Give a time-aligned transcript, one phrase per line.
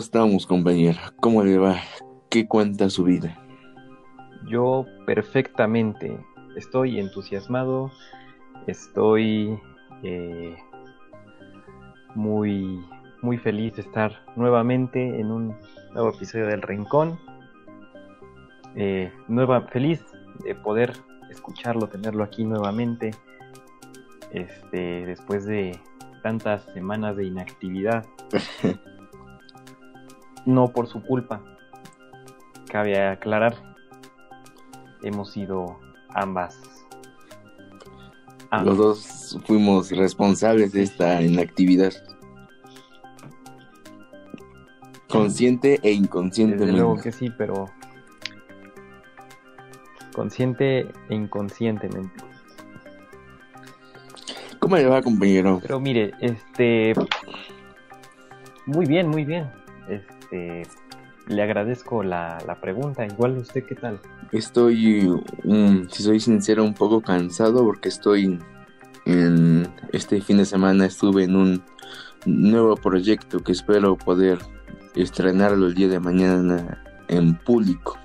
[0.00, 1.12] ¿Cómo estamos, compañera?
[1.20, 1.76] ¿Cómo le va?
[2.30, 3.36] ¿Qué cuenta su vida?
[4.48, 6.18] Yo perfectamente.
[6.56, 7.92] Estoy entusiasmado.
[8.66, 9.60] Estoy
[10.02, 10.56] eh,
[12.14, 12.82] muy,
[13.20, 15.54] muy feliz de estar nuevamente en un
[15.92, 17.20] nuevo episodio del Rincón.
[18.76, 20.02] Eh, nueva, feliz
[20.42, 20.94] de poder
[21.28, 23.10] escucharlo, tenerlo aquí nuevamente.
[24.32, 25.78] Este, después de
[26.22, 28.06] tantas semanas de inactividad.
[30.46, 31.42] no por su culpa.
[32.70, 33.54] Cabe aclarar,
[35.02, 35.78] hemos sido
[36.14, 36.58] ambas.
[38.64, 41.92] Los dos fuimos responsables de esta inactividad.
[45.08, 46.66] Consciente e inconscientemente.
[46.66, 47.66] Desde luego que sí, pero
[50.14, 52.24] consciente e inconscientemente.
[54.58, 55.58] ¿Cómo le va, compañero?
[55.62, 56.92] Pero mire, este
[58.66, 59.50] muy bien, muy bien.
[59.88, 63.06] Este le agradezco la, pregunta.
[63.06, 64.00] Igual usted, ¿qué tal?
[64.32, 65.10] Estoy,
[65.90, 68.38] si soy sincero, un poco cansado porque estoy
[69.06, 71.62] en este fin de semana estuve en un
[72.26, 74.38] nuevo proyecto que espero poder
[74.94, 77.98] estrenarlo el día de mañana en público.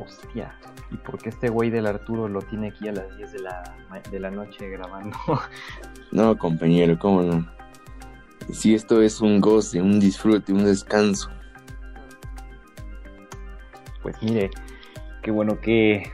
[0.00, 0.56] Hostia,
[0.90, 3.76] ¿y por qué este güey del Arturo lo tiene aquí a las 10 de la,
[4.10, 5.16] de la noche grabando?
[6.12, 7.61] no, compañero, ¿cómo no?
[8.50, 11.30] Si esto es un goce, un disfrute, un descanso.
[14.02, 14.50] Pues mire,
[15.22, 16.10] qué bueno que,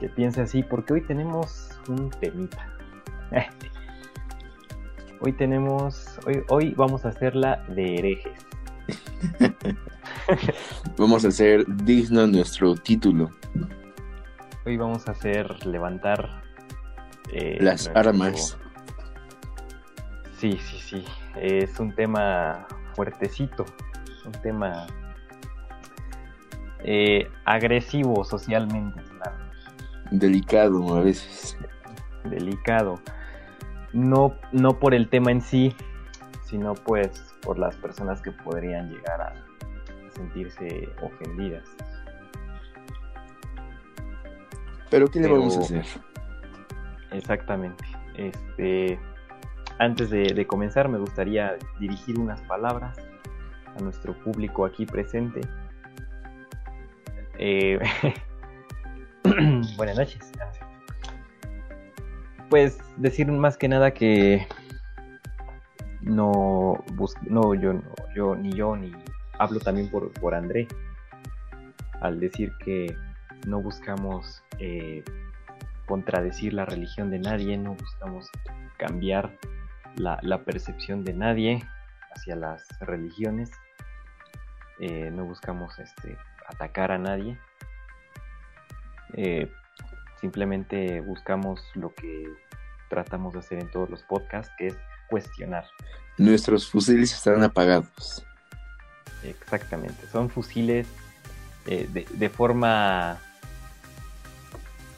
[0.00, 2.68] que piense así, porque hoy tenemos un temita.
[5.20, 8.46] hoy tenemos, hoy, hoy vamos a hacerla de herejes.
[10.98, 13.30] vamos a hacer digno nuestro título.
[14.66, 16.42] Hoy vamos a hacer levantar
[17.32, 18.58] eh, las armas.
[20.38, 21.04] Sí, sí, sí.
[21.36, 23.64] Es un tema fuertecito.
[24.24, 24.86] Un tema
[26.80, 29.02] eh, agresivo socialmente.
[30.10, 31.56] Delicado a veces.
[32.24, 33.00] Delicado.
[33.92, 35.74] No, no por el tema en sí,
[36.44, 39.34] sino pues por las personas que podrían llegar a
[40.14, 41.64] sentirse ofendidas.
[44.90, 45.86] Pero ¿qué le vamos a hacer?
[47.12, 47.84] Exactamente.
[48.14, 48.98] Este,
[49.78, 52.96] antes de, comenzar, me gustaría dirigir unas palabras
[53.76, 55.40] a nuestro público aquí presente.
[57.38, 57.78] Eh,
[59.76, 60.32] buenas noches.
[62.50, 64.46] Pues decir más que nada que
[66.02, 66.84] no,
[67.22, 67.80] no yo,
[68.14, 68.92] yo ni yo ni
[69.38, 70.68] hablo también por, por André
[72.02, 72.94] al decir que
[73.46, 75.02] no buscamos eh,
[75.86, 78.28] contradecir la religión de nadie, no buscamos
[78.76, 79.38] cambiar
[79.96, 81.68] la, percepción de nadie
[82.14, 83.50] hacia las religiones,
[84.80, 86.16] eh, no buscamos este,
[86.48, 87.38] atacar a nadie,
[89.14, 89.50] eh,
[90.20, 92.28] simplemente buscamos lo que
[92.88, 94.76] tratamos de hacer en todos los podcasts, que es
[95.08, 95.64] cuestionar.
[96.18, 98.24] Nuestros fusiles están apagados.
[99.22, 100.88] Exactamente, son fusiles
[101.64, 103.20] de, de forma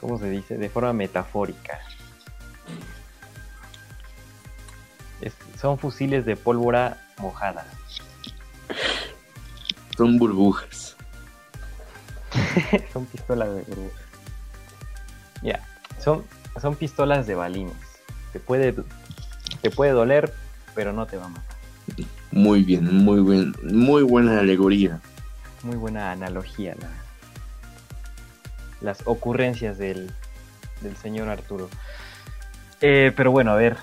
[0.04, 0.58] ¿cómo se dice?
[0.58, 1.80] De forma metafórica.
[5.60, 7.66] Son fusiles de pólvora mojada.
[9.96, 10.96] Son burbujas.
[12.92, 14.02] son pistolas de burbujas.
[15.42, 15.60] Ya,
[16.02, 16.24] son,
[16.60, 17.76] son pistolas de balines.
[18.32, 18.74] Te puede,
[19.60, 20.32] te puede doler,
[20.74, 21.56] pero no te va a matar.
[22.32, 25.00] Muy bien, muy bien, muy buena alegoría.
[25.62, 27.04] Muy buena analogía, la
[28.84, 30.10] las ocurrencias del,
[31.02, 31.68] señor Arturo.
[32.80, 33.78] Eh, pero bueno, a ver,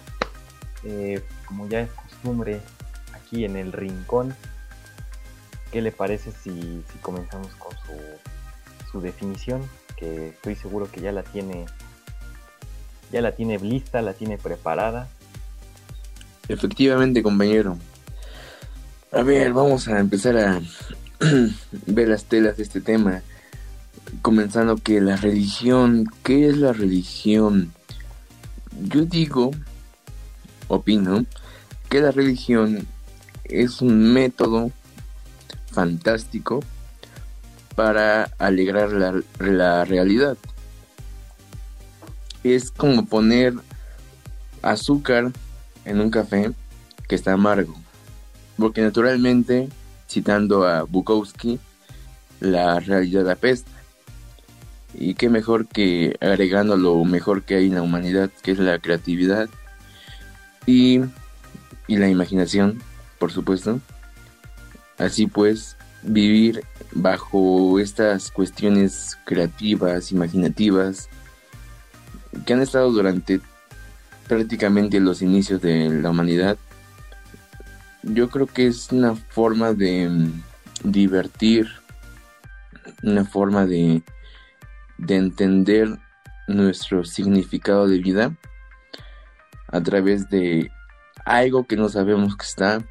[0.84, 2.62] eh, como ya es costumbre
[3.14, 4.36] aquí en el rincón,
[5.72, 9.62] ¿qué le parece si, comenzamos con su, su, definición?
[9.98, 11.66] Que estoy seguro que ya la tiene,
[13.12, 15.08] ya la tiene lista, la tiene preparada.
[16.48, 17.78] Efectivamente, compañero.
[19.12, 20.62] A ver, vamos a empezar a
[21.86, 23.22] ver las telas de este tema
[24.22, 27.72] comenzando que la religión, ¿qué es la religión?
[28.82, 29.52] Yo digo,
[30.72, 31.26] opino,
[31.90, 32.88] que la religión
[33.44, 34.72] es un método
[35.72, 36.62] fantástico
[37.76, 40.38] para alegrar la, la realidad.
[42.44, 43.54] Es como poner
[44.62, 45.32] azúcar
[45.86, 46.52] en un café
[47.08, 47.76] que está amargo.
[48.58, 49.70] Porque naturalmente,
[50.08, 51.60] citando a Bukowski,
[52.40, 53.72] la realidad apesta.
[54.94, 58.80] Y qué mejor que agregando lo mejor que hay en la humanidad, que es la
[58.80, 59.50] creatividad
[60.66, 61.02] y,
[61.88, 62.82] la imaginación,
[63.20, 63.80] por supuesto,
[64.98, 71.10] Así pues, vivir bajo estas cuestiones creativas, imaginativas,
[72.46, 73.42] que han estado durante
[74.28, 76.58] prácticamente los inicios de la humanidad,
[78.04, 80.44] yo creo que es una forma de mm,
[80.84, 81.68] divertir,
[83.02, 84.04] una forma de,
[85.00, 85.98] de entender
[86.48, 88.36] nuestro significado de vida
[89.72, 90.72] a través de
[91.26, 92.86] algo que no sabemos que está,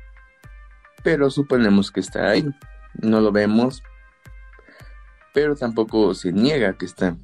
[1.02, 2.46] pero suponemos que está ahí.
[3.00, 3.82] No lo vemos,
[5.32, 7.16] pero tampoco se niega que está.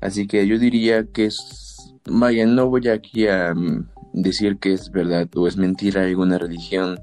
[0.00, 4.90] Así que yo diría que es, vaya, no voy aquí a mm, decir que es
[4.90, 6.98] verdad o es mentira alguna religión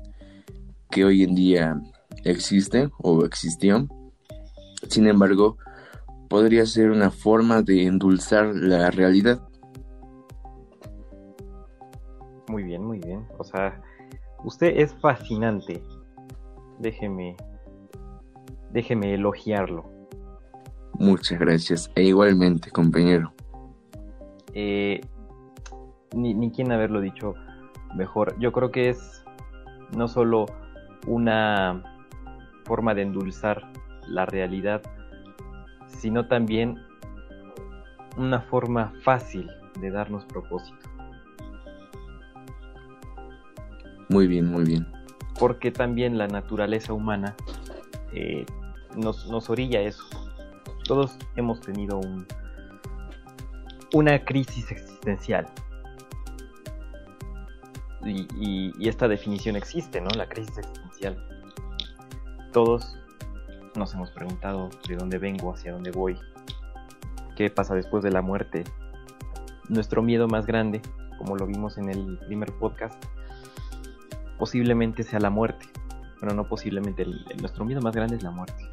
[0.89, 1.79] que hoy en día
[2.23, 3.87] existe o existió.
[4.89, 5.57] Sin embargo,
[6.29, 9.41] podría ser una forma de endulzar la realidad.
[12.49, 13.25] Muy bien, muy bien.
[13.37, 13.81] O sea,
[14.43, 15.81] usted es fascinante.
[16.79, 17.35] Déjeme,
[18.71, 19.85] déjeme elogiarlo.
[20.93, 21.91] Muchas gracias.
[21.95, 23.33] E igualmente, compañero.
[24.53, 25.01] Eh,
[26.15, 27.33] ni, ni quien haberlo dicho
[27.95, 28.37] mejor.
[28.39, 29.23] Yo creo que es
[29.95, 30.45] no solo
[31.05, 31.83] una
[32.65, 33.71] forma de endulzar
[34.07, 34.81] la realidad,
[35.87, 36.77] sino también
[38.17, 39.49] una forma fácil
[39.79, 40.96] de darnos propósito.
[44.09, 44.87] Muy bien, muy bien.
[45.39, 47.35] Porque también la naturaleza humana
[48.13, 48.45] eh,
[48.95, 50.03] nos, nos, orilla eso.
[50.85, 52.25] Todos hemos tenido un,
[53.93, 55.47] una crisis existencial.
[58.05, 58.27] Y,
[58.79, 60.07] y, esta definición existe, ¿no?
[60.15, 61.17] La crisis existencial.
[62.53, 62.97] Todos
[63.75, 66.17] nos hemos preguntado de dónde vengo, hacia dónde voy,
[67.35, 68.63] qué pasa después de la muerte.
[69.67, 70.81] Nuestro miedo más grande,
[71.17, 73.03] como lo vimos en el primer podcast,
[74.37, 75.65] posiblemente sea la muerte.
[76.19, 77.05] Bueno, no posiblemente,
[77.39, 78.63] nuestro miedo más grande es la muerte.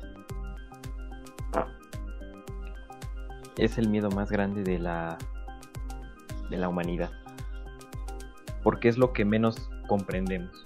[3.57, 5.17] Es el miedo más grande de la
[6.51, 7.11] de la humanidad.
[8.63, 10.63] Porque es lo que menos comprendemos.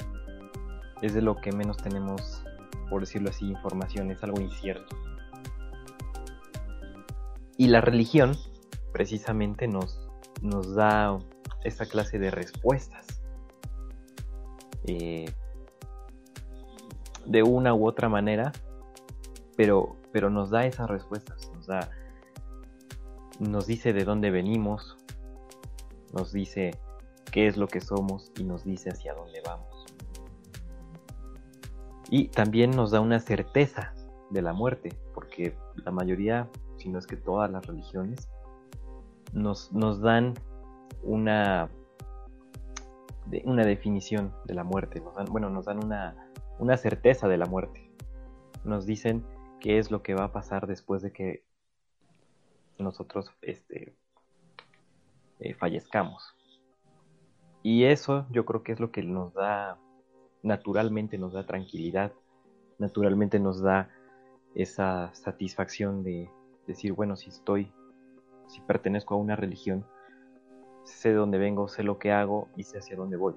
[1.03, 2.45] Es de lo que menos tenemos,
[2.91, 4.97] por decirlo así, información, es algo incierto.
[7.57, 8.37] Y la religión
[8.93, 10.09] precisamente nos,
[10.43, 11.19] nos da
[11.65, 13.18] esa clase de respuestas
[14.89, 15.35] eh,
[17.27, 18.53] de una u otra manera,
[19.57, 21.91] pero, pero nos da esas respuestas, nos da,
[23.39, 24.97] nos dice de dónde venimos,
[26.13, 26.79] nos dice
[27.31, 29.87] qué es lo que somos y nos dice hacia dónde vamos.
[32.11, 33.93] Y también nos da una certeza
[34.31, 36.49] de la muerte, porque la mayoría,
[36.79, 38.29] si no es que todas las religiones,
[39.33, 40.35] nos, nos dan
[41.03, 41.69] una
[43.45, 47.47] una definición de la muerte, nos dan, bueno, nos dan una, una certeza de la
[47.47, 47.91] muerte.
[48.65, 49.25] Nos dicen
[49.61, 51.45] qué es lo que va a pasar después de que
[52.79, 53.97] nosotros este,
[55.41, 56.35] eh, fallezcamos.
[57.63, 59.79] Y eso yo creo que es lo que nos da,
[60.43, 62.13] naturalmente nos da tranquilidad,
[62.79, 63.91] naturalmente nos da
[64.55, 66.31] esa satisfacción de
[66.67, 67.73] decir, bueno, si estoy,
[68.47, 69.85] si pertenezco a una religión,
[70.95, 73.35] sé de dónde vengo, sé lo que hago y sé hacia dónde voy.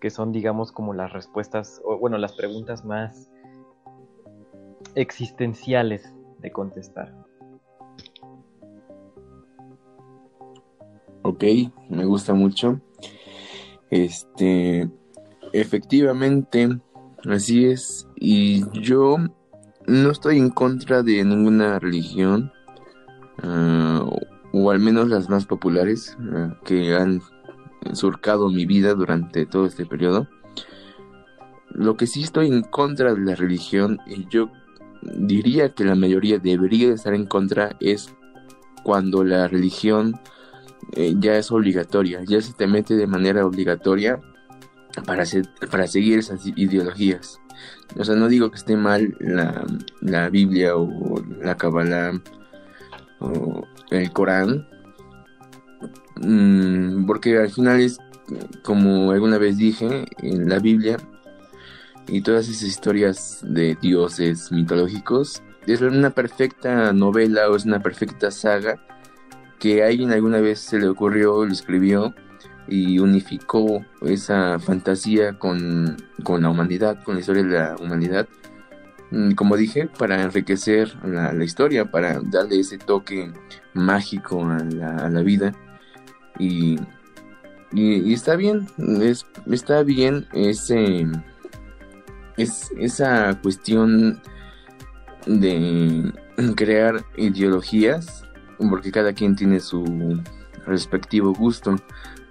[0.00, 3.30] Que son, digamos, como las respuestas, o bueno, las preguntas más
[4.94, 7.14] existenciales de contestar.
[11.22, 11.44] Ok,
[11.88, 12.80] me gusta mucho.
[13.90, 14.88] Este,
[15.52, 16.68] efectivamente,
[17.28, 18.08] así es.
[18.16, 19.16] Y yo
[19.86, 22.52] no estoy en contra de ninguna religión.
[23.42, 24.08] Uh,
[24.58, 27.20] o al menos las más populares eh, que han
[27.92, 30.28] surcado mi vida durante todo este periodo.
[31.70, 34.50] Lo que sí estoy en contra de la religión, y yo
[35.02, 38.14] diría que la mayoría debería estar en contra, es
[38.82, 40.18] cuando la religión
[40.92, 44.20] eh, ya es obligatoria, ya se te mete de manera obligatoria
[45.04, 45.24] para,
[45.70, 47.40] para seguir esas ideologías.
[47.98, 49.66] O sea, no digo que esté mal la,
[50.00, 52.12] la Biblia o la Kabbalah
[53.26, 54.66] o el Corán,
[56.16, 57.98] mm, porque al final es,
[58.62, 60.96] como alguna vez dije, en la Biblia
[62.08, 68.30] y todas esas historias de dioses mitológicos, es una perfecta novela o es una perfecta
[68.30, 68.80] saga
[69.58, 72.14] que alguien alguna vez se le ocurrió, lo escribió
[72.68, 78.28] y unificó esa fantasía con, con la humanidad, con la historia de la humanidad.
[78.28, 78.45] Mm,
[79.36, 83.32] como dije, para enriquecer la, historia, para darle ese toque
[83.72, 85.52] mágico a la, vida.
[86.38, 86.78] Y,
[87.72, 88.66] y, está bien,
[89.00, 91.06] es, está bien ese,
[92.36, 94.20] es esa cuestión
[95.26, 96.12] de
[96.56, 98.24] crear ideologías,
[98.70, 100.20] porque cada quien tiene su
[100.66, 101.76] respectivo gusto,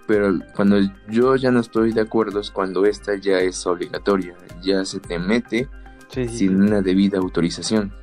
[0.07, 0.77] pero cuando
[1.09, 5.17] yo ya no estoy de acuerdo es cuando esta ya es obligatoria, ya se te
[5.17, 5.69] mete
[6.09, 7.93] sin una debida autorización.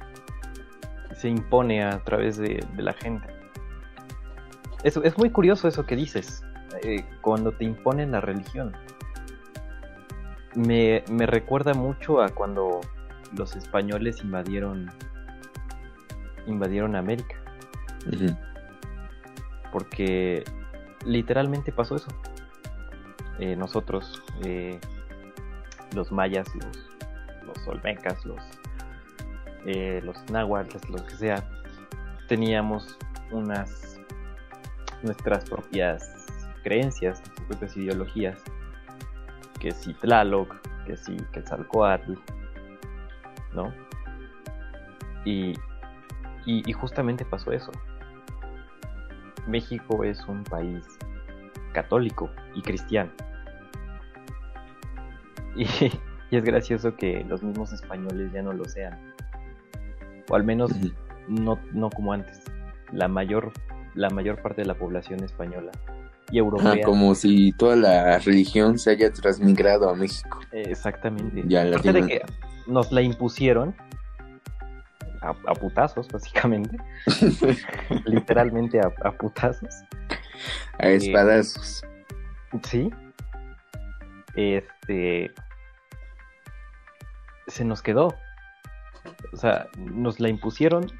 [1.14, 3.26] Se impone a través de, la gente.
[4.82, 6.42] Es, es, muy curioso eso que dices,
[6.82, 8.72] eh, cuando te imponen la religión.
[10.54, 12.80] Me, me recuerda mucho a cuando
[13.36, 14.90] los españoles invadieron
[16.46, 17.36] invadieron América.
[19.70, 20.44] Porque
[21.04, 22.08] literalmente pasó eso.
[23.38, 24.78] Eh, nosotros, eh,
[25.94, 26.91] los mayas, los,
[27.44, 28.42] los olmecas, los,
[29.66, 31.44] eh, los náhuatl, lo que sea,
[32.28, 32.98] teníamos
[33.30, 34.00] unas
[35.02, 36.26] nuestras propias
[36.62, 38.38] creencias, nuestras propias ideologías,
[39.60, 40.54] que si Tlaloc,
[40.86, 42.14] que si Quetzalcoatl,
[43.52, 43.72] ¿no?
[45.24, 45.54] Y,
[46.46, 47.70] y, justamente pasó eso.
[49.46, 50.84] México es un país
[51.72, 53.10] católico y cristiano.
[55.54, 55.66] Y,
[56.36, 58.98] es gracioso que los mismos españoles ya no lo sean.
[60.28, 60.70] O al menos
[61.28, 62.42] no, no como antes.
[62.92, 63.52] La mayor,
[63.94, 65.72] la mayor parte de la población española
[66.30, 66.84] y europea.
[66.84, 70.40] como si toda la religión se haya transmigrado a México.
[70.52, 71.44] Exactamente.
[71.46, 72.22] Ya la de que
[72.66, 73.74] nos la impusieron,
[75.20, 76.76] a, putazos, básicamente.
[78.06, 79.74] Literalmente a, putazos.
[80.78, 81.82] A eh, espadazos.
[82.64, 82.90] sí.
[84.34, 85.30] Este.
[87.52, 88.14] Se nos quedó.
[89.32, 90.90] O sea, nos la impusieron,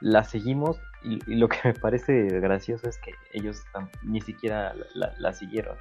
[0.00, 3.62] la seguimos y, lo que me parece gracioso es que ellos
[4.02, 5.76] ni siquiera la, siguieron.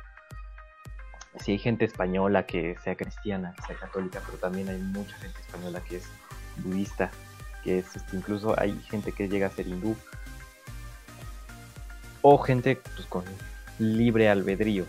[1.40, 5.40] Sí hay gente española que sea cristiana, que sea católica, pero también hay mucha gente
[5.42, 6.10] española que es
[6.58, 7.12] budista
[7.64, 9.96] que es este, incluso hay gente que llega a ser hindú
[12.22, 13.24] o gente pues, con
[13.80, 14.86] libre albedrío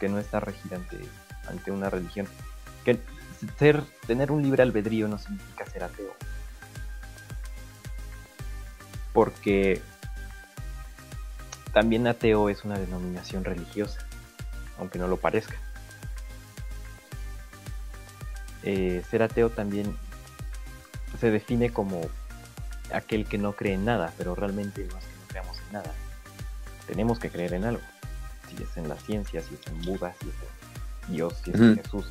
[0.00, 0.78] que no está regida
[1.48, 2.26] ante, una religión
[2.84, 2.98] que
[3.58, 6.14] ser tener un libre albedrío no significa ser ateo
[9.12, 9.80] porque
[11.72, 14.06] también ateo es una denominación religiosa
[14.78, 15.56] aunque no lo parezca
[18.62, 19.96] eh, ser ateo también
[21.20, 22.00] se define como
[22.92, 25.92] aquel que no cree en nada, pero realmente no es que no creamos en nada.
[26.86, 27.82] Tenemos que creer en algo.
[28.48, 30.34] Si es en la ciencia, si es en Buda, si es
[31.08, 32.06] en Dios, si es en Jesús.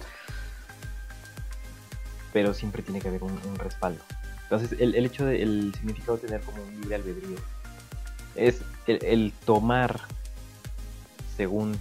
[2.34, 4.04] Pero siempre tiene que haber un, respaldo.
[4.44, 7.38] Entonces, el, hecho del significado de tener como un libre albedrío
[8.36, 10.02] es el, tomar
[11.38, 11.80] según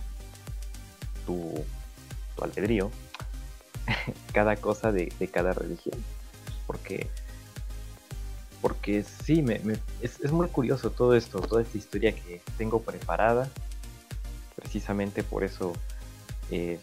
[1.27, 1.65] tu,
[2.37, 2.91] tu albedrío
[4.33, 5.99] cada cosa de, de cada religión.
[6.67, 7.09] Porque
[8.63, 9.61] porque sí, me,
[10.01, 13.51] es, muy curioso todo esto, toda esta historia que tengo preparada.
[14.55, 15.73] Precisamente por eso
[16.53, 16.79] eh,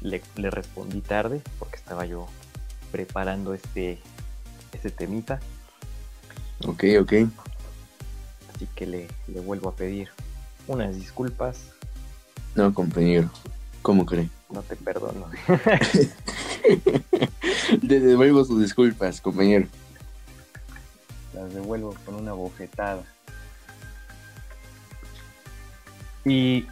[0.00, 2.26] le, respondí tarde, porque estaba yo
[2.90, 3.98] preparando este,
[4.72, 5.40] este temita.
[6.64, 7.12] Ok, ok.
[8.54, 10.08] Así que le, le vuelvo a pedir
[10.66, 11.72] unas disculpas.
[12.54, 13.30] No, compañero,
[13.82, 14.30] ¿cómo cree?
[14.50, 15.26] No te perdono.
[17.82, 19.68] le devuelvo sus disculpas, compañero
[21.36, 23.02] las devuelvo con una bofetada.
[26.24, 26.66] Y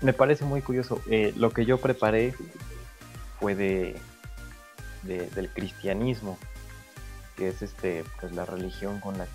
[0.00, 1.00] me parece muy curioso.
[1.10, 2.34] Eh, lo que yo preparé
[3.38, 3.96] fue de,
[5.04, 6.38] del cristianismo,
[7.36, 9.30] que es este, pues la religión con la que,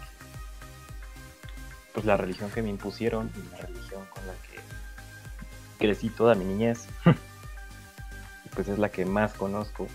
[1.94, 4.60] pues la religión que me impusieron y la religión con la que
[5.78, 6.88] crecí toda mi niñez.
[8.46, 9.88] y pues es la que más conozco.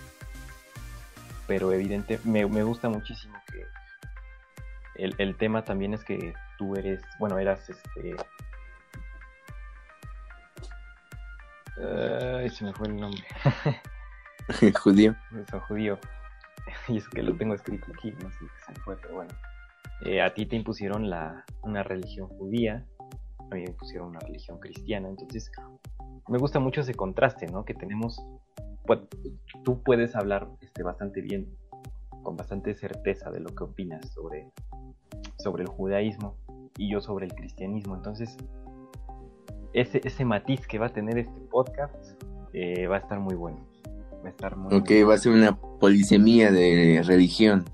[1.46, 3.66] Pero evidente, me, me gusta muchísimo que
[4.96, 8.16] el, tema también es que tú eres, bueno, eras este...
[11.76, 13.24] Ay, se me fue el nombre.
[14.82, 15.14] judío.
[15.46, 15.98] Eso, judío.
[16.88, 19.30] Y es que lo tengo escrito aquí, no sé qué se fue, pero bueno.
[20.06, 22.86] Eh, a ti te impusieron la, una religión judía,
[23.38, 25.52] a mí me impusieron una religión cristiana, entonces
[26.26, 27.64] me gusta mucho ese contraste, ¿no?
[27.64, 28.20] Que tenemos,
[28.86, 29.00] pues,
[29.62, 31.54] tú puedes hablar este, bastante bien,
[32.22, 34.50] con bastante certeza de lo que opinas sobre
[35.44, 36.36] sobre el judaísmo
[36.76, 37.94] y yo sobre el cristianismo.
[37.94, 38.36] Entonces,
[39.72, 42.20] ese, ese matiz que va a tener este podcast
[42.52, 43.58] eh, va a estar muy bueno.
[44.24, 47.64] Va a estar muy Ok, va a ser una polisemía de religión.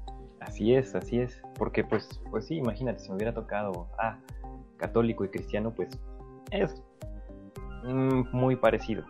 [0.40, 1.40] Así es, así es.
[1.56, 4.18] Porque pues, pues sí, imagínate, si me hubiera tocado, ah,
[4.76, 5.90] católico y cristiano, pues
[6.50, 6.82] es
[7.84, 9.04] mm, muy parecido.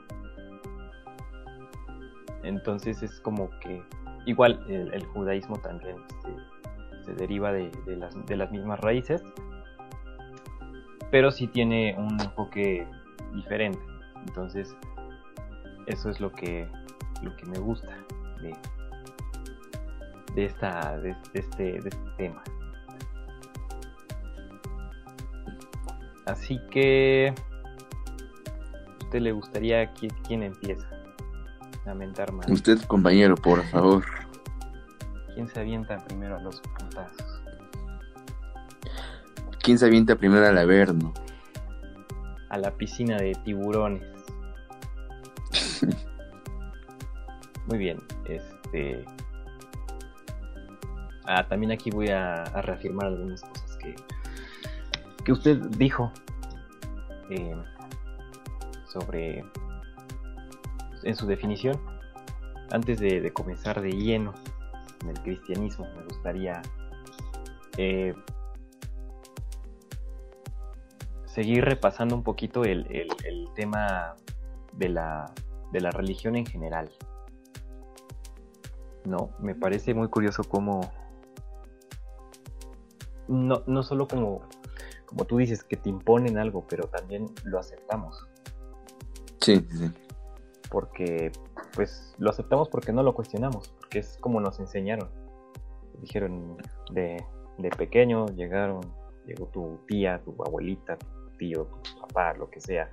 [2.42, 3.82] Entonces es como que
[4.26, 9.22] igual el, judaísmo también este, se deriva de, las, de las mismas raíces,
[11.10, 12.86] pero sí tiene un enfoque
[13.34, 13.80] diferente.
[14.26, 14.76] Entonces,
[15.86, 16.68] eso es lo que,
[17.22, 17.96] lo que me gusta
[18.40, 18.56] de,
[20.34, 22.42] de, esta, de, este, de este tema.
[26.26, 27.34] Así que,
[29.02, 30.88] ¿usted le gustaría que quién empieza?
[31.86, 32.48] A mentar más.
[32.48, 34.04] Usted, compañero, por favor.
[35.34, 37.42] ¿Quién se avienta primero a los puntazos?
[39.62, 41.12] ¿Quién se avienta primero al averno?
[42.48, 44.04] A la piscina de tiburones.
[47.66, 47.98] Muy bien,
[48.28, 49.04] este.
[51.24, 53.94] Ah, también aquí voy a, reafirmar algunas cosas que,
[55.24, 56.10] que usted dijo
[57.30, 57.56] eh,
[58.86, 59.44] sobre
[61.02, 61.80] en su definición.
[62.72, 64.32] Antes de, comenzar de lleno
[65.02, 66.62] en el cristianismo, me gustaría
[67.76, 68.14] eh,
[71.26, 74.14] seguir repasando un poquito el, el tema
[74.72, 75.32] de la,
[75.72, 76.90] de la religión en general.
[79.04, 80.80] No, me parece muy curioso cómo
[83.30, 84.42] no, no solo como,
[85.06, 88.26] como tú dices, que te imponen algo, pero también lo aceptamos.
[89.40, 89.90] Sí, sí.
[90.70, 91.32] Porque,
[91.74, 95.08] pues, lo aceptamos porque no lo cuestionamos, porque es como nos enseñaron.
[96.00, 96.56] Dijeron
[96.92, 97.24] de,
[97.58, 98.80] de pequeño, llegaron,
[99.26, 101.06] llegó tu tía, tu abuelita, tu
[101.38, 102.90] tío, tu papá, lo que sea.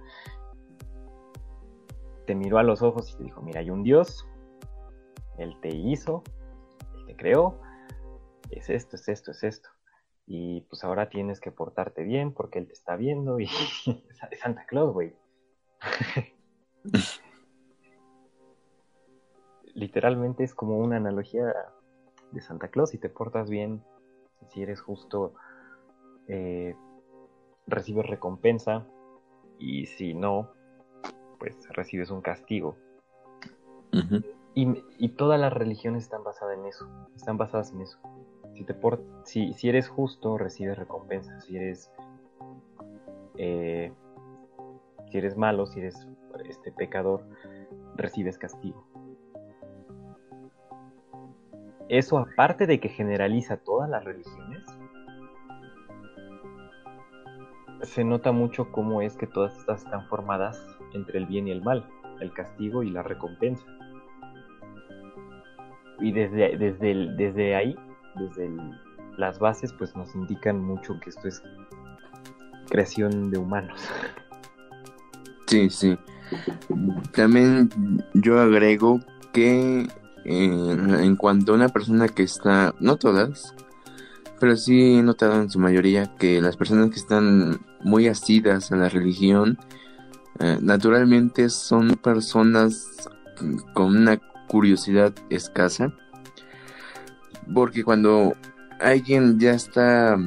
[2.25, 4.27] Te miró a los ojos y te dijo, mira, hay un Dios,
[5.37, 6.23] Él te hizo,
[6.95, 7.59] Él te creó,
[8.51, 9.69] es esto, es esto, es esto
[10.27, 13.47] y pues ahora tienes que portarte bien porque él te está viendo y
[14.41, 15.15] Santa Claus, güey.
[19.73, 21.55] Literalmente es como una analogía
[22.31, 22.89] de Santa Claus.
[22.89, 23.81] Si te portas bien,
[24.49, 25.33] si eres justo,
[26.27, 26.75] eh,
[27.65, 28.85] recibes recompensa
[29.57, 30.51] y si no,
[31.39, 32.75] pues recibes un castigo.
[34.63, 37.99] Y, y todas las religiones están basadas en eso, están basadas en eso
[39.23, 41.39] si, eres justo, recibes recompensa.
[41.41, 41.91] Si eres,
[43.37, 43.91] eh,
[45.11, 46.07] si eres malo, si eres
[46.47, 47.23] este, pecador,
[47.95, 48.85] recibes castigo.
[51.89, 54.65] Eso aparte de que generaliza todas las religiones,
[57.83, 60.61] se nota mucho cómo es que todas estas están formadas
[60.93, 61.87] entre el bien y el mal,
[62.19, 63.65] el castigo y la recompensa.
[65.99, 67.75] Y desde, desde, desde ahí
[68.15, 68.49] desde
[69.17, 71.41] las bases pues nos indican mucho que esto es
[72.69, 73.79] creación de humanos.
[75.47, 75.97] Sí, sí.
[77.13, 77.69] También
[78.13, 78.99] yo agrego
[79.33, 79.87] que
[80.25, 83.55] en cuanto a una persona que está, no todas,
[84.39, 88.75] pero sí he notado en su mayoría que las personas que están muy asidas a
[88.75, 89.57] la religión,
[90.39, 93.09] eh, naturalmente son personas
[93.73, 95.93] con una curiosidad escasa
[97.53, 98.35] porque cuando
[98.79, 100.17] alguien ya está,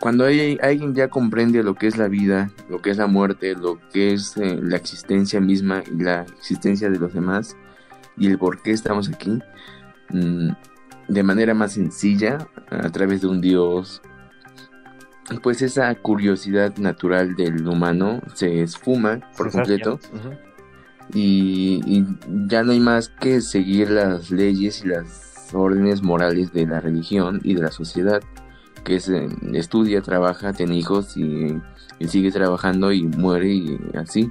[0.00, 3.54] cuando hay, alguien ya comprende lo que es la vida, lo que es la muerte,
[3.54, 7.56] lo que es eh, la existencia misma y la existencia de los demás
[8.16, 9.38] y el por qué estamos aquí,
[10.10, 10.50] mm,
[11.08, 12.38] de manera más sencilla,
[12.70, 14.02] a través de un Dios,
[15.42, 20.00] pues esa curiosidad natural del humano se esfuma por completo.
[21.14, 22.06] Y, y,
[22.46, 27.40] ya no hay más que seguir las leyes y las órdenes morales de la religión
[27.44, 28.20] y de la sociedad,
[28.84, 31.60] que se estudia, trabaja, tiene hijos y,
[32.06, 34.30] sigue trabajando y muere y así.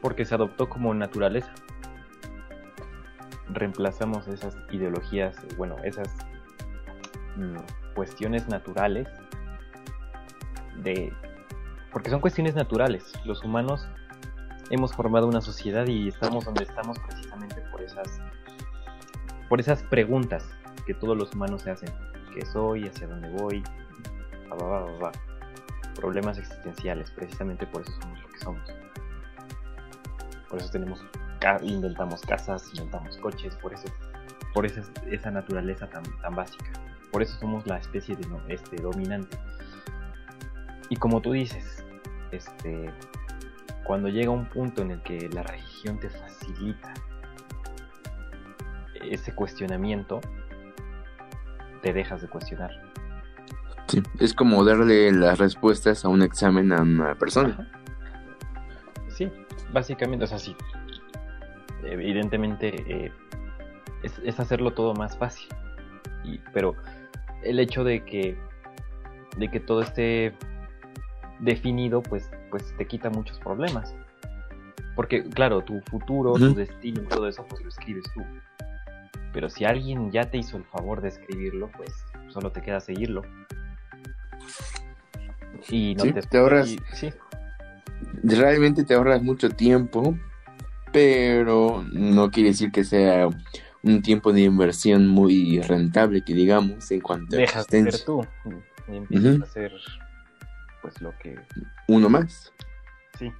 [0.00, 1.52] Porque se adoptó como naturaleza.
[3.48, 6.08] Reemplazamos esas ideologías, bueno, esas
[7.36, 9.08] mm, cuestiones naturales
[10.82, 11.12] de...
[11.92, 13.12] Porque son cuestiones naturales.
[13.24, 13.86] Los humanos
[14.70, 18.20] hemos formado una sociedad y estamos donde estamos precisamente por esas
[19.48, 20.48] por esas preguntas
[20.86, 21.90] que todos los humanos se hacen.
[22.32, 22.86] ¿Qué soy?
[22.86, 23.62] ¿Hacia dónde voy?
[25.96, 28.74] Problemas existenciales, precisamente por eso somos lo que somos.
[30.48, 31.04] Por eso tenemos,
[31.62, 33.88] inventamos casas, inventamos coches, por eso,
[34.54, 36.04] por esa, esa naturaleza tan,
[36.34, 36.70] básica.
[37.10, 39.36] Por eso somos la especie de, este, dominante.
[40.88, 41.84] Y como tú dices,
[42.30, 42.92] este,
[43.90, 46.94] cuando llega un punto en el que la religión te facilita
[49.02, 50.20] ese cuestionamiento,
[51.82, 52.70] te dejas de cuestionar.
[53.88, 57.68] Sí, es como darle las respuestas a un examen a una persona.
[59.08, 59.28] Sí,
[59.72, 60.54] básicamente, o sea, sí.
[61.82, 63.12] Evidentemente, eh,
[64.04, 65.48] es, hacerlo todo más fácil.
[66.22, 66.76] Y, pero
[67.42, 68.38] el hecho de que,
[69.36, 70.32] de que todo esté
[71.40, 73.94] definido, pues, pues te quita muchos problemas.
[74.96, 78.22] Porque, claro, tu futuro, tu destino, todo eso, pues lo escribes tú.
[79.32, 81.90] Pero si alguien ya te hizo el favor de escribirlo, pues
[82.28, 83.22] solo te queda seguirlo.
[85.68, 86.74] Y no te, ahorras.
[86.92, 87.12] sí.
[88.22, 90.16] Realmente te ahorras mucho tiempo,
[90.92, 93.28] pero no quiere decir que sea
[93.82, 98.26] un tiempo de inversión muy rentable, que digamos, en cuanto a Dejas de ser tú
[98.88, 99.72] y empiezas a hacer
[100.82, 101.38] pues lo que...
[101.88, 102.52] Uno más.
[103.18, 103.32] Sí.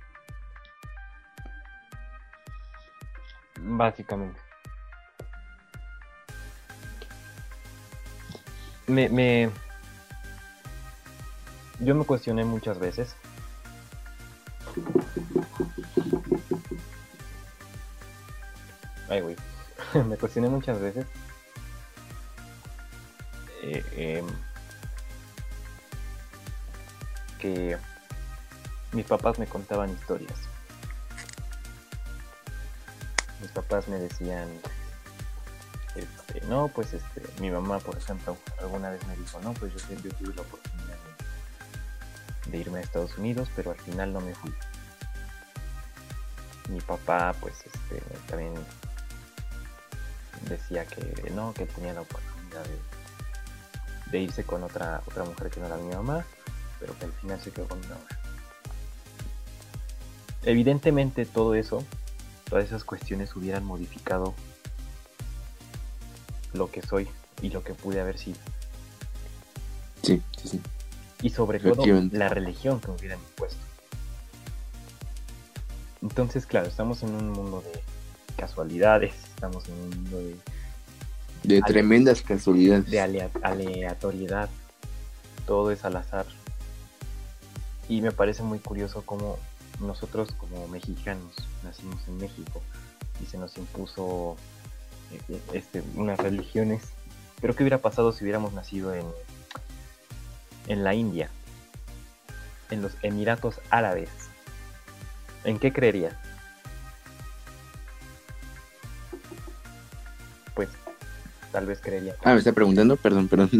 [3.61, 4.41] Básicamente.
[8.87, 9.51] Me, me...
[11.79, 13.17] Yo me cuestioné muchas veces.
[19.09, 19.37] Ay, güey.
[20.09, 21.07] me cuestioné muchas veces.
[23.63, 24.27] Eh, em,
[27.41, 27.77] que
[28.93, 30.39] mis papás me contaban historias.
[33.41, 34.49] Mis papás me decían,
[35.97, 39.95] este, no, pues este, mi mamá, por ejemplo, alguna vez me dijo, no, pues yo,
[39.97, 40.97] yo tuve la oportunidad
[42.47, 44.53] de, irme a Estados Unidos, pero al final no me fui.
[46.69, 48.55] Mi papá, pues este, también
[50.49, 55.61] decía que no, que tenía la oportunidad de, de irse con otra, otra mujer que
[55.61, 56.25] no era mi mamá
[56.81, 57.97] pero que al final se quedó con una
[60.43, 61.85] Evidentemente todo eso,
[62.49, 64.35] todas esas cuestiones hubieran modificado
[66.55, 67.07] lo que soy
[67.43, 68.39] y lo que pude haber sido.
[70.03, 70.61] Sí, sí, sí.
[71.21, 73.59] Y sobre todo la religión que me hubieran impuesto.
[76.01, 77.83] Entonces, claro, estamos en un mundo de
[78.37, 80.37] casualidades, estamos en un mundo de...
[81.43, 82.91] De tremendas casualidades.
[82.91, 84.49] De aleatoriedad.
[85.47, 86.25] Todo es al azar
[87.91, 89.37] y me parece muy curioso cómo
[89.81, 92.63] nosotros como mexicanos nacimos en México
[93.21, 94.37] y se nos impuso
[95.13, 96.83] eh, este, unas religiones.
[97.41, 99.05] Pero ¿qué hubiera pasado si hubiéramos nacido en,
[100.69, 101.31] en la India?
[102.71, 104.11] En los Emiratos Árabes.
[105.43, 106.15] ¿En qué creerías?
[110.55, 110.69] Pues
[111.51, 112.15] tal vez creería.
[112.23, 113.51] Ah, me está preguntando, perdón, perdón.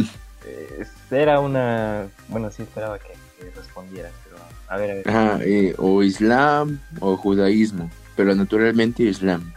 [0.47, 2.09] Eh, era una.
[2.29, 3.13] Bueno, sí esperaba que
[3.55, 4.37] respondieras, pero
[4.69, 5.09] a ver, a ver.
[5.09, 9.53] Ajá, eh, o Islam o judaísmo, pero naturalmente Islam.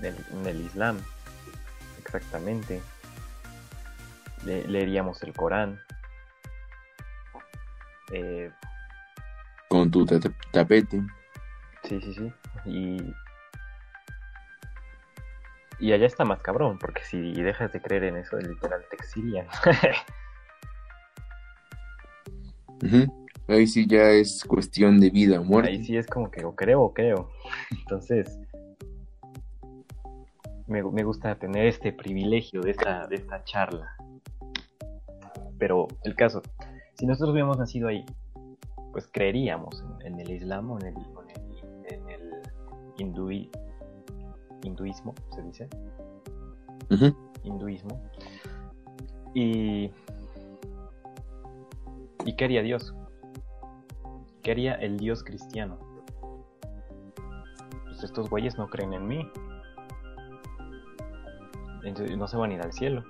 [0.00, 0.98] En el Islam,
[1.98, 2.80] exactamente.
[4.44, 5.80] leeríamos el Corán.
[8.12, 8.50] Eh,
[9.68, 11.02] Con tu tapete.
[11.84, 12.32] Sí, sí, sí.
[12.66, 13.14] Y,
[15.78, 19.46] y allá está más cabrón, porque si dejas de creer en eso, literal te exilian.
[23.46, 25.70] Ahí sí ya es cuestión de vida o muerte.
[25.70, 27.30] Ahí sí es como que o creo o creo.
[27.70, 28.38] Entonces,
[30.66, 33.94] me, gusta tener este privilegio de esta, de esta charla.
[35.58, 36.40] Pero el caso,
[36.94, 38.04] si nosotros hubiéramos nacido ahí,
[38.92, 40.94] pues creeríamos en, el Islam o en el,
[41.90, 43.50] en el,
[44.62, 45.68] hinduismo, se dice.
[47.42, 48.00] Hinduismo.
[49.34, 49.90] Y,
[52.24, 52.94] y qué haría Dios
[54.44, 55.78] ¿Qué haría el Dios cristiano?
[57.86, 59.26] Pues estos güeyes no creen en mí.
[61.82, 63.02] Entonces no se van a ir al cielo.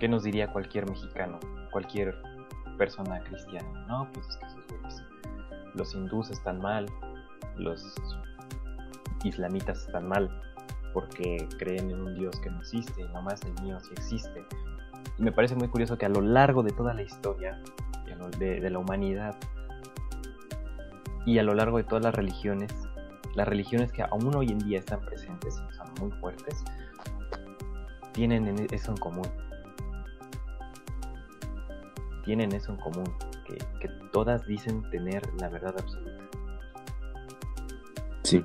[0.00, 1.38] ¿Qué nos diría cualquier mexicano?
[1.70, 2.20] Cualquier
[2.76, 3.86] persona cristiana.
[3.86, 5.02] No, pues es que esos güeyes.
[5.76, 6.86] Los hindús están mal.
[7.58, 7.94] Los
[9.22, 10.28] islamitas están mal.
[10.92, 13.04] Porque creen en un Dios que no existe.
[13.10, 14.44] Nomás el mío sí existe
[15.16, 17.60] me parece muy curioso que a lo largo de toda la historia
[18.38, 19.36] de, la humanidad
[21.24, 22.72] y a lo largo de todas las religiones,
[23.34, 26.64] las religiones que aún hoy en día están presentes y son muy fuertes,
[28.12, 29.28] tienen eso en común.
[32.24, 33.04] Tienen eso en común,
[33.44, 36.24] que, todas dicen tener la verdad absoluta.
[38.22, 38.44] Sí.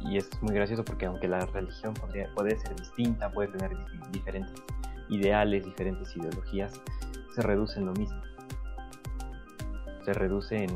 [0.00, 1.94] Y es muy gracioso porque aunque la religión
[2.34, 3.76] puede ser distinta, puede tener
[4.10, 4.52] diferentes
[5.10, 6.80] ideales, diferentes ideologías,
[7.34, 8.20] se reduce en lo mismo.
[10.04, 10.70] Se reduce en,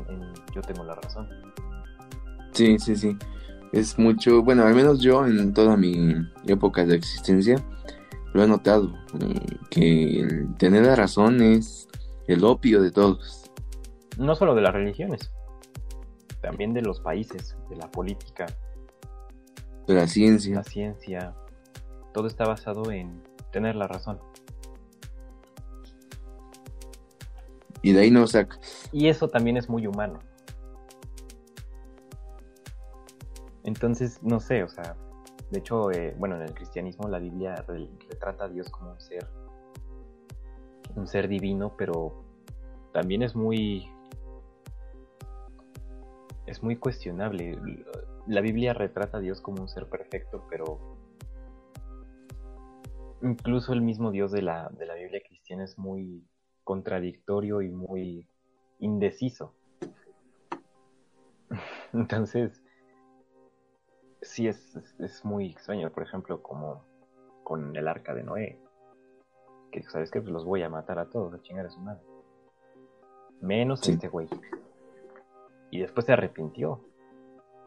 [0.53, 1.27] yo tengo la razón.
[2.51, 3.17] Sí, sí, sí.
[3.71, 6.13] Es mucho, bueno, al menos yo en toda mi
[6.47, 7.61] época de existencia
[8.33, 11.87] lo he notado, eh, que el tener la razón es
[12.27, 13.49] el opio de todos.
[14.17, 15.31] No solo de las religiones,
[16.41, 18.45] también de los países, de la política.
[19.87, 20.55] De la ciencia.
[20.55, 21.33] La ciencia.
[22.13, 23.23] Todo está basado en
[23.55, 24.19] tener la razón.
[27.81, 28.59] Y de ahí no saca.
[28.91, 30.19] Y eso también es muy humano.
[33.63, 34.97] Entonces, no sé, o sea,
[35.51, 37.55] de hecho, eh, bueno, en el cristianismo la Biblia
[38.09, 39.25] retrata a Dios como un ser,
[40.97, 42.25] un ser divino, pero
[42.91, 43.89] también es muy,
[46.45, 47.57] es muy cuestionable.
[48.27, 50.94] La Biblia retrata a Dios como un ser perfecto, pero
[53.21, 56.27] incluso el mismo Dios de la, de la Biblia cristiana es muy
[56.63, 58.27] contradictorio y muy
[58.79, 59.53] indeciso.
[61.93, 62.61] Entonces,
[64.21, 66.83] sí es, es, muy extraño, por ejemplo, como
[67.43, 68.59] con el arca de Noé.
[69.71, 72.03] Que sabes que pues los voy a matar a todos, a chingar a su madre.
[73.41, 74.27] Menos este güey.
[75.69, 76.81] Y después se arrepintió.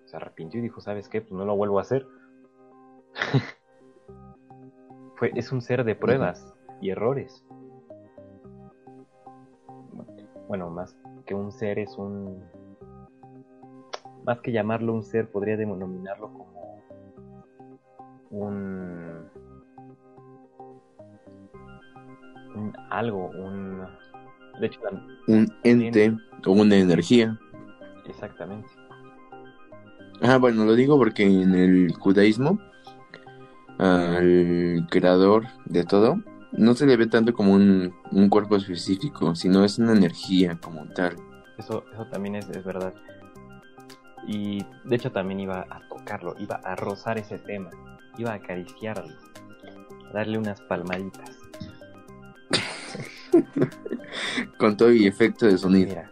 [0.07, 1.21] Se arrepintió y dijo, ¿sabes qué?
[1.21, 2.07] Pues no lo vuelvo a hacer.
[5.19, 7.45] Fue, es un ser de pruebas y errores.
[10.47, 12.43] Bueno, más que un ser es un
[14.25, 16.83] más que llamarlo un ser, podría denominarlo como
[18.31, 19.29] un,
[22.55, 23.87] un algo, un
[24.61, 24.81] de hecho
[25.27, 27.39] un ente o una energía.
[28.07, 28.69] Exactamente.
[30.23, 32.61] Ah, bueno, lo digo porque en el judaísmo
[33.79, 36.19] al creador de todo
[36.53, 40.87] no se le ve tanto como un, un cuerpo específico, sino es una energía como
[40.87, 41.17] tal.
[41.59, 42.95] Eso, eso también es, es verdad.
[44.27, 47.71] Y de hecho también iba a tocarlo, iba a rozar ese tema,
[48.17, 49.15] iba a acariciarlo,
[50.09, 51.39] a darle unas palmaditas.
[54.59, 55.89] Con todo y efecto de sonido.
[55.89, 56.11] Mira.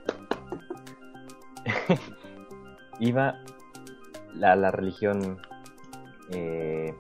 [3.01, 3.41] iba
[4.35, 5.41] la, la religión
[6.31, 6.95] eh,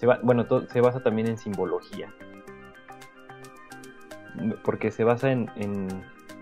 [0.00, 2.10] se bueno, se basa también en simbología.
[4.64, 5.88] Porque se basa en,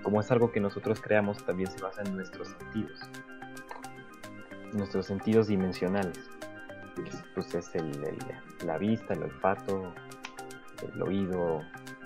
[0.04, 3.00] como es algo que nosotros creamos, también se basa en nuestros sentidos.
[4.72, 6.30] Nuestros sentidos dimensionales.
[7.34, 7.90] Pues es el,
[8.64, 9.92] la vista, el olfato,
[10.94, 11.60] el oído,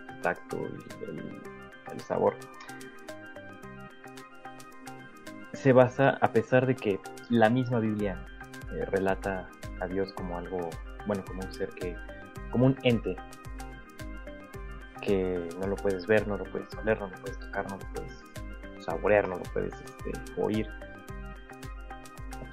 [0.08, 1.38] el tacto, el,
[1.92, 2.34] el sabor.
[5.52, 8.24] Se basa, a pesar de que la misma Biblia
[8.72, 10.70] eh, relata a Dios como algo,
[11.06, 11.96] bueno, como un ser que,
[12.50, 13.16] como un ente
[15.00, 17.86] que no lo puedes ver, no lo puedes oler, no lo puedes tocar, no lo
[17.92, 18.22] puedes
[18.84, 20.68] saborear, no lo puedes este, oír.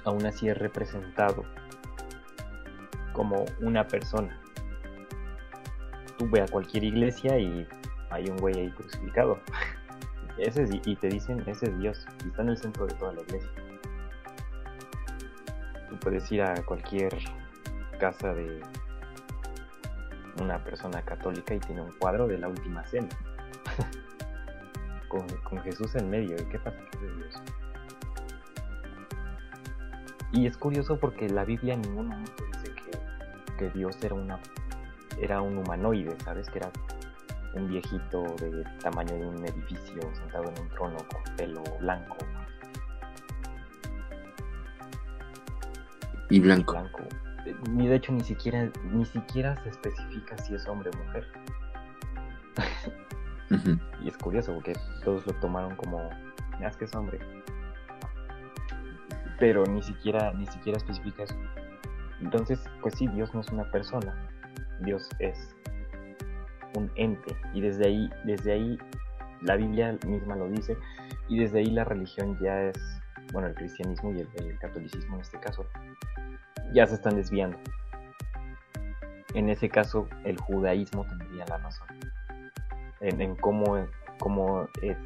[0.04, 1.44] Aún así es representado
[3.12, 4.40] como una persona.
[6.18, 7.66] Tú ve a cualquier iglesia y
[8.10, 9.40] hay un güey ahí crucificado.
[10.38, 13.20] Ese y te dicen, ese es Dios, y está en el centro de toda la
[13.20, 13.50] iglesia.
[15.90, 17.14] Tú puedes ir a cualquier
[18.00, 18.60] casa de
[20.40, 23.08] una persona católica y tiene un cuadro de la última cena.
[25.08, 26.36] con, Jesús en medio.
[26.36, 26.78] ¿Y qué pasa?
[26.92, 27.42] ¿Qué es Dios?
[30.32, 34.40] Y es curioso porque la Biblia en ningún momento dice que, que Dios era una
[35.18, 36.48] era un humanoide, ¿sabes?
[36.48, 36.70] Que era
[37.54, 42.16] un viejito de tamaño de un edificio sentado en un trono con pelo blanco.
[46.30, 46.72] Y blanco.
[46.72, 47.02] blanco
[47.70, 51.26] ni de hecho ni siquiera ni siquiera se especifica si es hombre o mujer.
[54.02, 54.74] Y es curioso porque
[55.04, 56.08] todos lo tomaron como
[56.60, 57.18] es que es hombre.
[59.38, 61.36] Pero ni siquiera ni siquiera especifica eso.
[62.20, 64.14] Entonces, pues sí, Dios no es una persona.
[64.80, 65.56] Dios es
[66.76, 68.78] un ente y desde ahí desde ahí
[69.42, 70.76] la Biblia misma lo dice
[71.28, 72.78] y desde ahí la religión ya es
[73.32, 75.66] bueno, el cristianismo y el catolicismo en este caso
[76.72, 77.58] ya se están desviando.
[79.34, 81.86] En ese caso, el judaísmo tendría la razón
[83.00, 83.86] en, cómo,
[84.18, 84.96] cómo, es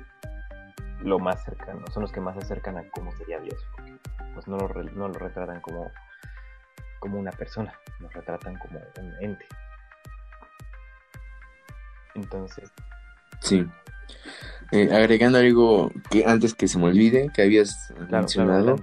[1.02, 3.60] lo más cercano, son los que más se acercan a cómo sería Dios,
[4.34, 5.90] pues no lo, no lo retratan como,
[6.98, 9.46] como una persona, lo retratan como un ente.
[12.14, 12.70] Entonces.
[13.40, 13.66] Sí.
[14.72, 18.76] Eh, agregando algo que antes que se me olvide, que habías mencionado,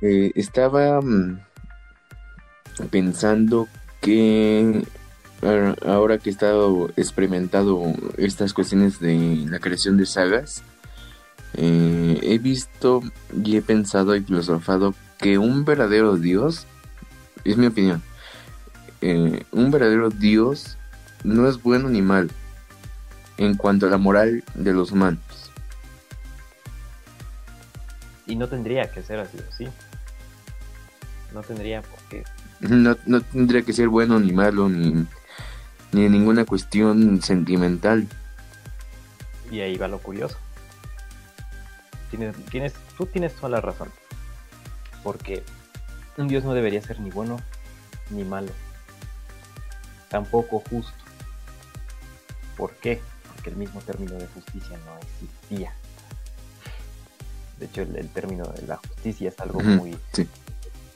[0.00, 1.40] eh, estaba mm,
[2.90, 3.68] pensando
[4.00, 4.84] que
[5.86, 10.62] ahora que he estado experimentado estas cuestiones de la creación de sagas,
[11.54, 13.02] eh, he visto
[13.44, 16.66] y he pensado y filosofado que un verdadero Dios,
[17.44, 18.02] es mi opinión,
[19.00, 20.76] eh, un verdadero Dios
[21.24, 22.30] no es bueno ni mal
[23.38, 25.20] en cuanto a la moral de los humanos.
[28.26, 29.66] Y no tendría que ser así, ¿sí?
[31.34, 32.22] No tendría por qué.
[32.60, 35.06] No, no tendría que ser bueno ni malo, ni,
[35.92, 38.06] ni ninguna cuestión sentimental.
[39.50, 40.36] Y ahí va lo curioso.
[42.10, 43.88] Tienes, tienes, tú tienes toda la razón.
[45.02, 45.42] Porque
[46.16, 47.38] un Dios no debería ser ni bueno
[48.10, 48.52] ni malo.
[50.08, 50.92] Tampoco justo.
[52.56, 53.00] ¿Por qué?
[53.32, 55.72] Porque el mismo término de justicia no existía.
[57.58, 59.96] De hecho, el, término de la justicia es algo muy,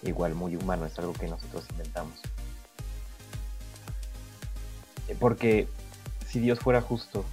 [0.04, 2.20] igual, muy humano, es algo que nosotros inventamos.
[5.08, 5.68] Eh, porque
[6.26, 7.24] si Dios fuera justo,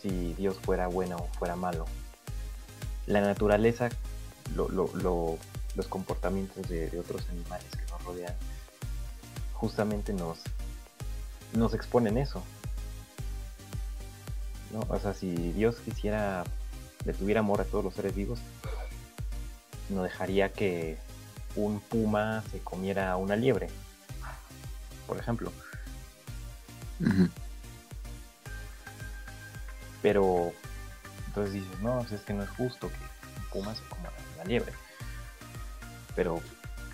[0.00, 1.86] si Dios fuera bueno o fuera malo,
[3.06, 3.88] la naturaleza,
[4.54, 8.34] los comportamientos de, otros animales que nos rodean,
[9.54, 10.38] justamente nos,
[11.52, 12.42] nos exponen eso.
[14.72, 14.86] ¿no?
[14.88, 16.44] O sea, si Dios quisiera,
[17.04, 18.38] le tuviera amor a todos los seres vivos,
[19.90, 20.98] no dejaría que
[21.56, 23.68] un puma se comiera una liebre,
[25.06, 25.52] por ejemplo.
[30.02, 30.52] Pero
[31.26, 34.72] entonces dices, no, es que no es justo que un puma se coma una liebre.
[36.14, 36.40] Pero,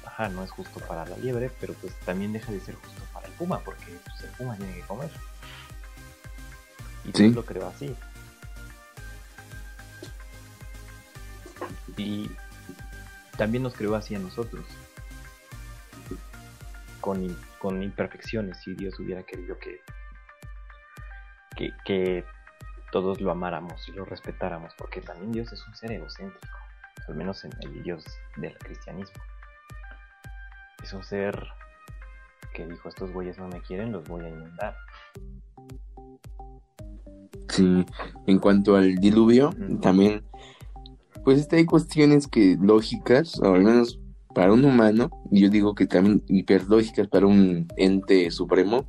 [0.04, 3.26] ajá, no es justo para la liebre, pero pues también deja de ser justo para
[3.26, 5.10] el puma, porque pues, el puma tiene que comer.
[7.04, 7.30] Y sí.
[7.30, 7.94] lo creo así.
[11.96, 12.30] Y
[13.36, 14.64] también nos creó así a nosotros.
[17.00, 19.80] Con, con imperfecciones, si Dios hubiera querido que,
[21.84, 22.24] que,
[22.92, 26.56] todos lo amáramos y lo respetáramos, porque también Dios es un ser egocéntrico,
[27.08, 28.04] al menos en el Dios
[28.36, 29.22] del cristianismo.
[30.82, 31.48] Es un ser
[32.54, 34.76] que dijo, estos güeyes no me quieren, los voy a inundar.
[37.50, 37.84] Sí,
[38.26, 39.50] en cuanto al diluvio,
[39.82, 40.24] también
[41.26, 43.98] pues este, hay cuestiones que lógicas, o al menos
[44.32, 48.86] para un humano, yo digo que también hiperlógicas para un ente supremo,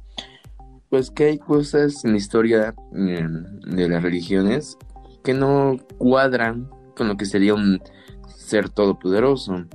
[0.88, 4.78] pues que hay cosas en la historia em, de las religiones
[5.24, 7.82] que no cuadran con lo que sería un
[8.28, 9.66] ser todopoderoso.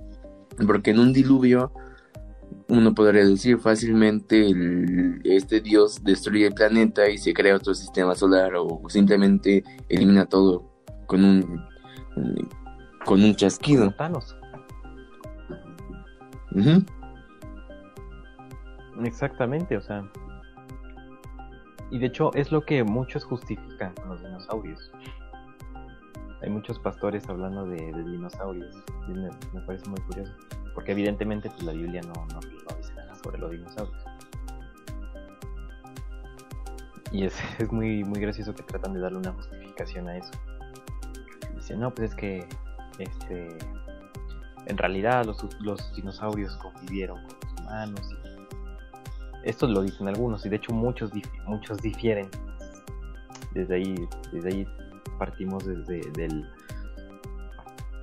[0.65, 1.73] Porque en un diluvio
[2.69, 4.55] uno podría decir fácilmente
[5.25, 10.71] este dios destruye el planeta y se crea otro sistema solar o simplemente elimina todo
[11.09, 11.72] con un
[13.05, 13.91] con un chasquido.
[13.93, 14.37] Thanos.
[19.03, 20.09] Exactamente, o sea.
[21.91, 24.93] Y de hecho es lo que muchos justifican con los dinosaurios.
[26.43, 28.75] Hay muchos pastores hablando de, dinosaurios.
[29.09, 29.31] Y me,
[29.67, 30.33] parece muy curioso.
[30.75, 32.41] Porque evidentemente pues, la Biblia no, no,
[32.77, 34.05] dice nada sobre los dinosaurios.
[37.13, 40.33] Y es, es muy, muy gracioso que tratan de darle una justificación a eso
[41.71, 42.49] no, pues es que
[42.99, 43.57] este,
[44.67, 48.09] en realidad los, los dinosaurios convivieron con los humanos.
[49.45, 51.11] esto lo dicen algunos y de hecho muchos,
[51.47, 52.29] muchos difieren.
[53.53, 54.67] Desde ahí, desde ahí
[55.19, 56.49] partimos desde del,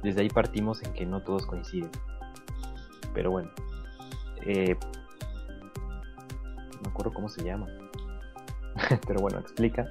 [0.04, 1.90] desde ahí partimos en que no todos coinciden.
[3.14, 3.50] Pero bueno,
[4.46, 4.78] eh,
[6.76, 7.68] no me acuerdo cómo se llama.
[9.08, 9.88] Pero bueno, explica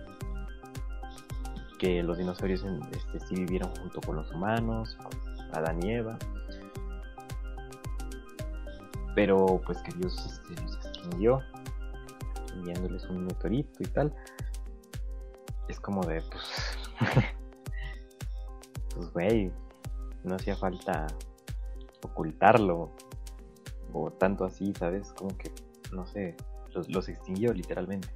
[1.78, 6.18] que los dinosaurios este, sí vivieron junto con los humanos, con Adán y Eva.
[9.14, 11.40] Pero pues que Dios este, los extinguió,
[12.54, 14.14] enviándoles un meteorito y tal.
[15.68, 16.44] Es como de, pues,
[18.94, 19.52] pues, güey,
[20.24, 21.06] no hacía falta
[22.02, 22.90] ocultarlo
[23.92, 25.12] o tanto así, ¿sabes?
[25.12, 25.52] Como que,
[25.92, 26.36] no sé,
[26.74, 28.08] los, los extinguió literalmente.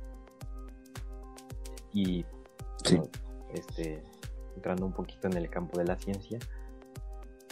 [1.92, 2.24] Y
[2.84, 3.00] sí
[3.54, 4.02] este,
[4.56, 6.38] entrando un poquito en el campo de la ciencia,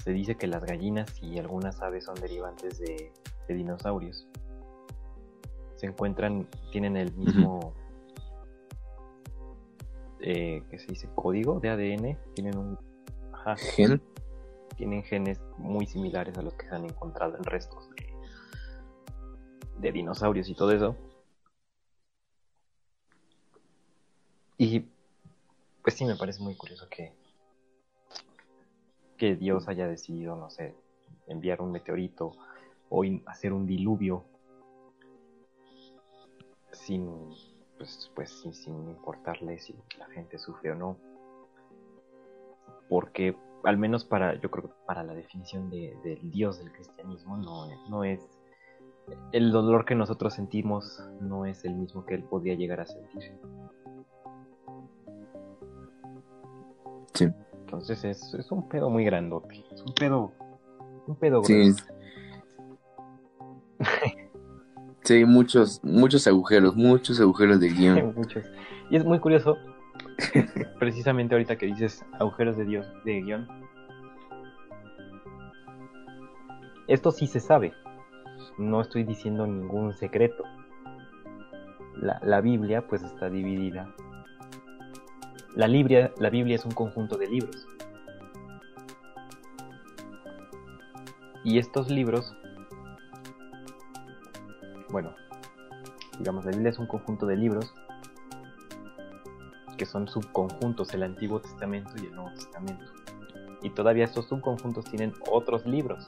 [0.02, 3.12] se dice que las gallinas y algunas aves son derivantes de,
[3.48, 4.28] dinosaurios.
[5.74, 7.74] Se encuentran, tienen el mismo,
[10.20, 11.08] eh, ¿qué se dice?
[11.16, 12.78] Código de ADN, tienen un
[13.56, 14.00] gen.
[14.76, 18.06] Tienen genes muy similares a los que se han encontrado en restos de,
[19.78, 20.96] de dinosaurios y todo eso.
[24.56, 24.86] Y
[25.82, 27.12] pues sí me parece muy curioso que,
[29.16, 30.74] que Dios haya decidido, no sé,
[31.26, 32.32] enviar un meteorito
[32.88, 34.24] o hacer un diluvio
[36.72, 37.08] sin,
[37.78, 40.96] pues, pues sin, importarle si la gente sufre o no.
[42.88, 47.36] Porque al menos para, yo creo que para la definición de, del Dios del cristianismo
[47.36, 48.26] no, no es
[49.32, 53.32] el dolor que nosotros sentimos no es el mismo que él podía llegar a sentir.
[57.18, 59.64] Entonces es, un pedo muy grandote.
[59.72, 60.32] Es un pedo
[61.06, 61.72] Un pedo Sí.
[65.02, 68.14] sí, muchos, muchos agujeros, muchos agujeros de guion.
[68.16, 68.44] Muchos.
[68.90, 69.56] Y es muy curioso,
[70.78, 73.48] precisamente ahorita que dices agujeros de Dios, de guion.
[76.88, 77.72] Esto sí se sabe.
[78.58, 80.42] No estoy diciendo ningún secreto.
[81.94, 83.94] La, la Biblia pues está dividida.
[85.54, 87.66] La, Biblia, la Biblia es un conjunto de libros.
[91.42, 92.36] Y estos libros,
[94.90, 95.14] bueno,
[96.18, 97.74] digamos, la Biblia es un conjunto de libros
[99.78, 102.84] que son subconjuntos, el Antiguo Testamento y el Nuevo Testamento.
[103.62, 106.06] Y todavía estos subconjuntos tienen otros libros,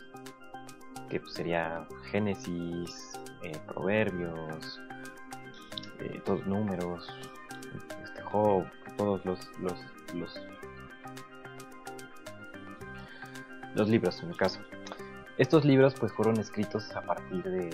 [1.08, 3.12] que pues, sería Génesis,
[3.42, 4.80] eh, Proverbios,
[6.00, 7.08] eh, números,
[8.32, 9.78] todos los, los,
[13.74, 14.60] los, libros en el caso.
[15.38, 17.70] Estos libros pues fueron escritos a partir de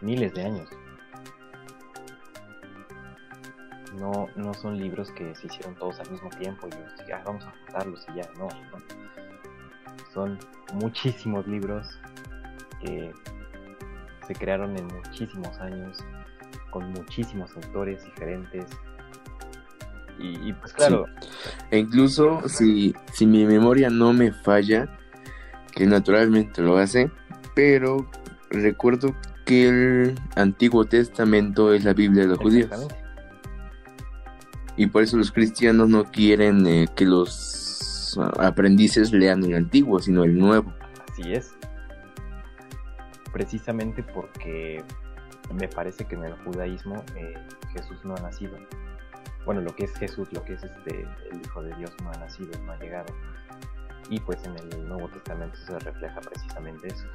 [0.00, 0.68] miles de años.
[3.94, 7.50] No, no son libros que se hicieron todos al mismo tiempo y ah, vamos a
[7.50, 8.48] juntarlos y ya, no.
[10.12, 10.38] Son
[10.74, 11.98] muchísimos libros
[12.80, 13.12] que
[14.26, 15.98] se crearon en muchísimos años,
[16.70, 18.66] con muchísimos autores diferentes.
[20.18, 21.06] Y, y pues claro.
[21.20, 21.28] Sí.
[21.70, 24.88] E incluso si, si mi memoria no me falla,
[25.72, 27.10] que naturalmente lo hace,
[27.54, 28.10] pero
[28.50, 29.14] recuerdo
[29.44, 32.88] que el Antiguo Testamento es la Biblia de los judíos.
[34.76, 40.24] Y por eso los cristianos no quieren eh, que los aprendices lean el antiguo, sino
[40.24, 40.72] el nuevo.
[41.10, 41.54] Así es.
[43.32, 44.82] Precisamente porque
[45.54, 47.34] me parece que en el judaísmo eh,
[47.72, 48.56] Jesús no ha nacido.
[49.48, 52.18] Bueno, lo que es Jesús, lo que es este el Hijo de Dios no ha
[52.18, 53.06] nacido, no ha llegado.
[54.10, 57.06] Y pues en el Nuevo Testamento se refleja precisamente eso,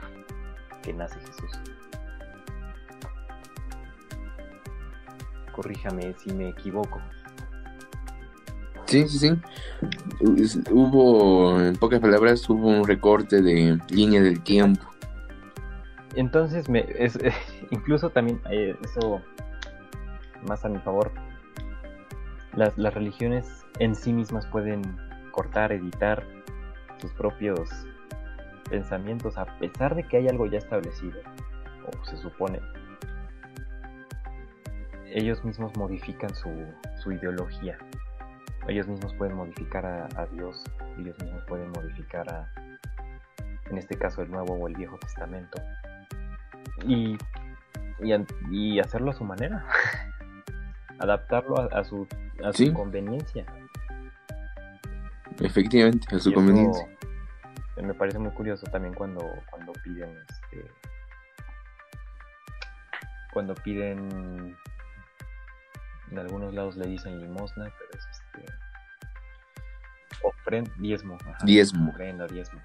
[0.81, 1.51] que nace Jesús.
[5.51, 6.99] Corríjame si me equivoco.
[8.85, 9.39] Sí, sí, sí.
[10.71, 14.89] Hubo, en pocas palabras, hubo un recorte de línea del tiempo.
[16.15, 17.15] Entonces, me, es,
[17.69, 19.21] incluso también eh, eso,
[20.47, 21.11] más a mi favor,
[22.55, 24.81] las, las religiones en sí mismas pueden
[25.31, 26.23] cortar, editar
[26.97, 27.69] sus propios
[28.69, 31.19] pensamientos, a pesar de que hay algo ya establecido,
[31.85, 32.59] o se supone,
[35.13, 36.49] ellos mismos modifican su,
[37.01, 37.77] su ideología.
[38.67, 40.63] Ellos mismos pueden modificar a, a, Dios,
[40.97, 42.49] ellos mismos pueden modificar a,
[43.69, 45.61] en este caso, el Nuevo o el Viejo Testamento.
[46.87, 47.17] Y,
[48.01, 48.13] y,
[48.51, 49.65] y hacerlo a su manera.
[50.99, 52.07] Adaptarlo a, a su,
[52.43, 52.67] a Sí.
[52.67, 53.45] su conveniencia.
[55.39, 56.87] Efectivamente, a su Y conveniencia.
[57.81, 60.71] me parece muy curioso también cuando, cuando piden este
[63.33, 64.55] cuando piden
[66.11, 68.53] en algunos lados le dicen limosna, pero es este
[70.21, 71.89] ofrenda, diezmo, ajá, Diezmo.
[71.89, 72.61] ofrenda, diezmo.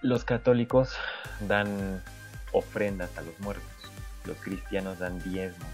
[0.00, 0.96] Los católicos
[1.46, 2.02] dan
[2.52, 3.64] ofrendas a los muertos,
[4.24, 5.68] los cristianos dan diezmos.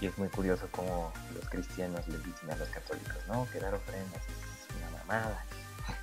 [0.00, 3.74] Y es muy curioso cómo los cristianos le dicen a los católicos, no, que dar
[3.74, 5.44] ofrendas es una mamada.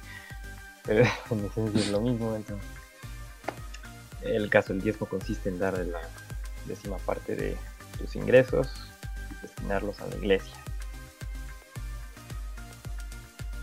[0.84, 2.36] Pero en esencia es lo mismo.
[2.36, 2.68] Entonces.
[4.22, 6.02] El caso del diezmo consiste en dar la
[6.66, 7.58] décima parte de
[7.98, 8.72] tus ingresos
[9.30, 10.56] y destinarlos a la iglesia.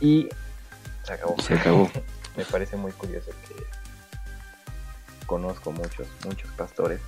[0.00, 0.28] Y
[1.04, 1.40] se acabó.
[1.40, 1.90] Se acabó.
[2.36, 3.79] Me parece muy curioso que
[5.30, 7.00] conozco muchos, muchos pastores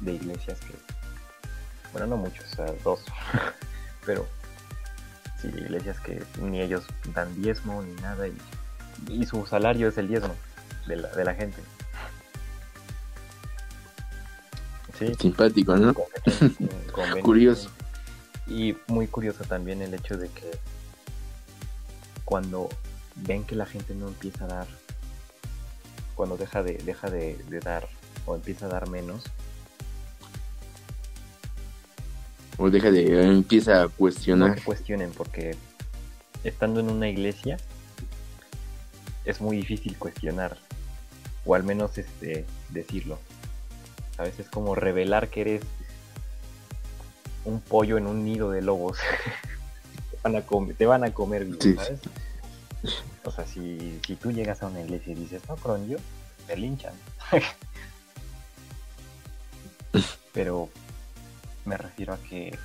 [0.00, 0.74] de iglesias que,
[1.92, 3.04] bueno, no muchos, o sea, dos,
[4.04, 4.26] pero
[5.40, 6.82] sí, de iglesias que ni ellos
[7.14, 8.36] dan diezmo ni nada y,
[9.08, 10.34] y su salario es el diezmo
[10.88, 11.62] de la, de la gente.
[14.98, 15.94] Sí, Simpático, ¿no?
[17.22, 17.70] Curioso.
[18.48, 20.50] Y muy curioso también el hecho de que
[22.24, 22.68] cuando
[23.14, 24.66] ven que la gente no empieza a dar,
[26.20, 27.88] cuando deja de, deja de, de dar
[28.26, 29.22] o empieza a dar menos,
[32.58, 34.58] O deja de, empieza a no cuestionar.
[34.58, 35.56] se cuestionen porque
[36.44, 37.56] estando en una iglesia
[39.24, 40.58] es muy difícil cuestionar
[41.46, 43.18] o al menos este decirlo.
[44.14, 44.38] ¿Sabes?
[44.38, 45.62] Es como revelar que eres
[47.46, 48.98] un pollo en un nido de lobos.
[50.10, 51.74] te, van a comer, te van a comer vivo, Sí.
[51.76, 52.00] ¿sabes?
[53.24, 55.98] O sea, si, si tú llegas a una iglesia y dices, no, con yo,
[56.46, 56.94] te linchan.
[60.32, 60.68] Pero
[61.64, 62.56] me refiero a que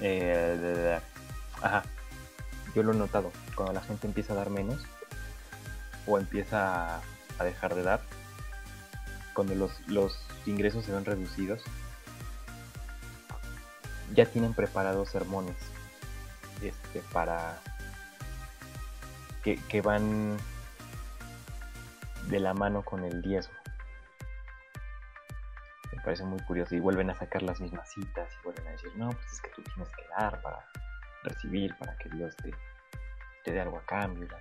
[0.00, 1.00] eh, de- de-
[1.62, 1.84] ajá
[2.74, 4.82] yo lo he notado, cuando la gente empieza a dar menos
[6.06, 7.00] o empieza
[7.38, 8.02] a dejar de dar,
[9.32, 11.62] cuando los, los ingresos se ven reducidos,
[14.14, 15.56] ya tienen preparados sermones
[16.62, 17.58] este, para
[19.42, 20.36] que, que van
[22.28, 23.54] de la mano con el diezmo.
[25.92, 26.74] Me parece muy curioso.
[26.74, 29.50] Y vuelven a sacar las mismas citas y vuelven a decir, no, pues es que
[29.50, 30.64] tú tienes que dar para
[31.22, 32.50] recibir, para que Dios te,
[33.44, 34.28] te dé algo a cambio.
[34.28, 34.38] La,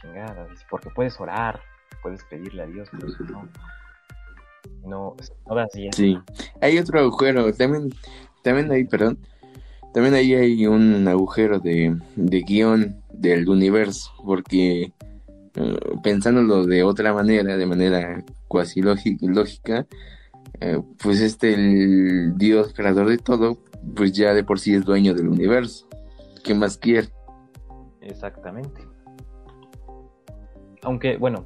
[0.00, 0.46] chingada.
[0.70, 1.60] Porque puedes orar,
[2.02, 3.48] puedes pedirle a Dios, pero no.
[4.84, 5.16] No,
[5.46, 5.90] no da así.
[5.92, 6.18] Sí.
[6.62, 7.52] Hay otro agujero.
[7.52, 7.90] También,
[8.42, 9.18] también ahí, perdón.
[9.92, 14.10] También ahí hay un agujero de, guion del universo.
[14.24, 14.92] Porque
[15.54, 19.86] eh, pensándolo de otra manera, de manera cuasi lógica,
[20.60, 23.58] eh, pues este, el Dios creador de todo,
[23.94, 25.86] pues ya de por sí es dueño del universo.
[26.44, 27.08] ¿Qué más quiere?
[28.00, 28.82] Exactamente.
[30.82, 31.44] Aunque, bueno,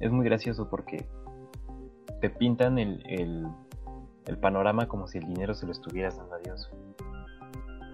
[0.00, 1.06] es muy gracioso porque
[2.20, 3.46] te pintan el, el,
[4.26, 6.70] el, panorama como si el dinero se lo estuvieras dando a Dios.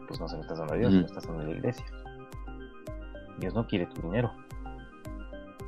[0.09, 0.95] Pues no se lo estás dando a Dios, mm.
[0.95, 1.87] se lo estás dando a la iglesia.
[3.39, 4.33] Dios no quiere tu dinero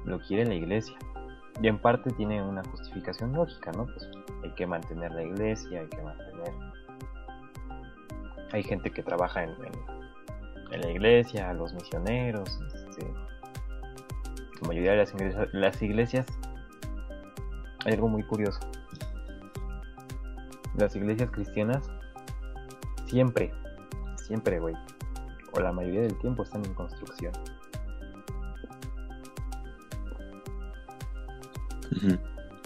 [0.04, 0.96] lo quiere la iglesia.
[1.60, 3.86] Y en parte tiene una justificación lógica, ¿no?
[3.86, 4.08] Pues
[4.42, 6.52] hay que mantener la iglesia, hay que mantener...
[8.52, 9.54] Hay gente que trabaja en,
[10.72, 13.06] en, la iglesia, los misioneros, este...
[14.60, 16.26] la mayoría de las iglesias, las iglesias...
[17.84, 18.60] Hay algo muy curioso.
[20.76, 21.90] Las iglesias cristianas
[23.06, 23.52] siempre,
[24.30, 24.76] siempre, güey,
[25.54, 27.32] o la mayoría del tiempo están en construcción.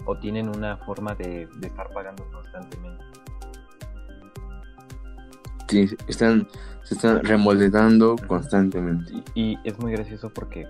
[0.05, 3.03] o tienen una forma de, estar pagando constantemente.
[5.67, 6.47] Sí, están,
[6.83, 9.11] se están remodelando constantemente.
[9.33, 10.67] Y, es muy gracioso porque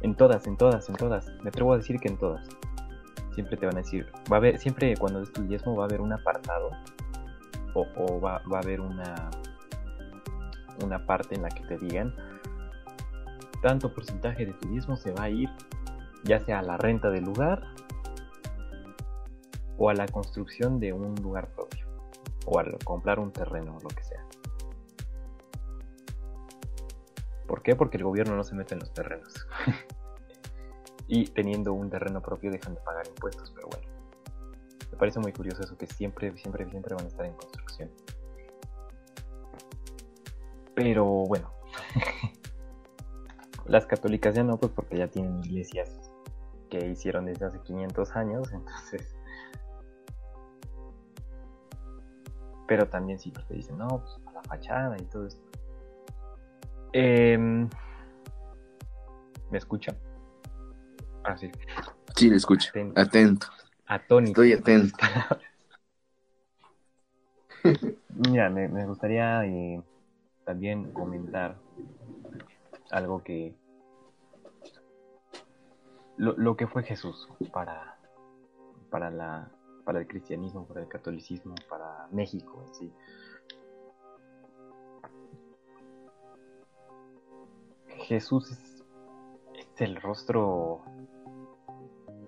[0.00, 2.48] en todas, en todas, en todas, me atrevo a decir que en todas,
[3.36, 5.86] siempre te van a decir, va a haber, siempre cuando des tu diezmo va a
[5.86, 6.70] haber un apartado
[7.74, 9.30] o, va, va, a haber una,
[10.84, 12.14] una parte en la que te digan,
[13.62, 15.48] tanto porcentaje de tu diezmo se va a ir
[16.24, 17.62] ya sea a la renta del lugar
[19.78, 21.86] o a la construcción de un lugar propio
[22.46, 24.24] o a comprar un terreno o lo que sea.
[27.46, 27.74] ¿Por qué?
[27.74, 29.46] Porque el gobierno no se mete en los terrenos.
[31.08, 33.88] y teniendo un terreno propio dejan de pagar impuestos, pero bueno.
[34.92, 37.90] Me parece muy curioso eso que siempre, siempre, siempre van a estar en construcción.
[40.74, 41.52] Pero bueno.
[43.66, 46.10] Las católicas ya no, pues porque ya tienen iglesias
[46.70, 49.16] que hicieron desde hace 500 años, entonces...
[52.66, 55.42] Pero también si te dicen, no, pues a la fachada y todo esto.
[56.92, 57.68] Em,
[59.50, 59.96] ¿Me escucha?
[61.24, 61.50] Ah, sí.
[62.16, 62.72] Sí, le escucho.
[62.94, 63.48] Atento.
[63.86, 64.42] Atónito.
[64.42, 64.96] Estoy atento.
[68.08, 69.82] Mira, me, me gustaría eh,
[70.44, 71.58] también comentar
[72.90, 73.54] algo que,
[76.16, 77.98] lo, que fue Jesús para,
[78.90, 79.50] para, la,
[79.84, 82.92] para el cristianismo, para el catolicismo, para México en sí.
[88.10, 90.82] Jesús es, el rostro,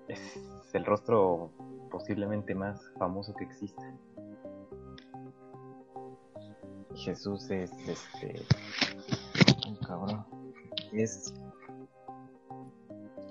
[0.07, 1.51] es el rostro
[1.91, 3.83] posiblemente más famoso que existe.
[6.95, 8.45] Jesús es este.
[9.87, 10.25] cabrón.
[10.91, 11.33] Es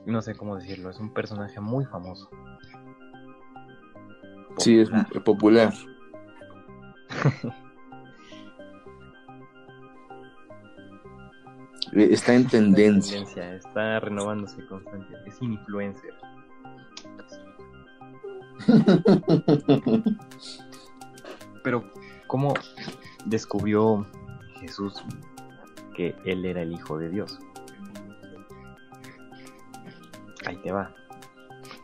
[0.06, 2.28] no sé cómo decirlo, es un personaje muy famoso.
[4.58, 4.90] Sí, es
[5.24, 5.72] popular.
[11.92, 13.22] está en tendencia.
[13.54, 15.30] Está renovándose constantemente.
[15.30, 16.12] Es influencer.
[21.64, 21.90] Pero,
[22.26, 22.54] ¿cómo
[23.26, 24.06] descubrió
[24.60, 25.02] Jesús
[25.94, 27.38] que él era el Hijo de Dios?
[30.46, 30.94] ahí te va,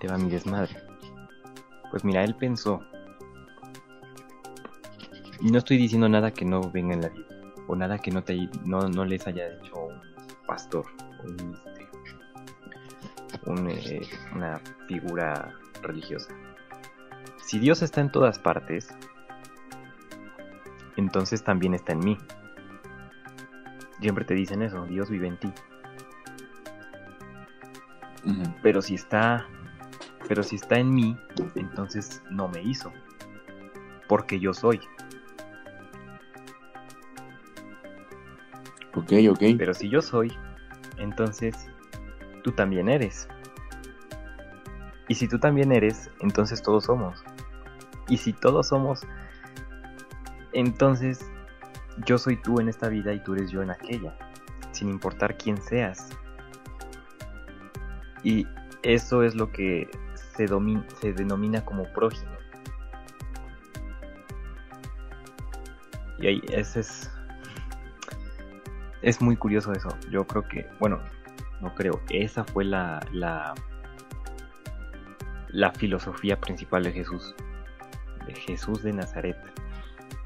[0.01, 0.77] te va mi desmadre.
[1.91, 2.83] Pues mira, él pensó,
[5.41, 7.27] y no estoy diciendo nada que no venga en la vida,
[7.67, 10.01] o nada que no, te, no, les haya dicho un
[10.47, 10.85] pastor,
[13.47, 16.35] un, este, eh, una figura religiosa.
[17.43, 18.89] Si Dios está en todas partes,
[20.99, 22.19] entonces también está en mí.
[24.01, 25.53] Siempre te dicen eso, Dios vive en ti.
[28.63, 29.47] Pero si está.
[30.29, 31.17] Pero si está en mí,
[31.55, 32.93] entonces no me hizo.
[34.09, 34.81] Porque yo soy.
[38.95, 39.43] Ok, ok.
[39.57, 40.37] Pero si yo soy,
[40.97, 41.55] entonces
[42.43, 43.29] tú también eres.
[45.07, 47.23] Y si tú también eres, entonces todos somos.
[48.09, 49.07] Y si todos somos,
[50.53, 51.31] entonces
[52.07, 54.17] yo soy tú en esta vida y tú eres yo en aquella,
[54.73, 56.11] sin importar quién seas.
[58.23, 58.47] Y
[58.83, 59.89] eso es lo que
[60.37, 60.47] se,
[61.13, 62.33] denomina como prójimo.
[66.21, 67.11] Y ahí ese es
[69.03, 69.89] es muy curioso eso.
[70.11, 71.01] Yo creo que, bueno,
[71.61, 73.55] no creo, esa fue la, la,
[75.49, 77.35] la filosofía principal de Jesús,
[78.27, 79.37] de Jesús de Nazaret,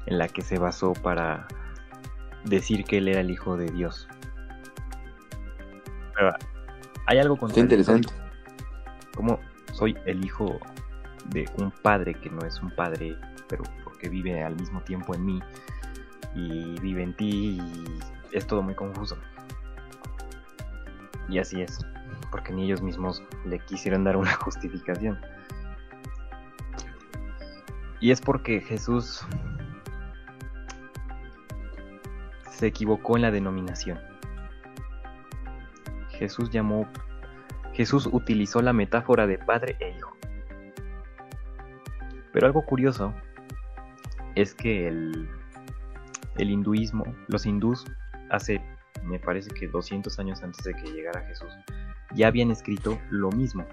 [0.05, 1.47] en la que se basó para
[2.45, 4.07] decir que él era el Hijo de Dios.
[6.15, 6.31] Pero
[7.05, 8.09] hay algo Está interesante.
[9.15, 9.39] Como
[9.73, 10.59] soy el hijo
[11.29, 15.25] de un padre que no es un padre, pero porque vive al mismo tiempo en
[15.25, 15.39] mí
[16.35, 17.99] y vive en ti y
[18.31, 19.17] es todo muy confuso.
[21.29, 21.79] Y así es,
[22.31, 25.19] porque ni ellos mismos le quisieron dar una justificación.
[27.99, 29.25] Y es porque Jesús
[32.63, 33.99] se equivocó en la denominación.
[36.11, 36.87] Jesús llamó,
[37.73, 40.15] Jesús utilizó la metáfora de padre e hijo.
[42.31, 43.13] Pero algo curioso
[44.35, 45.27] es que el,
[46.37, 47.83] el hinduismo, los hindús
[48.29, 48.61] hace,
[49.03, 51.51] me parece que 200 años antes de que llegara Jesús,
[52.15, 53.67] ya habían escrito lo mismo.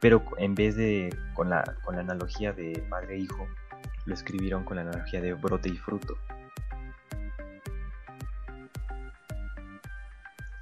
[0.00, 3.46] Pero en vez de con la, con la analogía de padre e hijo,
[4.06, 6.18] lo escribieron con la analogía de brote y fruto.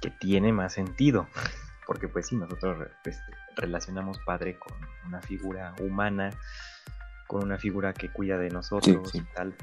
[0.01, 1.27] Que tiene más sentido.
[1.87, 3.19] Porque pues sí, nosotros pues,
[3.55, 4.73] relacionamos padre con
[5.07, 6.31] una figura humana,
[7.25, 9.55] con una figura que cuida de nosotros y tal.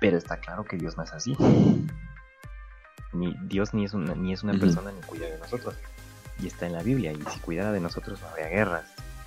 [0.00, 1.36] Pero está claro que Dios no es así.
[3.12, 5.76] Ni, Dios ni es una, ni es una persona ni cuida de nosotros.
[6.40, 7.12] Y está en la Biblia.
[7.12, 8.86] Y si cuidara de nosotros no habría guerras.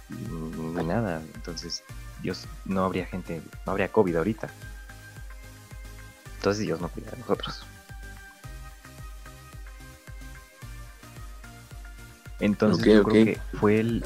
[0.09, 1.21] Ni, nada.
[1.33, 1.83] Entonces
[2.21, 4.49] Dios no habría gente, no habría COVID ahorita.
[6.35, 7.65] Entonces Dios no cuida de nosotros.
[12.39, 14.03] Entonces yo creo que fue el,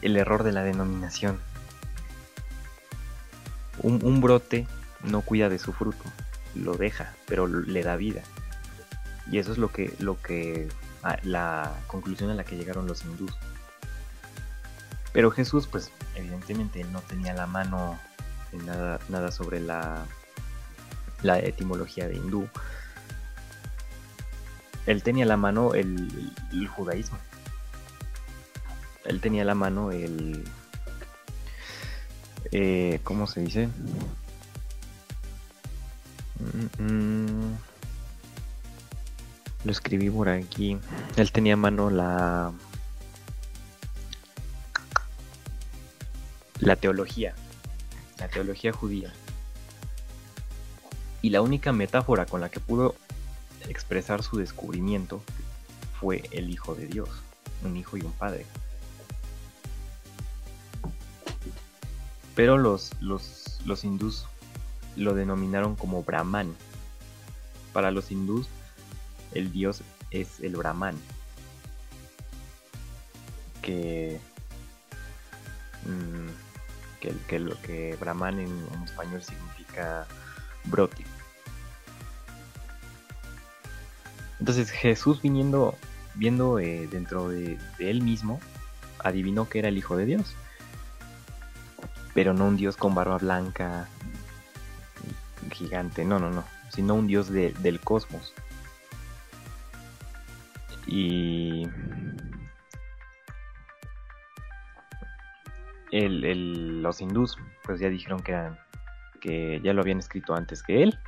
[0.00, 1.38] el error de la denominación
[3.82, 4.66] un, brote
[5.04, 6.04] no cuida de su fruto,
[6.54, 8.22] lo deja, pero le da vida.
[9.30, 10.68] Y eso es lo que, lo que,
[11.22, 13.32] la conclusión a la que llegaron los hindús.
[15.12, 17.98] Pero Jesús, pues, evidentemente no tenía la mano
[18.52, 20.06] en nada, nada sobre la,
[21.22, 22.48] la etimología de hindú.
[24.86, 26.30] Él tenía la mano el,
[26.74, 27.18] judaísmo.
[29.04, 30.44] Él tenía la mano el,
[32.50, 33.68] eh, ¿cómo se dice?
[36.78, 37.56] Mm, mm.
[39.64, 40.78] lo escribí por aquí.
[41.16, 42.52] Él tenía a mano la
[46.62, 47.34] la teología,
[48.18, 49.12] la teología judía.
[51.20, 52.94] Y la única metáfora con la que pudo
[53.68, 55.22] expresar su descubrimiento
[56.00, 57.08] fue el Hijo de Dios,
[57.64, 58.46] un hijo y un padre.
[62.34, 64.26] Pero los, los, los hindús
[64.96, 66.54] lo denominaron como Brahman.
[67.72, 68.48] Para los hindús,
[69.32, 70.96] el dios es el Brahman.
[73.62, 74.18] Que,
[75.84, 76.28] mm,
[77.00, 80.06] que, que, Brahman en, español significa
[80.64, 81.04] brote.
[84.42, 85.76] Entonces Jesús viniendo,
[86.16, 88.40] viendo eh, dentro de, él mismo,
[88.98, 90.34] adivinó que era el Hijo de Dios
[92.12, 93.88] pero no un dios con barba blanca,
[95.52, 98.34] gigante, no, no, no, sino un dios del cosmos.
[100.88, 101.68] Y
[105.92, 108.58] el, los hindús pues ya dijeron que, eran,
[109.20, 110.98] que ya lo habían escrito antes que él.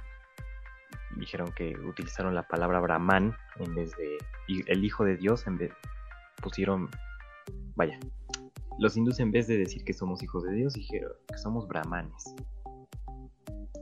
[1.16, 4.18] Dijeron que utilizaron la palabra Brahman en vez de
[4.66, 5.72] el hijo de Dios, en vez
[6.42, 6.90] pusieron,
[7.76, 7.98] vaya,
[8.78, 12.34] los hindús en vez de decir que somos hijos de Dios, dijeron que somos brahmanes.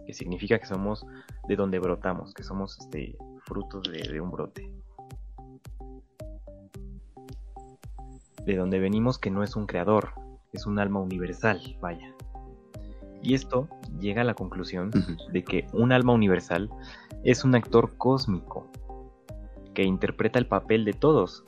[0.07, 1.07] Que significa que somos
[1.49, 4.71] de donde brotamos, que somos este, frutos de, un brote.
[8.45, 10.11] De donde venimos que no es un creador,
[10.53, 12.15] es un alma universal, vaya.
[13.23, 13.69] Y esto
[14.01, 14.91] llega a la conclusión
[15.33, 16.69] de que un alma universal
[17.25, 18.71] es un actor cósmico
[19.75, 21.45] que interpreta el papel de todos,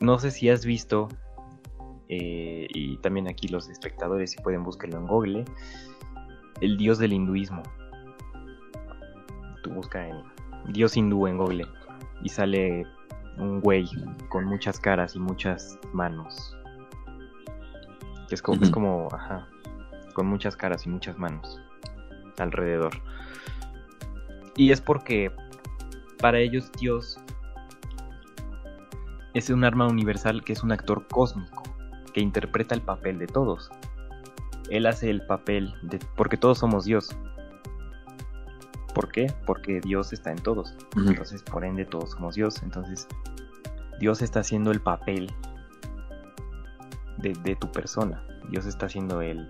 [0.00, 1.08] no sé si has visto,
[2.08, 5.44] eh, y también aquí los espectadores si pueden buscarlo en Google,
[6.60, 7.62] el dios del hinduismo.
[9.62, 10.22] Tú busca en
[10.72, 11.66] dios hindú en Google
[12.22, 12.86] y sale
[13.38, 13.86] un güey
[14.28, 16.57] con muchas caras y muchas manos.
[18.28, 19.48] Que es como, es como, ajá,
[20.14, 21.60] con muchas caras y muchas manos
[22.38, 22.92] alrededor.
[24.56, 25.32] Y es porque
[26.20, 27.18] para ellos Dios
[29.34, 31.62] es un arma universal que es un actor cósmico
[32.12, 33.70] que interpreta el papel de todos.
[34.70, 35.98] Él hace el papel de...
[36.16, 37.16] porque todos somos Dios.
[38.94, 39.32] ¿Por qué?
[39.46, 40.74] Porque Dios está en todos.
[40.96, 42.62] Entonces, por ende, todos somos Dios.
[42.62, 43.06] Entonces,
[44.00, 45.32] Dios está haciendo el papel
[47.18, 48.24] de, tu persona.
[48.48, 49.48] Dios está haciendo el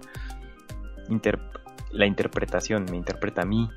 [1.91, 2.87] la interpretación.
[2.91, 3.69] Me interpreta a mí.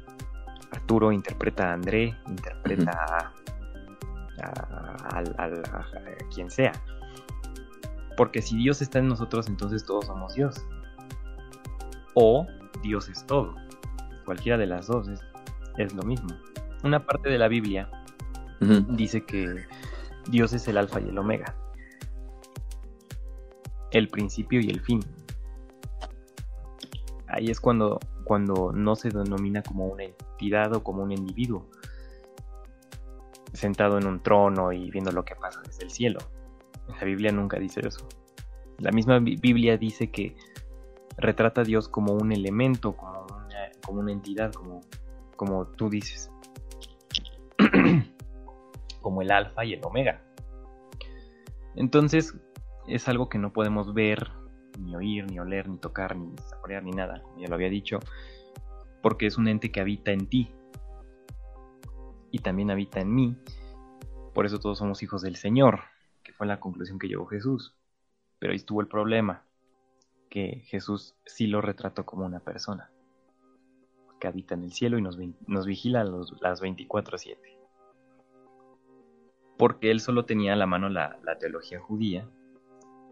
[0.72, 2.18] Arturo interpreta a André.
[2.28, 3.34] Interpreta a,
[6.34, 6.72] quien sea.
[8.18, 10.66] Porque si Dios está en nosotros, entonces todos somos Dios.
[12.14, 12.48] O
[12.82, 13.56] Dios es todo.
[14.26, 15.10] Cualquiera de las dos
[15.78, 16.30] es, lo mismo.
[16.84, 17.90] Una parte de la Biblia
[18.90, 19.66] dice que
[20.30, 21.56] Dios es el alfa y el omega.
[23.92, 25.02] El principio y el fin.
[27.28, 31.70] Ahí es cuando, cuando no se denomina como una entidad o como un individuo,
[33.54, 36.20] sentado en un trono y viendo lo que pasa desde el cielo.
[36.88, 38.08] La Biblia nunca dice eso.
[38.80, 40.36] La misma Biblia dice que
[41.18, 44.82] retrata a Dios como un elemento, como una, como una entidad, como,
[45.36, 46.32] como tú dices.
[49.02, 50.22] como el alfa y el omega.
[51.76, 52.36] Entonces
[52.94, 54.32] es algo que no podemos ver,
[54.80, 58.00] ni oír, ni oler, ni tocar, ni saborear, ni nada, ya lo había dicho,
[59.02, 60.52] porque es un ente que habita en ti,
[62.32, 63.38] y también habita en mí.
[64.34, 65.82] Por eso todos somos hijos del Señor,
[66.24, 67.76] que fue la conclusión que llegó Jesús.
[68.40, 69.44] Pero ahí estuvo el problema,
[70.30, 72.90] que Jesús sí lo retrató como una persona,
[74.20, 77.38] que habita en el cielo y nos, nos vigila las 24/7.
[79.58, 82.28] Porque él solo tenía a la mano la, teología judía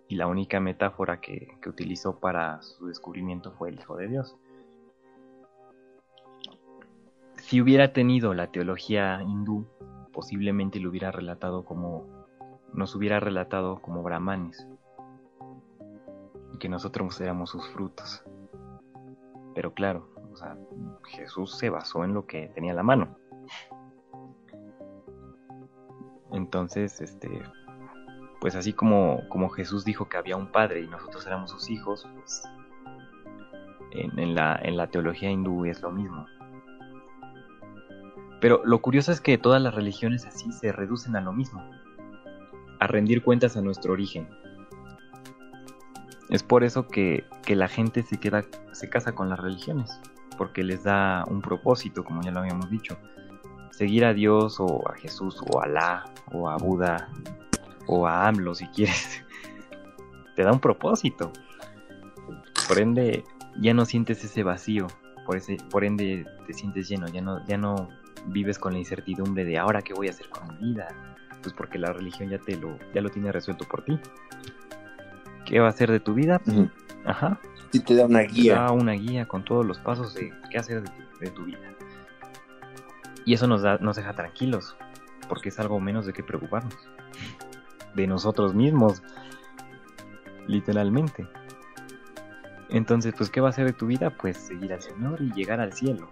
[0.09, 4.35] y la única metáfora que, que utilizó para su descubrimiento fue el Hijo de Dios
[7.49, 9.65] si hubiera tenido la teología hindú,
[10.13, 12.05] posiblemente lo hubiera relatado como
[12.73, 14.67] nos hubiera relatado como brahmanes
[16.53, 18.23] y que nosotros éramos sus frutos.
[19.55, 20.59] Pero claro, o sea,
[21.05, 23.17] Jesús se basó en lo que tenía a la mano.
[26.31, 27.41] Entonces, este,
[28.39, 32.07] pues así como, como Jesús dijo que había un padre y nosotros éramos sus hijos,
[32.15, 32.43] pues
[33.91, 36.25] en, la, en la teología hindú es lo mismo.
[38.39, 41.61] Pero lo curioso es que todas las religiones así se reducen a lo mismo,
[42.79, 44.29] a rendir cuentas a nuestro origen.
[46.29, 49.99] Es por eso que, la gente se queda, se casa con las religiones,
[50.37, 52.97] porque les da un propósito, como ya lo habíamos dicho.
[53.71, 57.09] Seguir a Dios o a Jesús o a Alá o a Buda
[57.89, 59.25] o a AMLO si quieres.
[60.35, 61.33] Te da un propósito.
[62.67, 63.23] Por ende,
[63.59, 64.87] ya no sientes ese vacío.
[65.25, 67.07] Por, ese, por ende, te sientes lleno.
[67.07, 67.89] Ya no, ya no
[68.27, 70.87] vives con la incertidumbre de ahora qué voy a hacer con mi vida,
[71.41, 73.99] pues porque la religión ya te lo, ya lo tiene resuelto por ti.
[75.45, 76.41] ¿Qué va a hacer de tu vida?
[77.05, 77.39] Ajá.
[77.71, 78.53] Y te da una guía.
[78.53, 80.83] Te da una guía con todos los pasos de qué hacer
[81.19, 81.59] de tu, vida.
[83.25, 84.75] Y eso nos, da, nos deja tranquilos,
[85.27, 86.75] porque es algo menos de qué preocuparnos.
[87.95, 89.01] De nosotros mismos,
[90.47, 91.27] literalmente.
[92.69, 94.11] Entonces, pues, ¿qué va a hacer de tu vida?
[94.11, 96.09] Pues seguir al Señor y llegar al cielo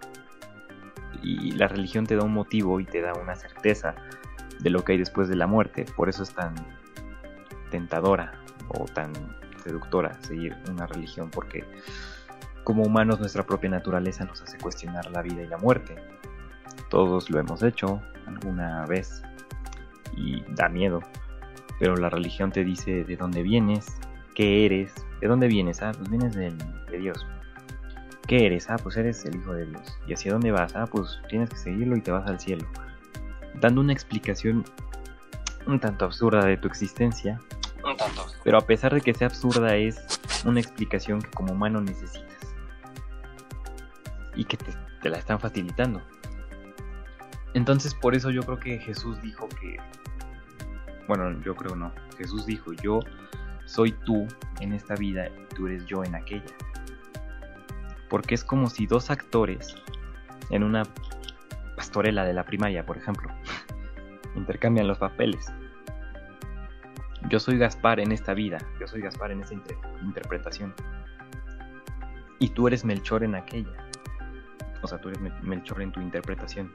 [1.22, 3.94] y la religión te da un motivo y te da una certeza
[4.60, 5.84] de lo que hay después de la muerte.
[5.96, 6.54] Por eso es tan
[7.70, 8.32] tentadora
[8.68, 9.12] o tan
[9.62, 11.64] seductora seguir una religión, porque
[12.64, 15.96] como humanos nuestra propia naturaleza nos hace cuestionar la vida y la muerte.
[16.90, 19.22] Todos lo hemos hecho alguna vez
[20.16, 21.00] y da miedo,
[21.78, 23.98] pero la religión te dice de dónde vienes,
[24.34, 26.52] qué eres, de dónde vienes, ah, pues vienes de
[26.98, 27.26] Dios,
[28.28, 28.68] ¿Qué eres?
[28.68, 29.98] Ah, pues eres el Hijo de Dios.
[30.06, 30.76] ¿Y hacia dónde vas?
[30.76, 32.68] Ah, pues tienes que seguirlo y te vas al cielo.
[33.54, 34.66] Dando una explicación
[35.66, 37.40] un tanto absurda de tu existencia.
[37.82, 38.26] Un tanto.
[38.44, 42.54] Pero a pesar de que sea absurda, es una explicación que como humano necesitas.
[44.36, 46.02] Y que te, te la están facilitando.
[47.54, 49.78] Entonces por eso yo creo que Jesús dijo que...
[51.08, 51.92] Bueno, yo creo no.
[52.16, 53.00] Jesús dijo, yo
[53.64, 54.28] soy tú
[54.60, 56.54] en esta vida y tú eres yo en aquella
[58.08, 59.74] porque es como si dos actores
[60.50, 60.84] en una
[61.76, 63.28] pastorela de la primaria, por ejemplo,
[64.34, 65.52] intercambian los papeles.
[67.28, 69.54] Yo soy Gaspar en esta vida, yo soy Gaspar en esta
[70.02, 70.74] interpretación.
[72.38, 73.76] Y tú eres Melchor en aquella.
[74.82, 76.72] O sea, tú eres Melchor en tu interpretación.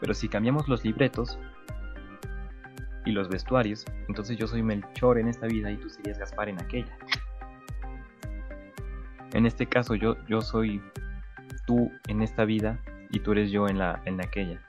[0.00, 1.38] Pero si cambiamos los libretos
[3.04, 6.60] y los vestuarios, entonces yo soy Melchor en esta vida y tú serías Gaspar en
[6.60, 6.96] aquella.
[9.32, 10.82] En este caso yo, yo soy
[11.66, 12.78] tú en esta vida
[13.10, 14.60] y tú eres yo en, la, en aquella.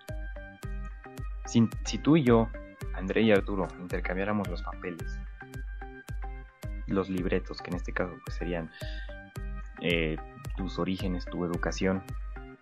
[1.46, 2.50] Si, si tú y yo,
[2.94, 5.20] André y Arturo, intercambiáramos los papeles,
[6.88, 8.70] los libretos, que en este caso pues, serían
[9.82, 10.18] eh,
[10.56, 12.04] tus orígenes, tu educación,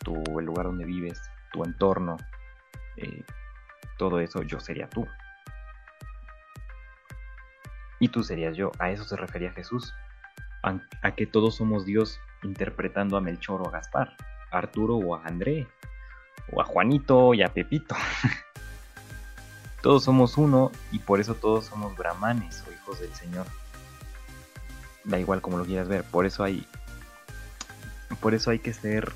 [0.04, 2.18] tu, el lugar donde vives, tu entorno,
[2.96, 3.24] eh,
[3.98, 5.06] todo eso, yo sería tú.
[8.00, 8.72] Y tú serías yo.
[8.80, 9.93] A eso se refería Jesús.
[10.64, 14.16] A, a, que todos somos Dios interpretando a Melchor o a Gaspar,
[14.52, 15.68] a Arturo o a André,
[16.52, 17.95] o a Juanito y a Pepito.
[19.82, 23.45] todos somos uno y por eso todos somos brahmanes o hijos del Señor.
[25.04, 26.04] Da igual como lo quieras ver.
[26.04, 26.68] Por eso hay.
[28.20, 29.12] Por eso hay que ser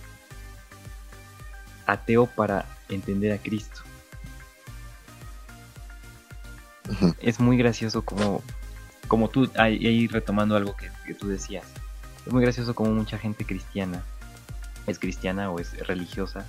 [1.86, 3.82] ateo para entender a Cristo.
[7.20, 8.44] Es muy gracioso como,
[9.08, 11.66] como tú, ahí retomando algo que, tú decías,
[12.26, 14.04] es muy gracioso como mucha gente cristiana
[14.86, 16.46] es cristiana o es religiosa,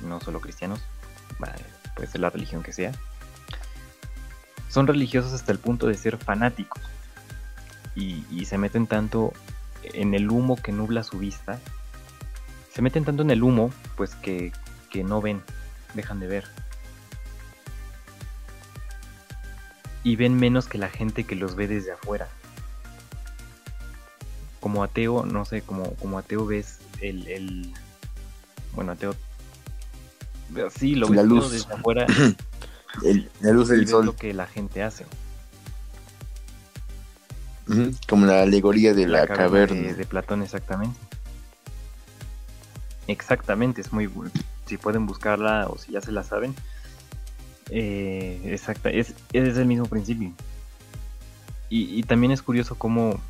[0.00, 0.80] no solo cristianos,
[1.94, 2.92] puede ser la religión que sea,
[4.70, 6.82] son religiosos hasta el punto de ser fanáticos
[7.94, 9.34] y, y se meten tanto
[9.82, 11.58] en el humo que nubla su vista
[12.78, 14.52] se meten tanto en el humo, pues que,
[15.04, 15.42] no ven,
[15.94, 16.44] dejan de ver.
[20.08, 22.28] Y ven menos que la gente que los ve desde afuera.
[24.58, 27.72] Como ateo, no sé, como, como ateo ves el, el
[28.72, 29.14] bueno, ateo
[30.70, 31.50] sí, lo la luz.
[31.50, 32.06] desde afuera.
[33.42, 34.06] la luz del sol.
[34.06, 35.04] lo que la gente hace.
[38.08, 39.92] Como la alegoría de la, caverna.
[39.92, 40.98] de, Platón, exactamente.
[43.08, 44.10] Exactamente, es muy
[44.64, 46.54] si pueden buscarla o si ya se la saben.
[47.70, 50.32] Eh, exacta, es, es el mismo principio.
[51.70, 53.20] Y, también es curioso cómo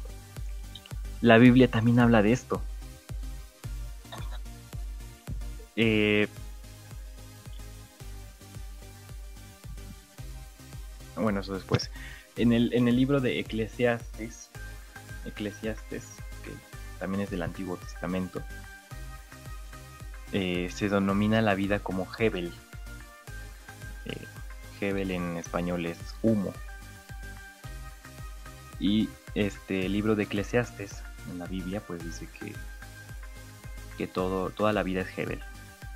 [1.21, 2.63] la Biblia también habla de esto.
[5.75, 6.29] Eh,
[11.17, 11.91] bueno, eso después.
[12.37, 14.51] En el, en el libro de Eclesiastes,
[15.25, 16.05] Eclesiastes,
[16.45, 16.53] que
[17.01, 18.41] también es del Antiguo Testamento,
[20.33, 22.53] eh, se denomina la vida como Hebel.
[24.81, 26.53] Hebel en español es humo.
[28.79, 32.53] Y este libro de Eclesiastes en la Biblia pues dice que,
[33.97, 35.41] que todo, toda la vida es Hebel.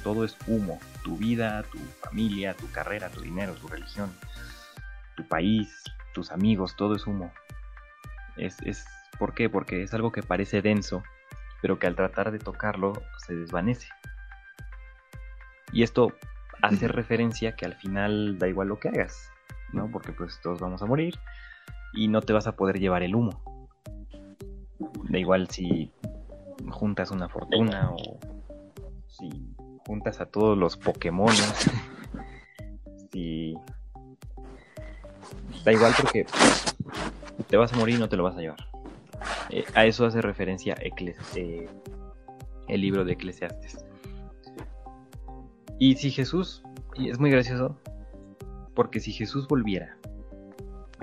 [0.03, 0.81] Todo es humo.
[1.05, 4.13] Tu vida, tu familia, tu carrera, tu dinero, tu religión,
[5.17, 7.33] tu país, tus amigos, todo es humo.
[8.37, 8.85] Es, es,
[9.19, 9.49] ¿Por qué?
[9.49, 11.03] Porque es algo que parece denso,
[11.61, 12.93] pero que al tratar de tocarlo
[13.27, 13.89] se desvanece.
[15.73, 16.13] Y esto
[16.63, 19.31] hace referencia que al final da igual lo que hagas,
[19.73, 19.91] ¿no?
[19.91, 21.19] Porque pues todos vamos a morir
[21.93, 23.69] y no te vas a poder llevar el humo.
[25.11, 25.93] Da igual si
[26.71, 28.19] juntas una fortuna o
[29.09, 29.55] si
[29.87, 31.35] juntas a todos los Pokémon.
[33.13, 33.55] si...
[35.65, 36.27] Da igual porque
[37.49, 38.69] te vas a morir y no te lo vas a llevar.
[39.51, 41.69] Eh, a eso hace referencia eh,
[42.69, 43.85] el libro de Eclesiastes.
[45.83, 46.63] Y si Jesús,
[46.95, 47.77] y es muy gracioso,
[48.73, 49.97] porque si Jesús volviera,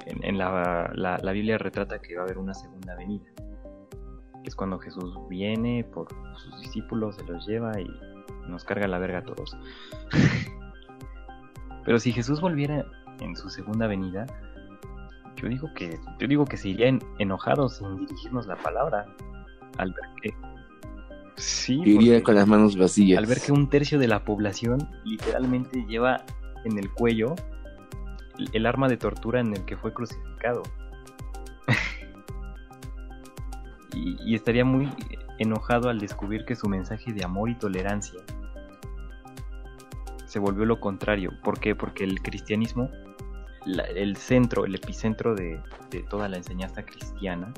[0.06, 3.26] en, la, la, Biblia retrata que va a haber una segunda venida,
[4.42, 6.08] que es cuando Jesús viene por
[6.38, 7.90] sus discípulos, se los lleva y
[8.48, 9.58] nos carga la verga a todos.
[11.84, 12.86] Pero si Jesús volviera
[13.20, 14.28] en su segunda venida,
[15.36, 19.14] yo digo que, yo digo que se iría enojado sin dirigirnos la palabra
[19.78, 20.34] al ver que
[21.40, 21.82] Sí.
[21.86, 23.18] Iría con las manos vacías.
[23.18, 26.24] Al ver que un tercio de la población literalmente lleva
[26.66, 27.36] en el cuello
[28.54, 30.64] el arma de tortura en el que fue crucificado.
[33.94, 34.90] y, estaría muy
[35.38, 38.20] enojado al descubrir que su mensaje de amor y tolerancia
[40.26, 41.32] se volvió lo contrario.
[41.42, 41.74] ¿Por qué?
[41.74, 42.90] Porque el cristianismo,
[43.66, 47.54] el centro, el epicentro de, de toda la enseñanza cristiana,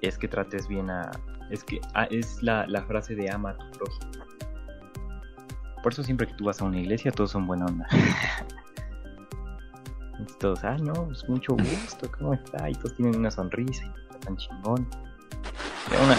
[0.00, 1.10] es que trates bien a,
[1.50, 4.12] es que ah, es la, frase de ama a tu prójimo.
[5.82, 7.86] Por eso siempre que tú vas a una iglesia todos son buena onda.
[10.40, 12.70] todos, ah, no, es mucho gusto, ¿cómo está?
[12.70, 14.88] Y todos tienen una sonrisa y tan chingón.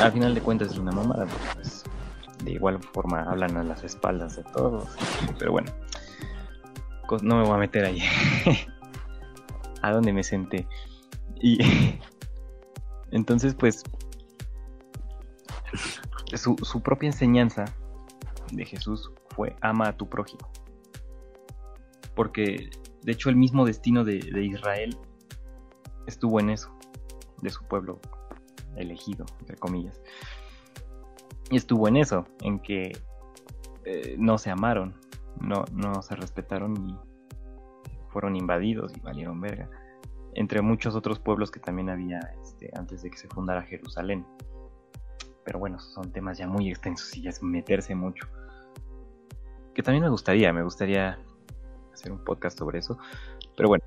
[0.01, 1.84] al final de cuentas es una mamada, pues
[2.43, 4.88] de igual forma hablan a las espaldas de todos.
[5.39, 5.71] Pero bueno,
[7.21, 8.03] no me voy a meter ahí.
[9.82, 10.67] a dónde me senté.
[11.36, 11.59] Y
[13.11, 13.84] entonces, pues
[16.36, 17.65] su, propia enseñanza
[18.51, 20.49] de Jesús fue ama a tu prójimo.
[22.15, 22.69] Porque
[23.03, 24.97] de hecho el mismo destino de, de Israel
[26.07, 26.71] estuvo en eso,
[27.41, 27.99] de su pueblo
[28.76, 30.01] elegido, entre comillas.
[31.49, 32.91] Y estuvo en eso, en que
[33.86, 34.95] eh, no se amaron,
[35.39, 36.97] no, no se respetaron y
[38.09, 39.69] fueron invadidos y valieron verga.
[40.34, 44.26] Entre muchos otros pueblos que también había este, antes de que se fundara Jerusalén.
[45.46, 48.28] Pero bueno, son temas ya muy extensos y ya es meterse mucho.
[49.74, 51.20] Que también me gustaría, me gustaría
[51.93, 52.98] hacer un podcast sobre eso.
[53.56, 53.86] Pero bueno.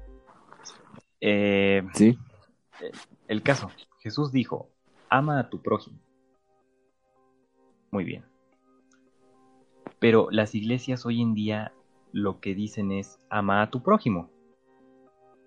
[1.21, 2.17] Eh, sí.
[3.27, 4.71] El caso, Jesús dijo,
[5.11, 5.99] ama a tu prójimo.
[7.91, 8.25] Muy bien.
[9.99, 11.73] Pero las iglesias hoy en día
[12.13, 14.31] lo que dicen es ama a tu prójimo.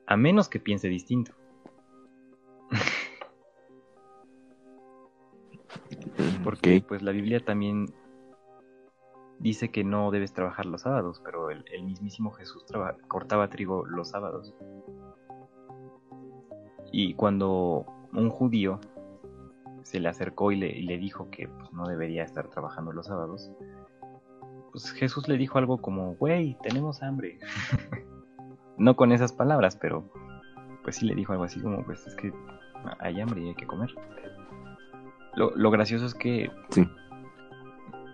[0.05, 1.31] A menos que piense distinto.
[6.43, 7.87] Porque pues la Biblia también
[9.39, 12.65] dice que no debes trabajar los sábados, pero el, mismísimo Jesús
[13.07, 14.53] cortaba trigo los sábados.
[16.91, 18.79] Y cuando un judío
[19.83, 23.51] se le acercó y le, dijo que pues, no debería estar trabajando los sábados,
[24.71, 27.39] pues Jesús le dijo algo como, güey, tenemos hambre.
[28.77, 30.03] no con esas palabras, pero
[30.83, 32.31] pues sí le dijo algo así como, pues es que
[32.99, 33.89] hay hambre y hay que comer.
[35.35, 36.51] Lo, gracioso es que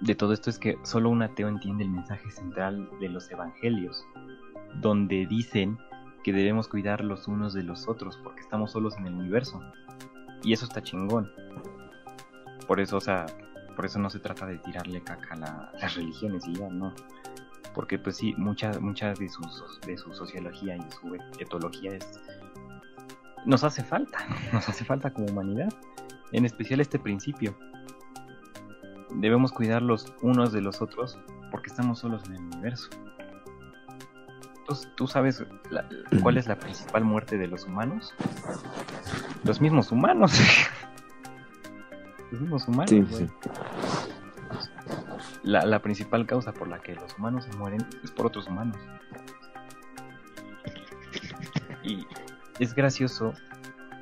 [0.02, 4.06] de todo esto es que solo un ateo entiende el mensaje central de los evangelios,
[4.76, 5.78] donde dicen
[6.24, 9.62] que debemos cuidar los unos de los otros porque estamos solos en el universo.
[10.44, 11.32] Y eso está chingón.
[12.68, 13.26] Por eso, o sea,
[13.76, 16.94] por eso no se trata de tirarle caca a las religiones y ya, no.
[17.74, 22.20] Porque pues sí, muchas muchas de, sus, de su sociología y su etología es...
[23.46, 24.20] Nos hace falta,
[24.54, 25.74] nos hace falta como humanidad.
[26.32, 27.58] En especial este principio.
[29.16, 31.18] Debemos cuidar los unos de los otros
[31.52, 32.90] porque estamos solos en el universo.
[34.96, 35.46] ¿Tú sabes
[36.22, 38.14] cuál es la principal muerte de los humanos?
[39.46, 40.38] Los mismos humanos.
[42.32, 42.90] los mismos humanos.
[42.90, 43.30] Sí, sí.
[45.44, 48.76] La, la, principal causa por la que los humanos se mueren es por otros humanos.
[51.84, 52.06] Y
[52.60, 53.34] es gracioso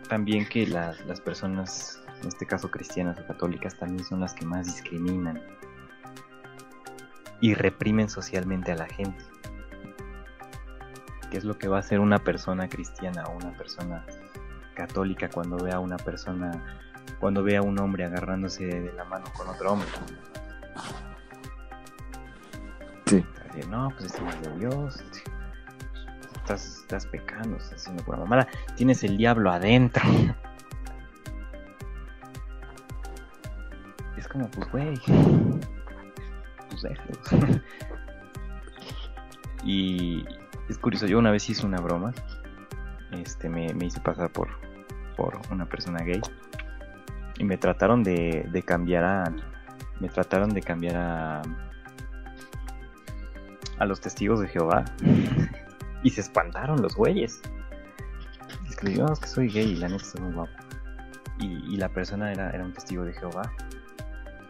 [0.09, 4.45] también que las, las personas, en este caso cristianas o católicas, también son las que
[4.45, 5.41] más discriminan
[7.41, 9.23] y reprimen socialmente a la gente
[11.37, 14.05] es lo que va a hacer una persona cristiana o una persona
[14.73, 16.51] católica cuando vea a una persona,
[17.19, 19.87] cuando vea a un hombre agarrándose de la mano con otro hombre.
[23.05, 23.23] Sí.
[23.69, 25.03] No, pues es más de Dios.
[26.35, 28.47] Estás, estás pecando, estás haciendo pura mamada.
[28.75, 30.03] Tienes el diablo adentro.
[34.35, 34.93] Como, pues, güey.
[36.69, 37.61] Pues déjalo.
[39.63, 40.25] y,
[40.67, 42.13] es curioso, yo una vez hice una broma.
[43.11, 44.49] Este, me, hice pasar por,
[45.15, 46.21] por una persona gay.
[47.37, 49.23] Y me trataron de, de cambiar a.
[49.99, 51.41] Me trataron de cambiar a.
[53.77, 54.85] A los testigos de Jehová.
[56.03, 57.41] y se espantaron los güeyes.
[58.67, 60.51] Es que que soy gay y la neta estoy muy guapo.
[61.39, 63.51] Y, la persona era, era un testigo de Jehová.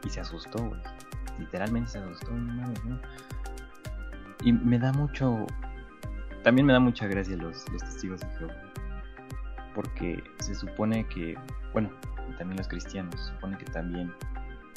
[0.06, 0.80] Y se asustó, güey.
[1.40, 2.32] Literalmente se asustó,
[4.44, 5.46] Y me da mucho,
[6.44, 8.56] también me da mucha gracia los, los testigos de Jehová.
[9.74, 11.38] Porque se supone que,
[11.74, 11.90] bueno,
[12.38, 14.14] también los cristianos, se supone que también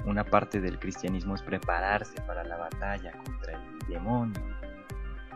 [0.05, 4.41] una parte del cristianismo es prepararse para la batalla contra el demonio,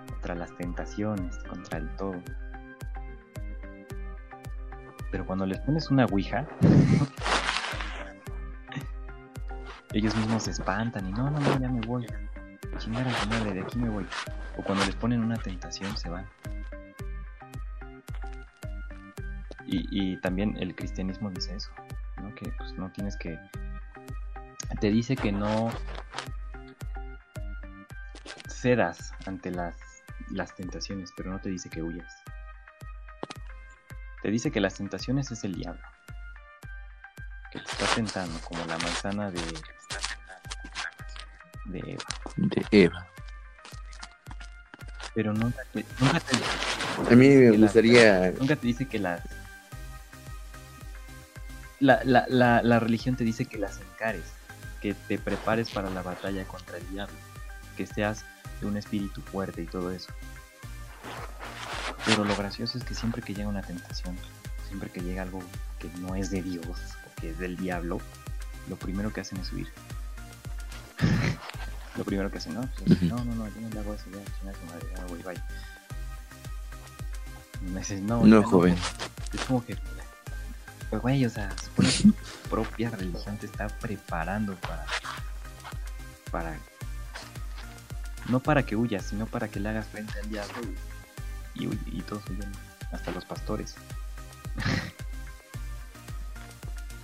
[0.09, 2.21] contra las tentaciones, contra el todo.
[5.11, 6.47] Pero cuando les pones una ouija,
[9.93, 12.07] ellos mismos se espantan y no, no, no, ya me voy.
[12.79, 14.07] Chingar a madre, de aquí me voy
[14.57, 16.27] o cuando les ponen una tentación se van.
[19.75, 21.71] Y, también el cristianismo dice eso,
[22.19, 22.35] ¿no?
[22.35, 23.39] que pues no tienes que...
[24.81, 25.71] Te dice que no
[28.49, 29.75] cedas ante las,
[30.31, 32.13] las tentaciones, pero no te dice que huyas.
[34.21, 35.83] Te dice que las tentaciones es el diablo,
[37.51, 39.41] que te está tentando como la manzana de,
[41.67, 42.05] de Eva.
[42.37, 43.09] De Eva
[45.15, 45.85] pero nunca te,
[47.11, 48.33] A mí me gustaría...
[48.33, 49.21] nunca te dice que las...
[51.81, 54.25] La, la, la, la religión te dice que las encares,
[54.81, 57.17] que te prepares para la batalla contra el diablo,
[57.77, 58.25] que seas
[58.61, 60.13] de un espíritu fuerte y todo eso.
[62.07, 64.17] Pero lo gracioso es que siempre que llega una tentación,
[64.69, 65.43] siempre que llega algo
[65.81, 68.01] que no es de Dios o que es del diablo,
[68.69, 69.69] lo primero que hacen es huir.
[71.97, 72.69] Lo primero que hacen, ¿no?
[72.87, 75.43] Pues, No, no, no, yo no le hago eso, ya, chingas madre, ya, güey, bye.
[77.61, 78.77] Y me dices, no, No, ya joven.
[79.33, 79.77] Es como que,
[80.91, 84.85] pues, güey, o sea, supone que tu propia religión te está preparando para,
[86.31, 86.59] para,
[88.29, 90.55] no para que huyas, sino para que le hagas frente al diablo
[91.55, 92.51] y, y, y todos huyen,
[92.91, 93.75] hasta los pastores.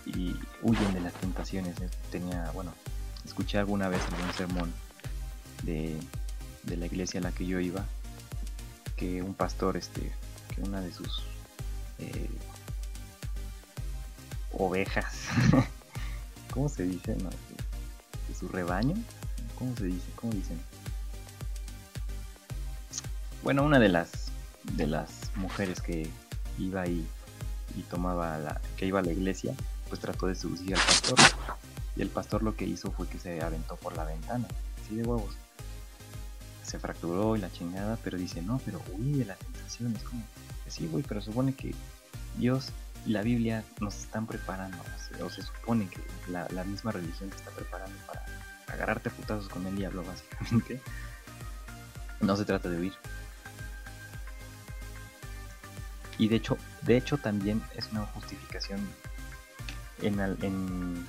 [0.07, 1.77] y huyen de las tentaciones.
[2.11, 2.73] Tenía, bueno,
[3.29, 4.73] escuché alguna vez algún sermón
[5.63, 5.97] de,
[6.65, 7.85] de la iglesia a la que yo iba,
[8.97, 10.13] que un pastor, este,
[10.55, 11.23] que una de sus
[11.99, 12.31] eh,
[14.53, 15.15] ovejas,
[16.51, 17.15] ¿cómo se dice?
[17.17, 17.37] No, de,
[18.29, 18.97] de su rebaño,
[19.59, 20.07] ¿cómo se dice?
[20.17, 20.61] ¿Cómo dicen?
[23.43, 24.11] Bueno, una de las
[24.73, 26.11] de las mujeres que
[26.59, 27.07] iba y,
[27.77, 29.55] y tomaba la, que iba a la iglesia,
[29.89, 31.19] pues trató de seducir al pastor.
[31.99, 34.47] Y el pastor lo que hizo fue que se aventó por la ventana,
[34.81, 35.35] así de huevos.
[36.65, 39.97] Se fracturó y la chingada, pero dice, no, pero huye de la tentación.
[39.97, 40.23] Es como,
[40.63, 41.75] pues sí, güey, pero supone que
[42.39, 42.71] Dios
[43.05, 44.79] y la Biblia nos están preparando,
[45.25, 48.25] o se, supone que la, misma religión te está preparando para
[48.69, 50.81] agarrarte putazos con el diablo, básicamente.
[52.21, 52.93] No se trata de huir.
[56.19, 58.81] Y de hecho, de hecho también es una justificación
[60.03, 61.07] en, en-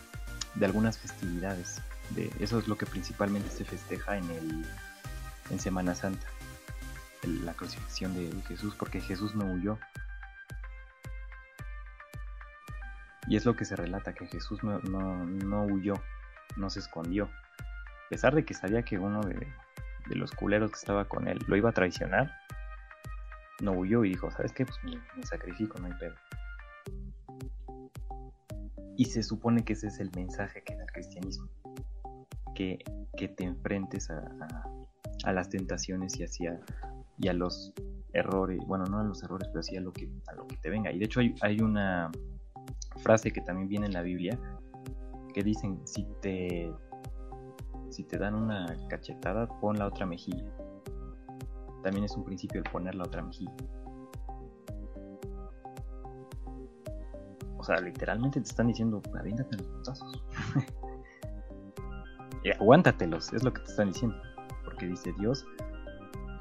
[0.59, 1.81] de algunas festividades.
[2.11, 4.65] De, eso es lo que principalmente se festeja en el
[5.49, 6.27] en Semana Santa.
[7.23, 9.77] la crucifixión de Jesús, porque Jesús no huyó.
[13.27, 15.95] Y es lo que se relata, que Jesús no, no, no huyó,
[16.55, 17.25] no se escondió.
[17.25, 19.35] A pesar de que sabía que uno de,
[20.07, 22.33] de los culeros que estaba con él lo iba a traicionar,
[23.61, 24.65] no huyó y dijo, ¿sabes qué?
[24.65, 26.15] Pues me, me sacrifico, no hay pedo.
[28.99, 31.47] Y se supone que ese es el mensaje que da el cristianismo.
[32.53, 32.83] Que,
[33.15, 34.17] que te enfrentes a,
[35.23, 36.25] a- las tentaciones y
[37.17, 37.73] y a los
[38.11, 40.69] errores, bueno, no a los errores, pero sí a lo que, a lo que te
[40.69, 40.91] venga.
[40.91, 42.11] Y de hecho hay, hay una
[42.97, 44.37] frase que también viene en la Biblia
[45.33, 46.69] que dicen, si te,
[47.91, 50.43] si te dan una cachetada, pon la otra mejilla.
[51.83, 53.53] También es un principio el poner la otra mejilla.
[57.59, 60.23] O sea, literalmente te están diciendo, aviéntate los putazos.
[62.43, 64.17] y aguántatelos, es lo que te están diciendo.
[64.63, 65.45] Porque dice Dios,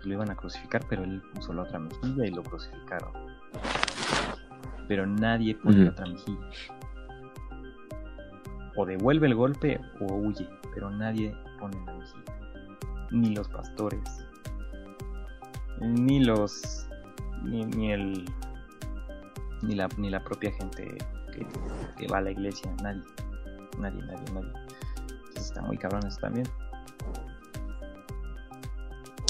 [0.04, 3.10] lo iban a crucificar, pero él puso la otra mejilla y lo crucificaron.
[4.86, 6.48] Pero nadie pone la otra mejilla.
[8.76, 12.24] O devuelve el golpe o huye, pero nadie pone la mejilla.
[13.10, 14.24] Ni los pastores,
[15.80, 16.88] ni los.
[17.42, 18.24] ni, ni el.
[19.62, 20.96] Ni la, ni la propia gente
[21.32, 21.46] que,
[21.98, 23.02] que va a la iglesia, nadie.
[23.78, 24.52] Nadie, nadie, nadie.
[25.28, 26.46] Entonces está muy cabrón eso también.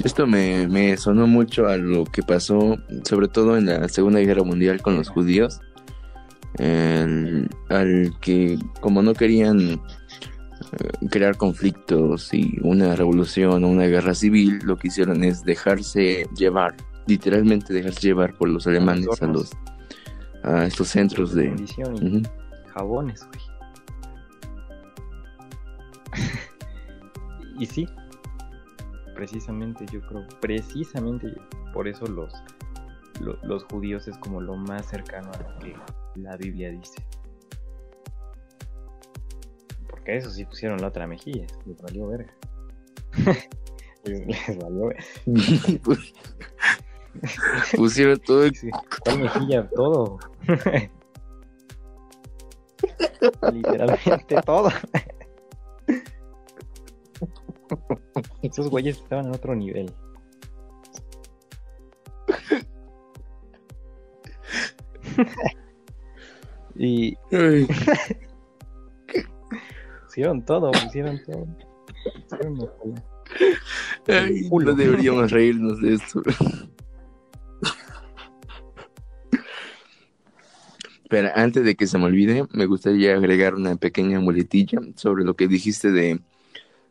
[0.05, 4.44] Esto me, me sonó mucho a lo que pasó, sobre todo en la Segunda Guerra
[4.44, 5.60] Mundial con los judíos,
[6.59, 9.78] el- al que como no querían eh,
[11.10, 16.76] crear conflictos y una revolución o una guerra civil, lo que hicieron es dejarse llevar,
[17.06, 19.50] literalmente dejarse llevar por los alemanes a los
[20.43, 22.23] a estos centros de y
[22.73, 23.40] jabones, güey.
[27.59, 27.89] y sí,
[29.15, 31.35] precisamente yo creo, precisamente
[31.73, 32.32] por eso los,
[33.20, 35.77] lo- los judíos es como lo más cercano a lo que
[36.16, 37.05] la Biblia dice.
[39.89, 42.32] Porque eso sí pusieron la otra mejilla, les valió verga.
[44.05, 45.05] les, les valió verga.
[47.77, 48.70] pusieron todo Sí,
[49.05, 49.69] ¿Cuál mejilla?
[49.70, 50.19] Todo.
[53.53, 54.70] Literalmente todo.
[58.43, 59.93] Esos güeyes estaban en otro nivel.
[66.77, 67.66] y Ay,
[70.05, 71.47] pusieron todo, pusieron todo.
[72.78, 73.03] Cola.
[74.07, 76.23] ay, no deberíamos reírnos de esto.
[81.09, 85.35] Pero antes de que se me olvide, me gustaría agregar una pequeña muletilla sobre lo
[85.35, 86.20] que dijiste de,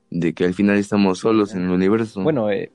[0.10, 2.22] de que al final estamos solos en el universo.
[2.23, 2.72] Bueno, eh,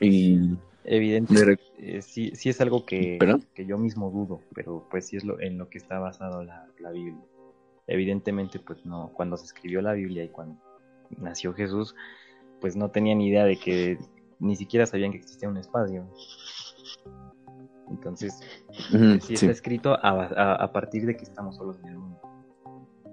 [0.00, 0.38] y
[0.84, 3.18] evidente, me re- eh, sí, sí es algo que,
[3.54, 6.66] que yo mismo dudo, pero pues sí es lo, en lo que está basado la,
[6.78, 7.20] la Biblia.
[7.86, 10.56] Evidentemente, pues no, cuando se escribió la Biblia y cuando
[11.18, 11.94] nació Jesús,
[12.60, 13.98] pues no tenían idea de que
[14.38, 16.06] ni siquiera sabían que existía un espacio.
[17.90, 18.40] Entonces,
[18.94, 19.34] Ujú, sí sí.
[19.34, 22.20] está escrito a, a- a partir de que estamos solos en el mundo.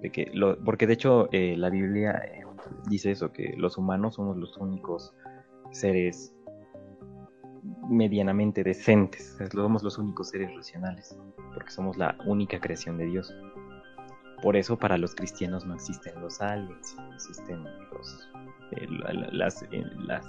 [0.02, 2.44] De que lo, porque de hecho eh, la Biblia, eh,
[2.88, 5.14] dice eso, que los humanos somos los únicos
[5.72, 6.34] seres
[7.90, 11.18] medianamente decentes, somos los únicos seres racionales,
[11.54, 13.34] porque somos la única creación de Dios.
[14.42, 18.30] Por eso para los cristianos no existen los aliens, no existen los,
[18.72, 18.88] eh,
[19.32, 20.24] las, eh, las,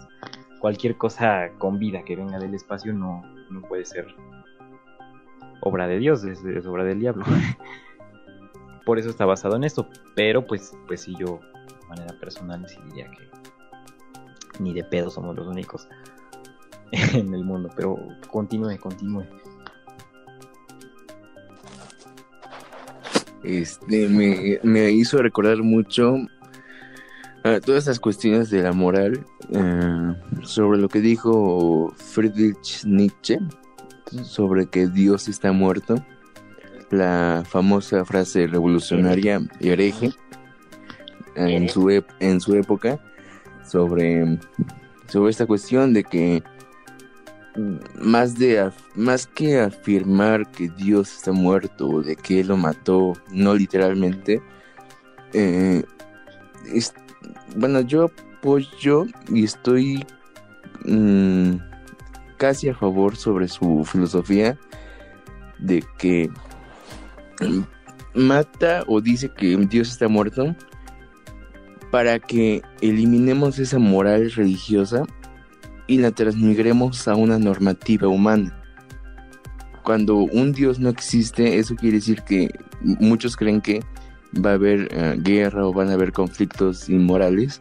[0.60, 4.06] cualquier cosa con vida que venga del espacio no, no puede ser
[5.60, 7.24] obra de Dios, es, obra del diablo.
[8.84, 11.40] Por eso está basado en esto, pero pues, pues sí yo
[11.80, 13.28] de manera personal sí diría que
[14.62, 15.88] ni de pedo somos los únicos
[16.92, 17.96] en el mundo, pero
[18.30, 19.24] continúe, continúe.
[23.44, 24.08] Este,
[24.62, 26.16] me, hizo recordar mucho
[27.44, 33.38] a todas estas cuestiones de la moral eh, sobre lo que dijo Friedrich Nietzsche
[34.22, 35.96] sobre que Dios está muerto,
[36.90, 40.12] la famosa frase revolucionaria y hereje
[41.36, 42.98] en su, en su época
[43.64, 44.38] sobre,
[45.06, 46.42] sobre esta cuestión de que
[48.00, 53.14] más de más que afirmar que Dios está muerto o de que él lo mató
[53.32, 54.40] no literalmente
[55.32, 55.82] eh,
[57.56, 60.06] bueno yo apoyo y estoy
[60.84, 61.56] mm,
[62.38, 64.58] casi a favor sobre su filosofía
[65.58, 66.30] de que
[68.14, 70.54] mata o dice que Dios está muerto
[71.90, 75.04] para que eliminemos esa moral religiosa
[75.86, 78.54] y la transmigremos a una normativa humana.
[79.82, 82.50] Cuando un Dios no existe, eso quiere decir que
[82.82, 83.80] muchos creen que
[84.44, 87.60] va a haber eh, guerra o van a haber conflictos inmorales,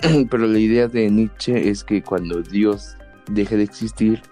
[0.30, 2.96] pero la idea de Nietzsche es que cuando Dios
[3.28, 4.22] deje de existir,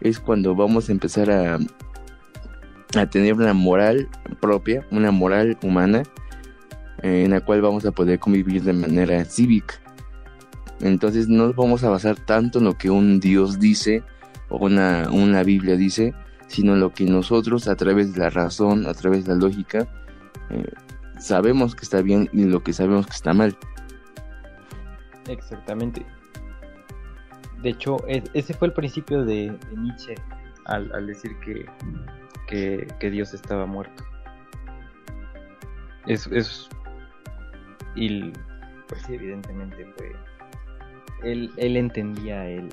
[0.00, 1.58] es cuando vamos a empezar a,
[2.96, 4.08] a tener una moral
[4.40, 6.02] propia, una moral humana,
[7.02, 9.74] en la cual vamos a poder convivir de manera cívica.
[10.80, 14.02] Entonces no vamos a basar tanto en lo que un Dios dice
[14.48, 16.14] o una, una Biblia dice,
[16.48, 19.88] sino lo que nosotros a través de la razón, a través de la lógica,
[20.50, 20.70] eh,
[21.18, 23.56] sabemos que está bien y lo que sabemos que está mal.
[25.28, 26.06] Exactamente.
[27.62, 30.14] De hecho, ese fue el principio de, Nietzsche
[30.66, 34.04] al, decir que, que, Dios estaba muerto.
[36.06, 36.68] Es, es,
[37.94, 38.30] y
[38.88, 40.12] pues sí, evidentemente fue
[41.22, 42.68] él, entendía el,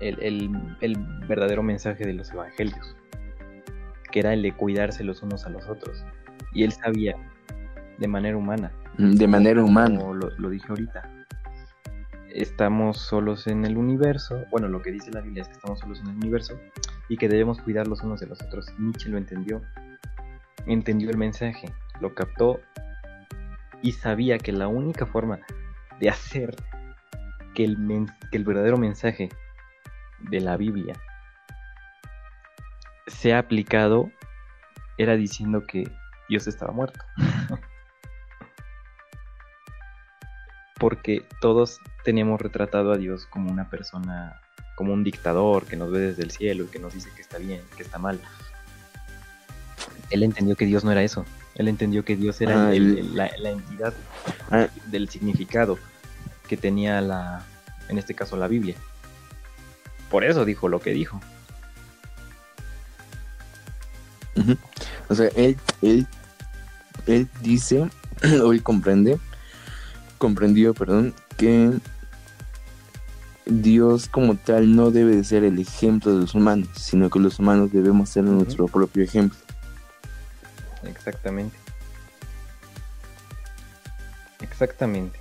[0.00, 0.96] el,
[1.26, 2.96] verdadero mensaje de los evangelios,
[4.10, 6.04] que era el de cuidarse los unos a los otros.
[6.52, 7.16] Y él sabía
[7.98, 8.72] de manera humana.
[8.98, 9.98] De manera humana.
[9.98, 11.21] Como lo, dije ahorita.
[12.34, 14.44] Estamos solos en el universo.
[14.50, 16.58] Bueno, lo que dice la Biblia es que estamos solos en el universo
[17.08, 18.72] y que debemos cuidar los unos de los otros.
[18.78, 19.60] Nietzsche lo entendió.
[20.66, 22.60] Entendió el mensaje, lo captó
[23.82, 25.40] y sabía que la única forma
[26.00, 26.56] de hacer
[27.54, 29.28] que el, que el verdadero mensaje
[30.20, 30.94] de la Biblia
[33.08, 34.10] sea aplicado
[34.96, 35.90] era diciendo que
[36.28, 37.00] Dios estaba muerto.
[40.82, 44.40] Porque todos teníamos retratado a Dios como una persona,
[44.74, 47.38] como un dictador que nos ve desde el cielo y que nos dice que está
[47.38, 48.20] bien, que está mal.
[50.10, 51.24] Él entendió que Dios no era eso.
[51.54, 53.94] Él entendió que Dios era ah, la, entidad
[54.50, 54.66] ah.
[54.86, 55.78] del significado
[56.48, 57.44] que tenía la,
[57.88, 58.74] en este caso la Biblia.
[60.10, 61.20] Por eso dijo lo que dijo.
[65.08, 66.08] O sea, él, él,
[67.06, 67.88] él dice,
[68.42, 69.20] o él comprende,
[70.22, 71.72] comprendió, perdón, que
[73.44, 77.40] Dios como tal no debe de ser el ejemplo de los humanos, sino que los
[77.40, 79.36] humanos debemos ser nuestro propio ejemplo.
[80.84, 81.56] Exactamente.
[84.40, 85.18] Exactamente.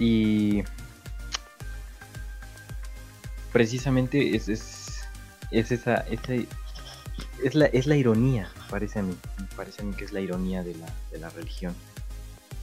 [0.00, 0.64] Y
[3.52, 5.02] precisamente es, es,
[5.52, 6.04] es esa,
[7.44, 9.16] es la, es la ironía, parece a mí,
[9.54, 11.72] parece a mí que es la ironía de la, de la religión.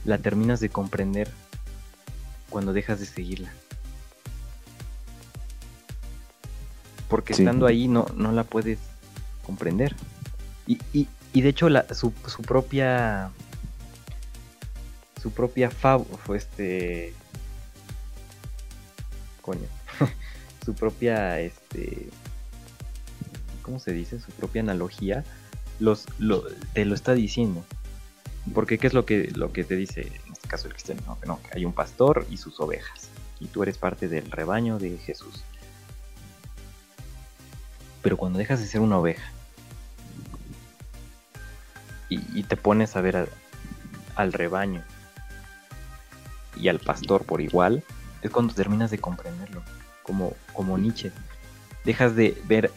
[0.04, 1.30] La terminas de comprender
[2.50, 3.50] cuando dejas de seguirla.
[7.08, 8.78] Porque estando ahí no, no la puedes
[9.46, 9.94] comprender.
[10.66, 13.30] Y, y, y de hecho la, su, su propia
[15.24, 16.04] su propia fab
[16.34, 17.14] este
[19.40, 19.66] coño,
[20.66, 22.10] su propia, este,
[23.62, 24.20] ¿cómo se dice?
[24.20, 25.24] Su propia analogía,
[25.80, 26.04] los,
[26.74, 27.64] te lo está diciendo.
[28.52, 31.18] Porque ¿qué es lo que, lo que te dice en este caso el cristiano?
[31.20, 33.08] que no, hay un pastor y sus ovejas.
[33.40, 35.44] Y tú eres parte del rebaño de Jesús.
[38.02, 39.30] Pero cuando dejas de ser una oveja
[42.10, 43.28] y, te pones a ver
[44.14, 44.84] al rebaño
[46.60, 47.82] y al pastor por igual,
[48.22, 49.62] es cuando terminas de comprenderlo,
[50.02, 51.12] como, como Nietzsche.
[51.84, 52.70] Dejas de ver,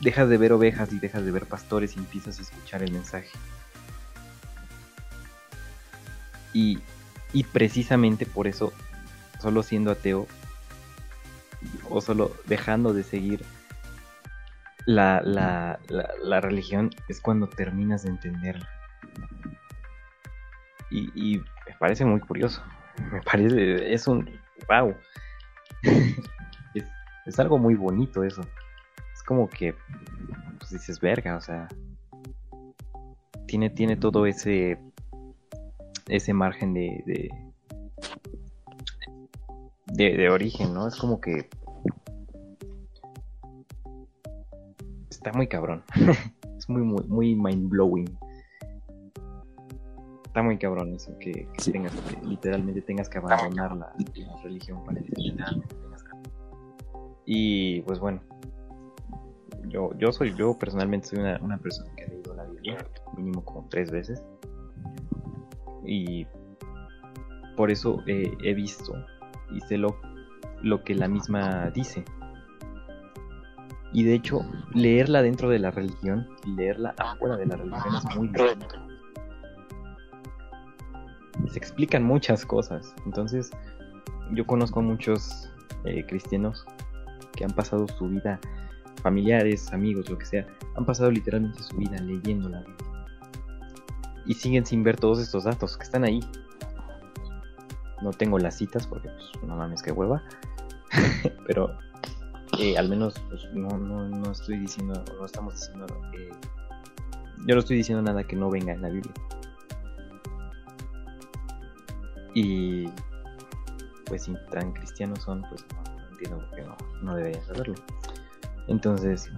[0.00, 3.30] dejas de ver ovejas y dejas de ver pastores y empiezas a escuchar el mensaje.
[6.56, 6.78] Y,
[7.34, 8.72] y precisamente por eso,
[9.42, 10.26] solo siendo ateo,
[11.90, 13.44] o solo dejando de seguir
[14.86, 15.78] la, la,
[16.22, 18.66] la, religión, es cuando terminas de entenderla.
[20.90, 22.62] Y, me parece muy curioso.
[23.12, 24.30] Me parece, es un,
[24.66, 24.96] wow.
[27.26, 28.40] es, algo muy bonito eso.
[29.12, 29.74] Es como que,
[30.58, 31.68] pues dices, verga, o sea,
[33.46, 34.78] tiene, tiene todo ese,
[36.08, 37.02] ese margen de,
[39.86, 40.86] de, de, origen, ¿no?
[40.86, 41.48] Es como que
[45.10, 45.82] está muy cabrón.
[46.58, 48.18] es muy, muy, muy mind blowing
[50.36, 53.90] está muy cabrón eso, que, tengas literalmente tengas que abandonar la,
[54.42, 55.00] religión para
[57.24, 58.20] Y pues bueno,
[59.68, 62.76] yo, yo soy, yo personalmente soy una, persona que ha leído la Biblia
[63.16, 64.22] mínimo como tres veces.
[65.86, 66.26] Y
[67.56, 68.92] por eso he visto
[69.50, 69.98] y sé lo,
[70.62, 72.04] lo que la misma dice.
[73.92, 74.40] Y de hecho,
[74.74, 78.86] leerla dentro de la religión y leerla afuera de la religión es muy distinto
[81.50, 82.94] se explican muchas cosas.
[83.04, 83.50] Entonces,
[84.32, 85.50] yo conozco a muchos
[85.84, 86.64] eh, cristianos
[87.34, 88.40] que han pasado su vida,
[89.02, 90.46] familiares, amigos, lo que sea,
[90.76, 92.95] han pasado literalmente su vida leyendo la Biblia.
[94.26, 96.20] Y siguen sin ver todos estos datos que están ahí.
[98.02, 100.22] No tengo las citas porque, pues, no mames, que hueva.
[101.46, 101.78] Pero
[102.58, 105.86] eh, al menos pues, no, no, no, estoy diciendo, no estamos diciendo,
[106.18, 106.30] eh,
[107.46, 109.12] yo no estoy diciendo nada que no venga en la Biblia.
[112.34, 112.88] Y
[114.06, 117.74] pues si tan cristianos son, pues no, entiendo por qué no, no deberían saberlo.
[118.68, 119.30] Entonces,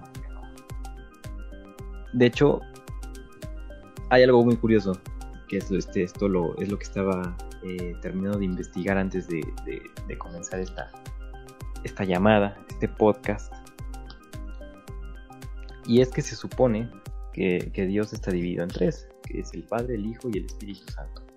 [2.13, 2.61] de hecho,
[4.09, 4.93] hay algo muy curioso,
[5.47, 9.41] que es este, esto lo, es lo que estaba eh, terminando de investigar antes de,
[10.17, 10.91] comenzar esta,
[11.83, 13.53] esta llamada, este podcast.
[15.85, 16.89] Y es que se supone
[17.33, 20.45] que, que Dios está dividido en tres, que es el Padre, el Hijo y el
[20.45, 21.29] Espíritu Santo.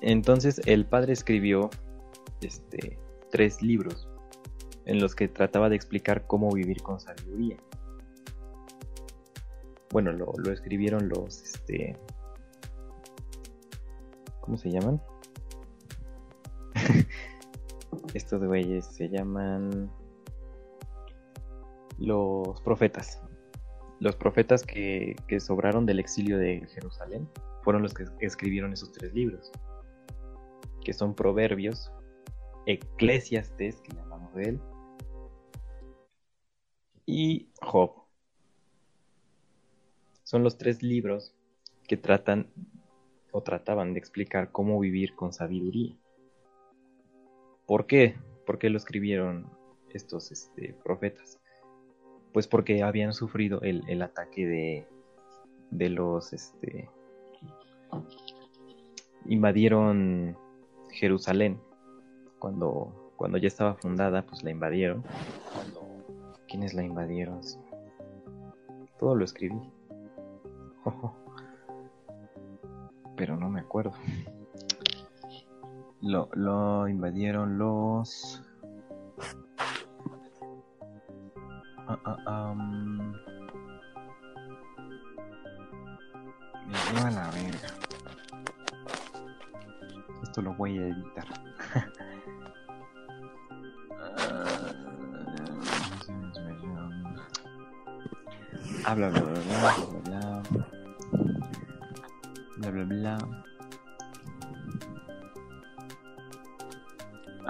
[0.00, 1.70] Entonces el padre escribió
[2.40, 2.98] este,
[3.30, 4.08] tres libros
[4.84, 7.56] en los que trataba de explicar cómo vivir con sabiduría.
[9.90, 11.96] Bueno, lo, escribieron los, este,
[14.40, 15.00] ¿cómo se llaman?
[18.14, 19.90] Estos güeyes se llaman
[21.98, 23.22] los profetas.
[24.00, 27.28] Los profetas que, sobraron del exilio de Jerusalén
[27.62, 29.50] fueron los que escribieron esos tres libros
[30.84, 31.92] que son proverbios,
[32.64, 34.60] eclesiastes, que llamamos de él,
[37.04, 37.97] y Job.
[40.28, 41.34] Son los tres libros
[41.86, 42.52] que tratan
[43.32, 45.96] o trataban de explicar cómo vivir con sabiduría.
[47.64, 48.18] ¿Por qué?
[48.44, 49.50] ¿Por qué lo escribieron
[49.88, 51.40] estos este, profetas?
[52.34, 54.86] Pues porque habían sufrido el, ataque de,
[55.70, 56.90] de los este,
[59.24, 60.36] invadieron
[60.90, 61.58] Jerusalén,
[62.38, 65.02] cuando, cuando ya estaba fundada, pues la invadieron.
[66.46, 67.40] ¿Quiénes la invadieron?
[68.98, 69.77] Todo lo escribí.
[73.16, 73.92] Pero no me acuerdo.
[76.00, 78.42] Lo, lo invadieron los...
[81.88, 82.54] Ah, ah,
[86.66, 87.78] Me a la verga
[90.42, 91.26] lo voy a editar.
[98.84, 99.97] Habla, bla, bla, bla, bla, bla,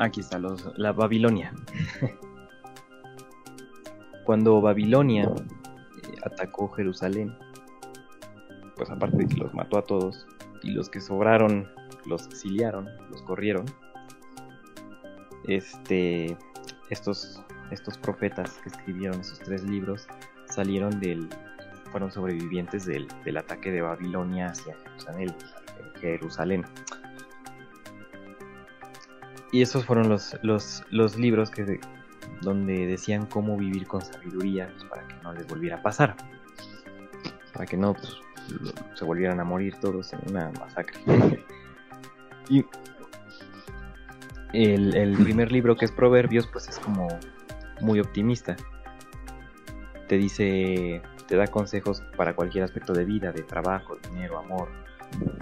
[0.09, 1.53] Aquí está los, la Babilonia.
[4.25, 7.37] Cuando Babilonia eh, atacó Jerusalén,
[8.75, 10.27] pues aparte de que los mató a todos,
[10.63, 11.69] y los que sobraron
[12.07, 13.67] los exiliaron, los corrieron,
[15.47, 16.35] este,
[16.89, 20.07] estos, estos profetas que escribieron esos tres libros
[20.47, 21.29] salieron del,
[21.93, 24.75] fueron sobrevivientes del, ataque de Babilonia hacia
[26.01, 26.65] Jerusalén.
[29.53, 31.81] Y esos fueron los, los, los libros que,
[32.43, 36.17] donde decían cómo vivir con sabiduría pues, para que no les volviera a pasar.
[37.53, 38.17] Para que no, pues,
[38.95, 41.01] se volvieran a morir todos en una masacre.
[42.49, 42.65] y
[44.53, 47.09] el, el primer libro que es Proverbios, pues es como
[47.81, 48.57] muy optimista.
[50.09, 54.69] Te dice, te da consejos para cualquier aspecto de vida, de trabajo, dinero, amor.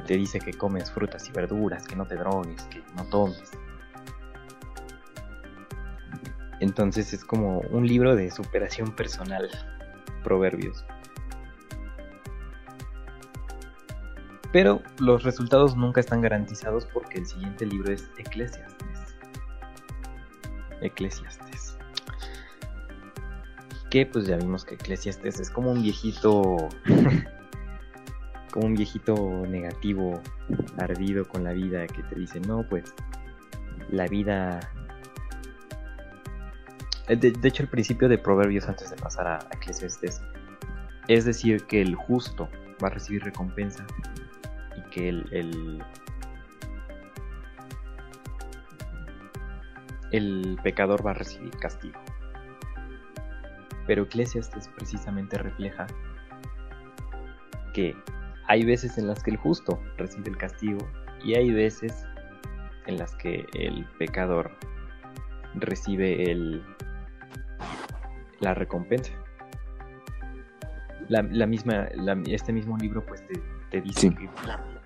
[0.07, 3.51] Te dice que comes frutas y verduras, que no te drogues, que no tomes.
[6.61, 9.49] Entonces es como un libro de superación personal,
[10.23, 10.85] Proverbios.
[14.53, 19.17] Pero los resultados nunca están garantizados porque el siguiente libro es Eclesiastes.
[20.81, 21.77] Eclesiastes.
[23.91, 26.71] Que pues ya vimos que Eclesiastes es como un viejito.
[28.51, 29.15] como un viejito
[29.47, 30.23] negativo,
[30.79, 32.95] ardido con la vida, que te dice, no, pues
[33.91, 34.61] la vida.
[37.09, 40.21] De, hecho, el principio de Proverbios, antes de pasar a, a Eclesiastes,
[41.07, 42.49] es decir, que el justo
[42.83, 43.87] va a recibir recompensa
[44.77, 45.85] y que el, el,
[50.11, 52.01] el pecador va a recibir castigo.
[53.87, 55.87] Pero Eclesiastes precisamente refleja
[57.73, 57.95] que
[58.49, 60.89] hay veces en las que el justo recibe el castigo
[61.23, 62.05] y hay veces
[62.87, 64.51] en las que el pecador
[65.55, 66.65] recibe el,
[68.41, 69.13] la recompensa.
[71.09, 71.89] La, misma,
[72.27, 73.25] este mismo libro pues
[73.71, 74.29] te, dice que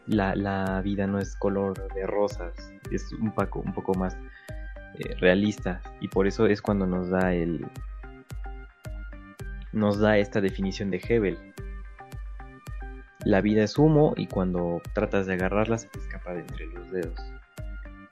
[0.07, 2.53] la, la, vida no es color de rosas,
[2.91, 4.19] es un poco, un poco más
[4.99, 7.67] eh, realista y por eso es cuando nos da el
[9.73, 11.39] nos da esta definición de Hebel.
[13.25, 16.91] La vida es humo y cuando tratas de agarrarla se te escapa de entre los
[16.91, 17.21] dedos.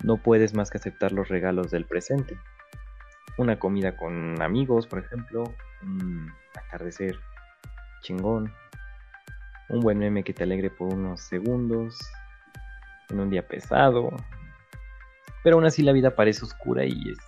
[0.05, 2.39] No puedes más que aceptar los regalos del presente.
[3.37, 5.45] Una comida con amigos, por ejemplo,
[5.83, 7.17] un atardecer
[8.03, 8.53] chingón,
[9.69, 11.99] un buen meme que te alegre por unos segundos,
[13.11, 14.11] en un día pesado,
[15.43, 17.19] pero aún así la vida parece oscura y es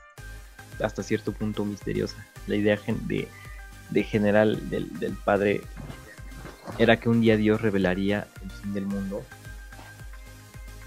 [0.82, 2.16] hasta cierto punto misteriosa.
[2.47, 3.28] La idea de,
[3.90, 5.62] de general del, padre
[6.78, 9.24] era que un día Dios revelaría el fin del mundo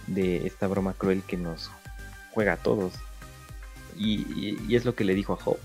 [0.08, 1.72] de esta broma cruel que nos
[2.32, 2.94] juega a todos.
[3.98, 5.58] Y, es lo que le dijo a Job.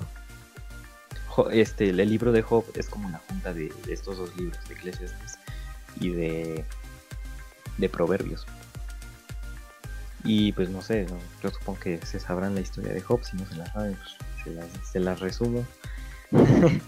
[1.53, 5.39] este, el libro de Job es como una junta de, estos dos libros, de Eclesiastes
[6.01, 6.65] y de,
[7.79, 8.47] de Proverbios.
[10.25, 11.07] Y pues no sé,
[11.43, 14.17] yo supongo que se sabrán la historia de Job, si no se la saben, pues
[14.93, 15.67] se las, resumo.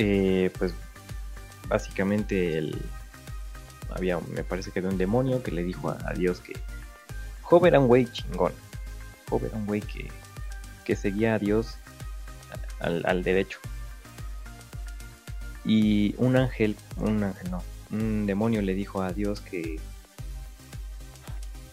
[0.00, 0.72] Eh, pues
[1.68, 2.80] básicamente el,
[3.90, 6.54] había, me parece que era un demonio que le dijo a, Dios que
[7.48, 8.52] Job era un güey chingón.
[9.30, 10.10] Job era un güey que,
[10.84, 11.78] que seguía a Dios
[12.78, 13.58] al, al derecho.
[15.64, 19.80] Y un ángel, un ángel no, un demonio le dijo a Dios que,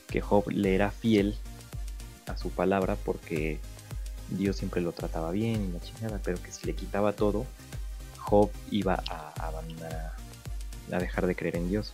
[0.08, 1.36] que Job le era fiel
[2.28, 3.60] a su palabra porque
[4.30, 7.46] Dios siempre lo trataba bien y la chingada, pero que si le quitaba todo,
[8.18, 10.14] Job iba a abandonar,
[10.92, 11.94] a dejar de creer en Dios.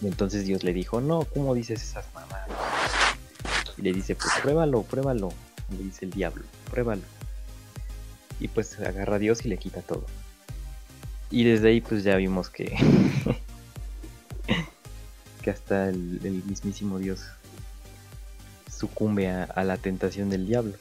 [0.00, 2.48] Y entonces Dios le dijo, no, ¿cómo dices esas mamadas?
[3.76, 5.32] Y le dice, pues pruébalo, pruébalo.
[5.70, 7.02] le dice el diablo, pruébalo.
[8.38, 10.06] Y pues agarra a Dios y le quita todo.
[11.30, 12.76] Y desde ahí pues ya vimos que
[15.42, 17.24] que hasta el, mismísimo Dios
[18.70, 20.74] sucumbe a, la tentación del diablo.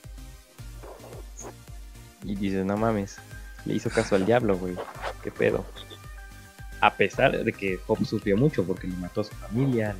[2.23, 3.17] Y dice, no mames,
[3.65, 4.75] le hizo caso al diablo, güey.
[5.23, 5.65] ¿Qué pedo?
[6.81, 9.95] A pesar de que Job sufrió mucho porque le mató a su familia,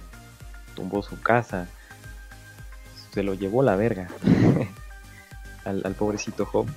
[0.76, 1.68] tumbó su casa,
[3.11, 4.07] se lo llevó la verga
[5.65, 6.68] al, al pobrecito Job.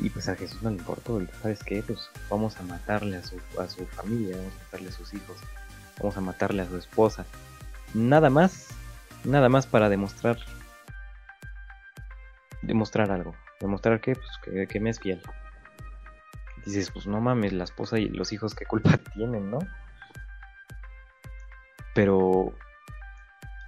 [0.00, 1.82] Y pues a Jesús no le importó, ¿sabes qué?
[1.82, 5.36] Pues vamos a matarle a su, a su familia, vamos a matarle a sus hijos,
[5.98, 7.26] vamos a matarle a su esposa.
[7.92, 8.68] Nada más,
[9.24, 10.38] nada más para demostrar,
[12.62, 13.34] demostrar algo.
[13.60, 15.22] Demostrar que, pues, que, me es fiel.
[16.64, 19.58] Dices, pues no mames, la esposa y los hijos, ¿qué culpa tienen, no?
[21.94, 22.54] Pero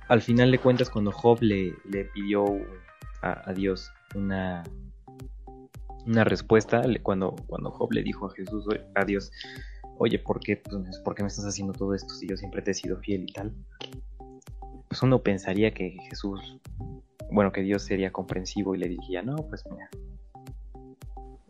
[0.09, 2.45] al final de cuentas, cuando Job le, le pidió
[3.23, 4.63] a Dios una,
[6.07, 9.33] una respuesta cuando, cuando Job le dijo a Jesús, a Dios,
[9.99, 12.73] oye, ¿por qué, pues, ¿por qué me estás haciendo todo esto si yo siempre te
[12.73, 13.53] he sido fiel y tal?
[14.89, 16.59] Pues uno pensaría que Jesús,
[17.31, 19.89] bueno, que Dios sería comprensivo y le diría, no, pues mira,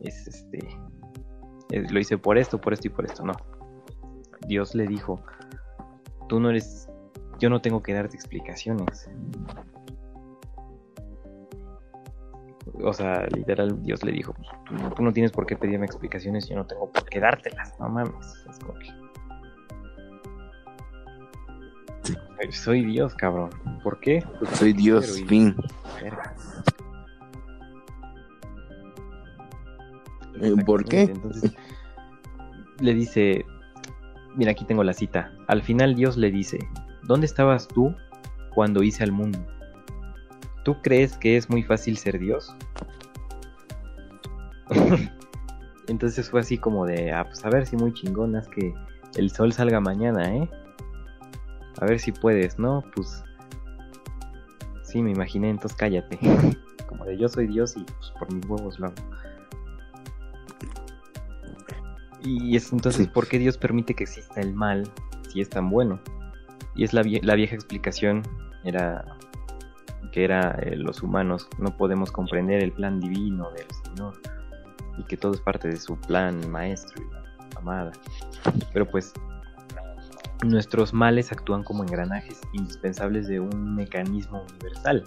[0.00, 0.60] es este,
[1.70, 3.34] lo hice por esto, por esto y por esto, no.
[4.46, 5.22] Dios le dijo,
[6.28, 6.88] tú no eres,
[7.38, 9.08] yo no tengo que darte explicaciones
[12.82, 14.34] o sea, literal, Dios le dijo,
[14.96, 18.44] tú, no tienes por qué pedirme explicaciones, yo no tengo por qué dártelas, no mames.
[18.50, 18.88] Es como que...
[22.52, 23.48] Soy Dios, cabrón.
[23.82, 24.22] ¿Por qué?
[24.54, 25.56] Soy Dios, fin.
[26.02, 26.10] Eh,
[30.66, 31.02] ¿Por qué?
[31.02, 31.54] Entonces
[32.80, 33.44] le dice,
[34.36, 35.32] mira, aquí tengo la cita.
[35.48, 36.58] Al final Dios le dice,
[37.02, 37.94] ¿dónde estabas tú
[38.54, 39.38] cuando hice al mundo?
[40.64, 42.54] ¿Tú crees que es muy fácil ser Dios?
[45.88, 48.72] Entonces fue así como de, ah, pues a ver si muy chingonas que
[49.16, 50.48] el sol salga mañana, ¿eh?
[51.80, 52.82] A ver si puedes, ¿no?
[52.94, 53.22] Pues
[54.82, 56.18] sí, me imaginé, entonces cállate.
[56.88, 58.94] Como de yo soy Dios y pues, por mis huevos lo hago.
[62.24, 64.90] Y es entonces, ¿por qué Dios permite que exista el mal
[65.28, 66.00] si es tan bueno?
[66.74, 68.22] Y es la, la vieja explicación,
[68.64, 69.04] era
[70.10, 74.20] que era eh, los humanos no podemos comprender el plan divino del Señor
[74.96, 77.92] y que todo es parte de su plan maestro y la amada.
[78.72, 79.12] Pero pues
[80.44, 85.04] nuestros males actúan como engranajes indispensables de un mecanismo universal.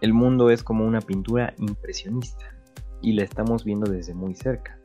[0.00, 2.59] El mundo es como una pintura impresionista
[3.02, 4.78] y la estamos viendo desde muy cerca.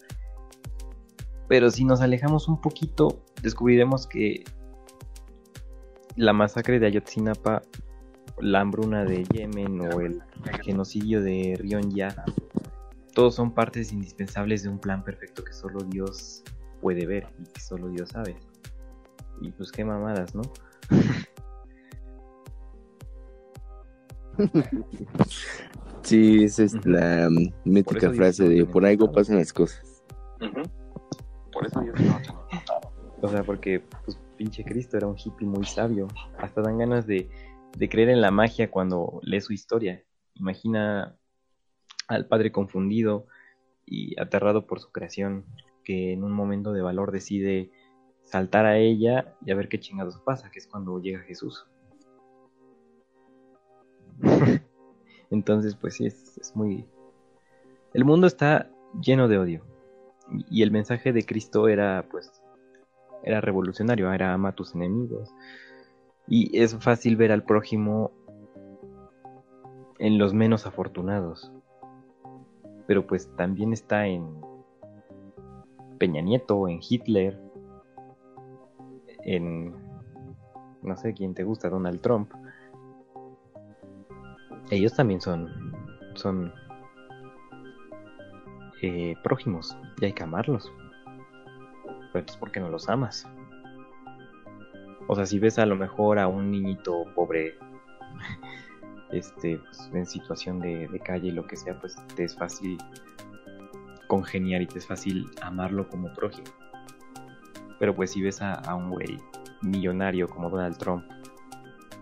[1.47, 4.43] Pero si nos alejamos un poquito, descubriremos que
[6.15, 7.61] la masacre de Ayotzinapa,
[8.39, 10.21] la hambruna de Yemen o el
[10.63, 11.59] genocidio de
[11.93, 12.15] Ya,
[13.13, 16.43] todos son partes indispensables de un plan perfecto que solo Dios
[16.81, 18.35] puede ver y que solo Dios sabe.
[19.41, 20.41] Y pues qué mamadas, ¿no?
[26.05, 27.29] Sí, esa es la
[27.63, 30.03] mítica frase de por algo pasan las cosas.
[31.51, 31.93] Por eso no
[33.23, 36.07] O sea, porque pues, pinche Cristo era un hippie muy sabio.
[36.37, 37.27] Hasta dan ganas de,
[37.89, 40.03] creer en la magia cuando lee su historia.
[40.35, 41.17] Imagina
[42.07, 43.25] al padre confundido
[43.83, 45.43] y aterrado por su creación,
[45.83, 47.71] que en un momento de valor decide
[48.21, 51.65] saltar a ella y a ver qué chingados pasa, que es cuando llega Jesús.
[55.35, 56.85] Entonces, pues sí, es, es, muy...
[57.93, 58.69] El mundo está
[59.01, 59.65] lleno de odio.
[60.49, 62.31] Y el mensaje de Cristo era, pues,
[63.21, 65.29] era revolucionario, era ama a tus enemigos.
[66.25, 68.11] Y es fácil ver al prójimo
[69.99, 71.51] en los menos afortunados.
[72.87, 74.25] Pero pues también está en
[75.97, 77.37] Peña Nieto, en Hitler,
[79.23, 79.73] en
[80.81, 82.31] no sé quién te gusta, Donald Trump.
[84.71, 85.73] Ellos también son
[86.15, 86.53] son
[88.81, 90.71] eh, prójimos y hay que amarlos
[92.15, 93.27] pero es porque no los amas.
[95.07, 97.57] O sea, si ves a lo mejor a un niñito pobre,
[99.11, 102.77] este, pues, en situación de, calle y lo que sea, pues te es fácil
[104.07, 106.47] congeniar y te es fácil amarlo como prójimo.
[107.79, 109.19] Pero pues si ves a, un güey
[109.61, 111.03] millonario como Donald Trump,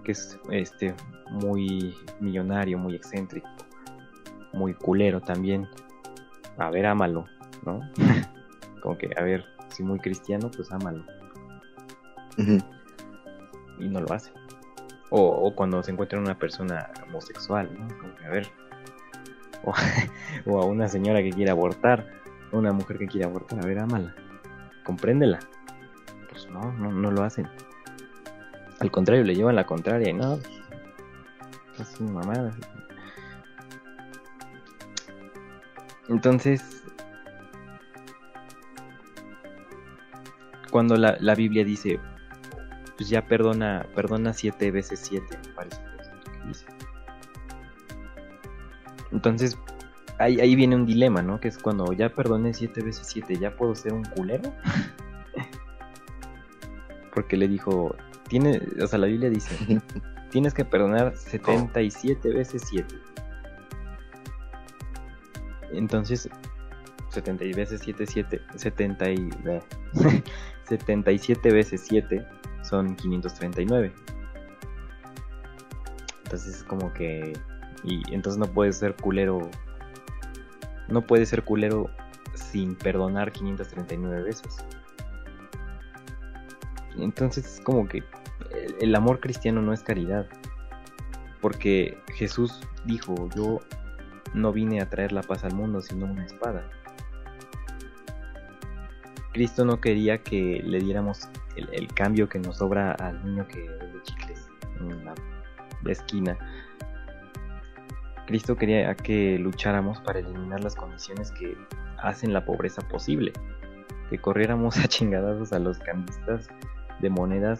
[0.03, 0.93] que es este
[1.31, 3.49] muy millonario, muy excéntrico,
[4.53, 5.67] muy culero también,
[6.57, 7.25] a ver, ámalo,
[7.65, 7.79] ¿no?
[8.81, 11.03] como que, a ver, si muy cristiano, pues ámalo.
[13.79, 14.31] Y no lo hace.
[15.09, 17.87] O, cuando se encuentra una persona homosexual, ¿no?
[17.97, 18.47] Como que, a ver.
[20.45, 22.05] O, a una señora que quiere abortar,
[22.51, 24.13] una mujer que quiere abortar, a ver, ámala.
[24.83, 25.39] Compréndela.
[26.29, 27.47] Pues no, no, no lo hacen.
[28.83, 30.41] Al contrario, le llevan la contraria y no.
[31.79, 32.51] Es una mamada.
[36.09, 36.83] Entonces,
[40.69, 41.97] cuando la, la Biblia dice,
[42.97, 46.65] pues ya perdona, perdona siete veces siete, me parece que dice.
[49.13, 49.57] Entonces,
[50.19, 51.39] ahí, ahí viene un dilema, ¿no?
[51.39, 54.53] Que es cuando ya perdoné siete veces siete, ¿ya puedo ser un culero?
[57.13, 57.95] Porque le dijo,
[58.33, 59.79] tiene, o sea, la Biblia dice,
[60.31, 62.95] tienes que perdonar 77 veces 7.
[65.71, 66.27] Entonces,
[67.09, 69.29] 70 veces 7, 7, 70 y...
[70.63, 72.25] 77 veces 7
[72.63, 73.93] son 539.
[76.23, 77.33] Entonces es como que...
[77.83, 79.47] Y entonces no puede ser culero...
[80.87, 81.87] No puede ser culero
[82.33, 84.57] sin perdonar 539 veces.
[86.97, 88.03] Entonces es como que
[88.79, 90.27] el amor cristiano no es caridad.
[91.41, 93.59] Porque Jesús dijo, yo
[94.33, 96.69] no vine a traer la paz al mundo, sino una espada.
[99.33, 104.01] Cristo no quería que le diéramos el, cambio que nos sobra al niño que vende
[104.03, 104.47] chicles
[104.79, 105.13] en la,
[105.87, 106.37] esquina.
[108.27, 111.57] Cristo quería que lucháramos para eliminar las condiciones que
[111.97, 113.33] hacen la pobreza posible,
[114.09, 116.47] que corriéramos a chingadazos a los cambistas
[116.99, 117.59] de monedas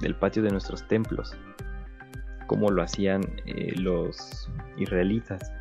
[0.00, 1.36] del patio de nuestros templos,
[2.46, 5.52] como lo hacían eh, los israelitas.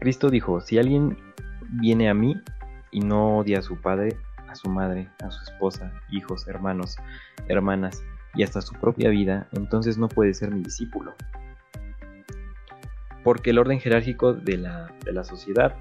[0.00, 1.16] Cristo dijo, si alguien
[1.70, 2.36] viene a mí
[2.90, 4.16] y no odia a su padre,
[4.48, 6.96] a su madre, a su esposa, hijos, hermanos,
[7.48, 8.02] hermanas
[8.34, 11.14] y hasta su propia vida, entonces no puede ser mi discípulo.
[13.22, 15.74] Porque el orden jerárquico de la, de la sociedad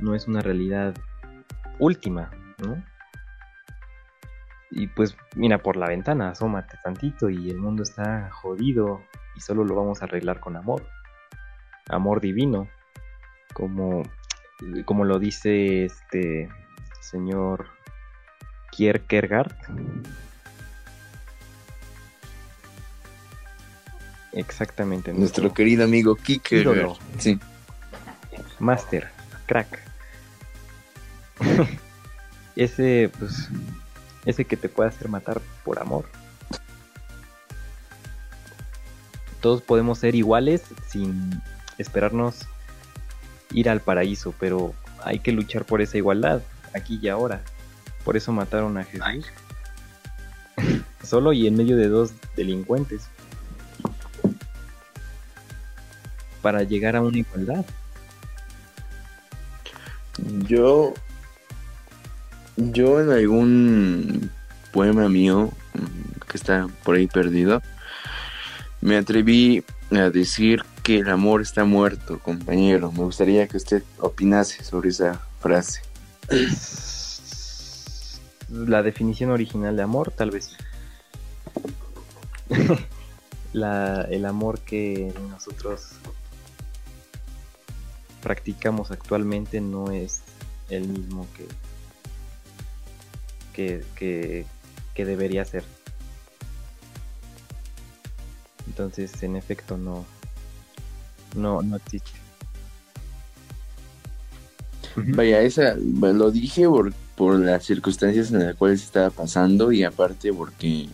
[0.00, 0.94] no es una realidad
[1.78, 2.30] última,
[2.62, 2.82] ¿no?
[4.70, 9.02] Y pues mira por la ventana, asómate tantito y el mundo está jodido
[9.34, 10.86] y solo lo vamos a arreglar con amor.
[11.88, 12.68] Amor divino,
[13.52, 14.04] como,
[14.84, 16.48] como lo dice este
[17.00, 17.66] señor
[18.70, 19.52] Kierkegaard.
[24.32, 25.12] Exactamente.
[25.12, 26.96] Nuestro, querido amigo Kierkegaard.
[27.18, 27.40] Sí.
[28.60, 29.08] Master,
[29.46, 29.80] crack.
[32.56, 33.48] ese, pues,
[34.24, 36.04] ese que te puede hacer matar por amor.
[39.40, 41.42] Todos podemos ser iguales sin
[41.78, 42.46] esperarnos
[43.52, 46.42] ir al paraíso, pero hay que luchar por esa igualdad,
[46.74, 47.40] aquí y ahora.
[48.04, 49.26] Por eso mataron a Jesús.
[51.02, 53.08] Solo y en medio de dos delincuentes.
[56.42, 57.64] Para llegar a una igualdad.
[60.46, 60.94] Yo
[62.56, 64.30] yo en algún
[64.72, 67.62] poema mío mm, que está por ahí perdido,
[68.80, 72.92] me atreví a decir que el amor está muerto, compañero.
[72.92, 75.82] Me gustaría que usted opinase sobre esa frase.
[78.50, 80.56] La definición original de amor, tal vez.
[83.52, 85.88] La, el amor que nosotros
[88.22, 90.22] practicamos actualmente no es
[90.68, 91.46] el mismo que
[93.94, 94.46] que,
[94.96, 95.64] debería ser.
[98.66, 100.04] Entonces, en efecto, no,
[101.34, 102.10] no, no existe.
[104.96, 110.32] Vaya, esa lo dije por, por las circunstancias en las cuales estaba pasando y aparte
[110.32, 110.88] porque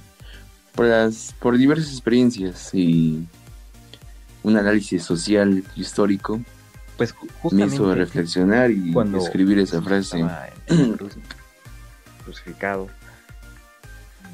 [0.74, 3.26] por las por diversas experiencias y
[4.42, 6.40] un análisis social histórico
[6.96, 7.14] pues
[7.50, 10.24] me hizo reflexionar y escribir esa frase.
[12.26, 12.88] Crucificado.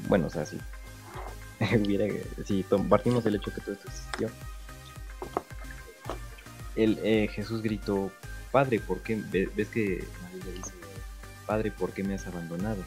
[0.07, 0.59] Bueno, o sea, si,
[2.45, 4.29] si partimos del hecho que todo esto existió,
[6.75, 8.11] el, eh, Jesús gritó,
[8.51, 9.15] Padre, ¿por qué?
[9.15, 10.73] ¿Ves que Biblia dice,
[11.45, 12.83] Padre, ¿por qué me has abandonado?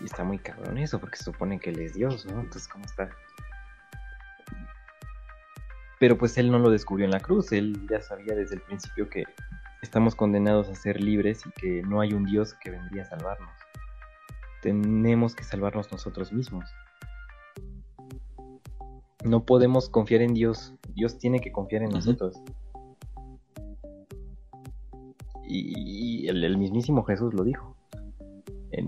[0.00, 2.40] Y está muy cabrón eso, porque se supone que Él es Dios, ¿no?
[2.40, 3.10] Entonces, ¿cómo está?
[5.98, 9.08] Pero pues Él no lo descubrió en la cruz, Él ya sabía desde el principio
[9.08, 9.24] que
[9.82, 13.50] estamos condenados a ser libres y que no hay un Dios que vendría a salvarnos.
[14.62, 16.68] Tenemos que salvarnos nosotros mismos.
[19.24, 20.74] No podemos confiar en Dios.
[20.94, 22.36] Dios tiene que confiar en nosotros.
[25.44, 27.74] Y, el, mismísimo Jesús lo dijo.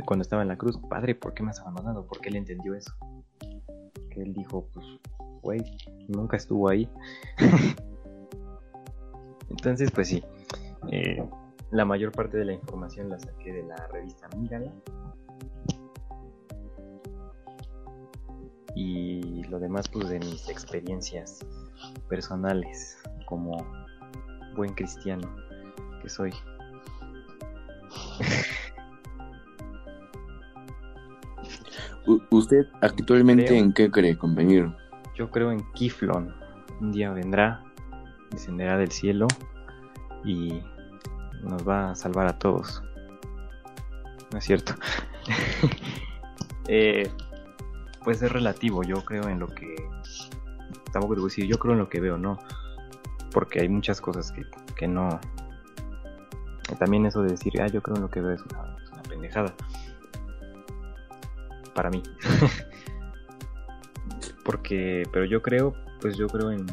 [0.04, 2.06] cuando estaba en la cruz, Padre, ¿por qué me has abandonado?
[2.06, 2.92] Porque él entendió eso.
[4.10, 4.86] Que él dijo, pues,
[5.42, 5.62] güey,
[6.08, 6.88] nunca estuvo ahí.
[9.50, 10.22] Entonces, pues sí.
[10.88, 11.22] Eh,
[11.70, 14.72] la mayor parte de la información la saqué de la revista Mírala.
[18.74, 21.44] Y lo demás pues de mis experiencias
[22.08, 23.66] personales como
[24.54, 25.28] buen cristiano
[26.02, 26.32] que soy.
[32.30, 34.74] ¿Usted actualmente en qué cree, compañero?
[35.14, 36.34] Yo creo en Kiflon.
[36.80, 37.62] Un día vendrá,
[38.30, 39.28] descenderá del cielo
[40.24, 40.62] y
[41.42, 42.82] nos va a salvar a todos.
[44.32, 44.74] No es cierto.
[46.72, 47.10] Eh,
[48.04, 49.74] pues es relativo, yo creo en lo que...
[50.92, 52.38] Tampoco te decir, yo creo en lo que veo, ¿no?
[53.32, 55.18] Porque hay muchas cosas que, que no...
[56.78, 59.02] También eso de decir, ah, yo creo en lo que veo es una, es una
[59.02, 59.52] pendejada.
[61.74, 62.04] Para mí.
[64.44, 66.66] Porque, pero yo creo, pues yo creo en,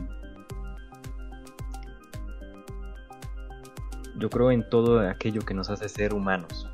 [4.18, 6.70] Yo creo en todo aquello que nos hace ser humanos.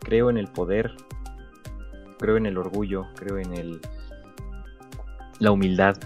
[0.00, 0.94] Creo en el poder,
[2.18, 3.80] creo en el orgullo, creo en el
[5.38, 5.96] la humildad,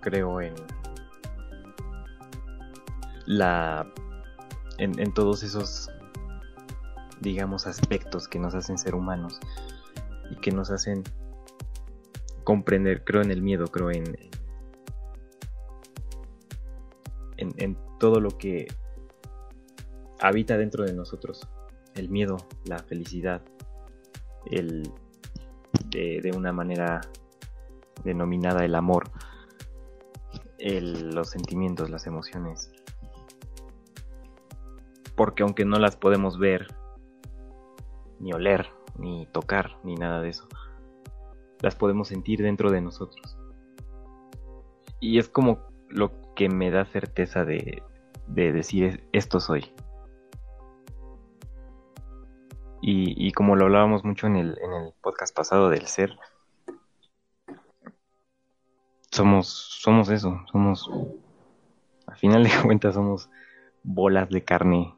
[0.00, 0.54] creo en
[3.26, 3.86] la
[4.78, 5.90] en, en todos esos
[7.20, 9.38] digamos aspectos que nos hacen ser humanos
[10.30, 11.04] y que nos hacen
[12.44, 14.16] comprender, creo en el miedo, creo en,
[17.36, 18.66] en, todo lo que
[20.20, 21.46] habita dentro de nosotros.
[21.94, 23.42] El miedo, la felicidad,
[24.46, 24.90] el
[25.90, 27.02] de, una manera
[28.02, 29.10] denominada el amor,
[30.58, 32.72] los sentimientos, las emociones.
[35.14, 36.68] Porque aunque no las podemos ver,
[38.18, 38.68] ni oler,
[38.98, 40.48] ni tocar, ni nada de eso,
[41.60, 43.36] las podemos sentir dentro de nosotros.
[45.00, 47.82] Y es como lo que me da certeza de,
[48.34, 49.72] decir esto soy.
[52.82, 56.18] Y, como lo hablábamos mucho en el, en el podcast pasado del ser,
[59.10, 60.90] somos, somos eso, somos,
[62.06, 63.28] a final de cuentas somos
[63.82, 64.94] bolas de carne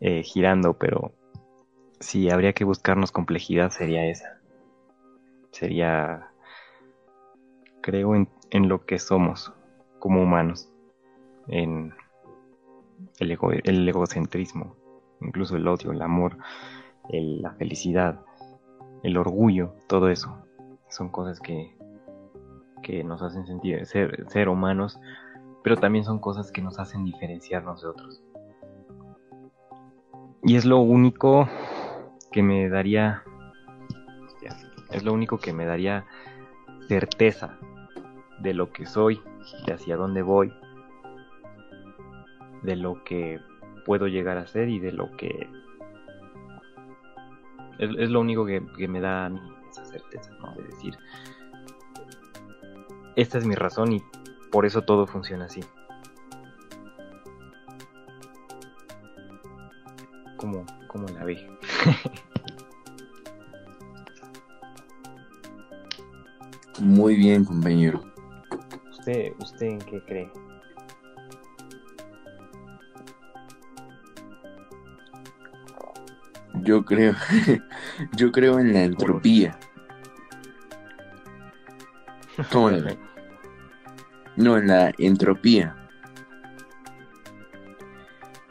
[0.00, 1.12] eh, girando, pero
[2.00, 4.40] si habría que buscarnos complejidad sería esa.
[5.50, 6.30] Sería,
[7.82, 9.52] creo en, en lo que somos,
[9.98, 10.72] como humanos,
[11.48, 11.94] en
[13.18, 14.76] el, el egocentrismo,
[15.20, 16.38] incluso el odio, el amor,
[17.10, 18.20] la felicidad,
[19.02, 20.38] el orgullo, todo eso.
[20.88, 21.76] Son cosas que,
[22.82, 24.98] que nos hacen sentir ser, ser humanos,
[25.62, 28.22] pero también son cosas que nos hacen diferenciarnos de otros.
[30.42, 31.48] Y es lo único
[32.30, 33.22] que me daría,
[34.90, 36.04] es lo único que me daría
[36.88, 37.58] certeza
[38.40, 39.20] de lo que soy
[39.66, 40.52] de hacia dónde voy,
[42.64, 43.40] de lo que
[43.84, 45.48] puedo llegar a ser y de lo que
[47.78, 49.30] es, lo único que, me da
[49.70, 50.54] esa certeza, ¿no?
[50.54, 50.96] De decir,
[53.16, 54.02] esta es mi razón y
[54.50, 55.60] por eso todo funciona así.
[60.36, 61.46] Como, como la ve.
[66.80, 68.02] Muy bien, compañero.
[68.98, 70.30] ¿Usted, en qué cree?
[76.64, 77.14] Yo creo,
[78.16, 79.58] yo creo en la entropía.
[82.50, 82.96] ¿Cómo la
[84.36, 85.76] No, en la entropía.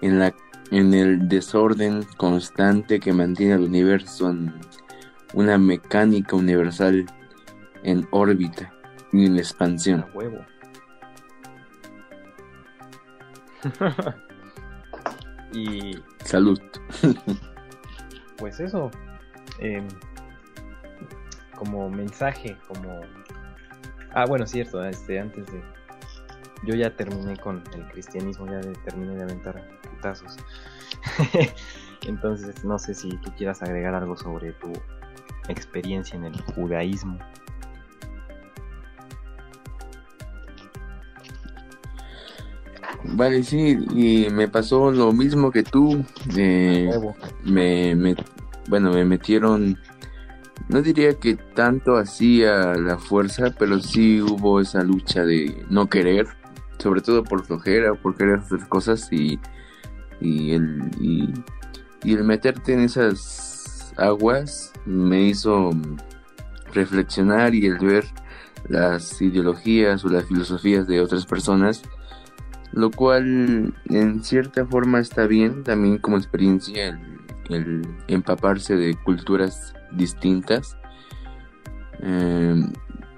[0.01, 0.33] En la
[0.71, 4.53] en el desorden constante que mantiene el universo en
[5.33, 7.05] una mecánica universal
[7.83, 8.73] en órbita
[9.11, 10.05] ni en expansión.
[10.13, 10.43] huevo.
[15.53, 15.95] y.
[16.23, 16.59] Salud.
[18.43, 18.91] pues eso.
[19.59, 19.87] Em,
[21.55, 22.99] como mensaje, como.
[24.13, 25.63] Ah, bueno, cierto, este, antes de.
[26.65, 30.35] Yo ya terminé con el cristianismo, ya terminé de aventar putazos.
[32.05, 34.73] Entonces, no sé si tú quieras agregar algo sobre tu
[35.47, 37.19] experiencia en el judaísmo.
[43.05, 46.03] Vale, sí, y me pasó lo mismo que tú.
[46.35, 46.89] Eh,
[47.43, 48.15] me, me,
[48.67, 49.77] bueno, me metieron,
[50.69, 55.89] no diría que tanto así a la fuerza, pero sí hubo esa lucha de no
[55.89, 56.27] querer,
[56.79, 59.39] sobre todo por flojera, por querer hacer cosas y,
[60.21, 61.33] y, el, y,
[62.03, 65.71] y el meterte en esas aguas me hizo
[66.73, 68.05] reflexionar y el ver
[68.67, 71.83] las ideologías o las filosofías de otras personas
[72.73, 77.12] lo cual en cierta forma está bien también como experiencia el,
[78.07, 80.77] empaparse de culturas distintas
[81.99, 82.71] em,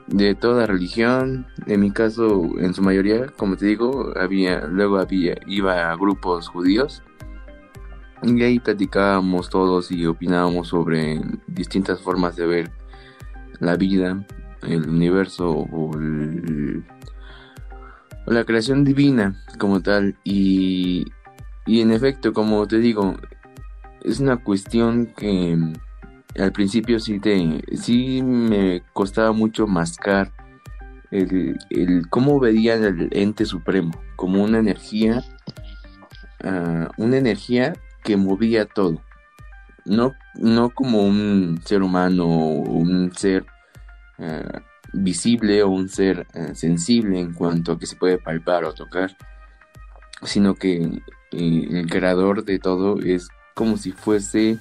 [0.07, 1.47] de toda religión.
[1.67, 6.47] En mi caso en su mayoría como te digo había luego había iba a grupos
[6.47, 7.03] judíos
[8.23, 12.71] y ahí platicábamos todos y opinábamos sobre distintas formas de ver
[13.59, 14.25] la vida
[14.67, 16.83] el universo o el,
[18.25, 20.15] la creación divina como tal.
[20.23, 21.05] Y,
[21.65, 23.15] y en efecto como te digo
[24.05, 25.57] es una cuestión que
[26.37, 30.31] al principio sí te sí me costaba mucho mascar
[31.11, 31.57] el,
[32.09, 35.23] cómo veía el ente supremo como una energía
[36.43, 37.73] ah, una energía
[38.03, 39.01] que movía todo.
[39.85, 43.45] No no como un ser humano un ser
[44.19, 44.61] ah,
[44.93, 49.15] visible o un ser eh, sensible en cuanto a que se puede palpar o tocar,
[50.23, 51.01] sino que
[51.31, 54.59] eh, el creador de todo es como si fuese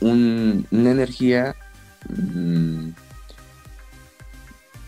[0.00, 1.56] una energía
[2.10, 2.90] mm,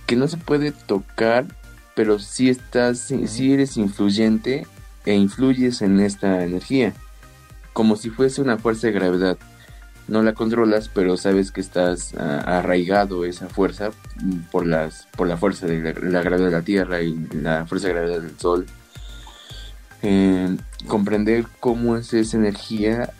[0.07, 1.47] que no se puede tocar,
[1.95, 4.67] pero si estás, si eres influyente
[5.07, 6.93] e influyes en esta energía,
[7.73, 9.39] como si fuese una fuerza de gravedad.
[10.09, 13.91] no la controlas, pero sabes que estás arraigado esa fuerza
[14.51, 17.95] por las por la fuerza de la, gravedad de la Tierra y la fuerza de
[17.95, 18.67] gravedad del Sol.
[20.03, 20.57] Eh,
[20.89, 23.13] comprender cómo es esa energía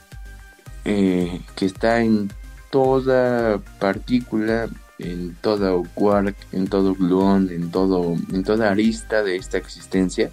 [0.93, 2.33] eh, que está en
[2.71, 4.69] toda partícula,
[4.99, 10.33] en todo quark, en todo gluón, en todo, en toda arista de esta existencia.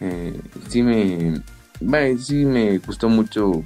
[0.00, 0.40] Eh,
[0.70, 1.42] sí me,
[2.18, 3.62] sí me gustó mucho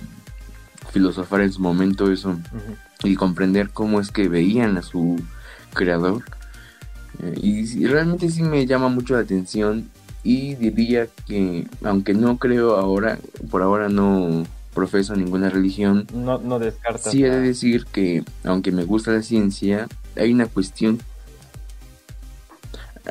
[0.92, 2.36] filosofar en su momento eso
[3.04, 5.22] y comprender cómo es que veían a su
[5.74, 6.24] creador.
[7.22, 9.88] Eh, y, realmente sí me llama mucho la atención
[10.24, 16.58] y diría que aunque no creo ahora, por ahora no profeso ninguna religión, no, no
[16.58, 17.12] descartas.
[17.12, 21.00] Sí he de decir que aunque me gusta la ciencia, hay una cuestión,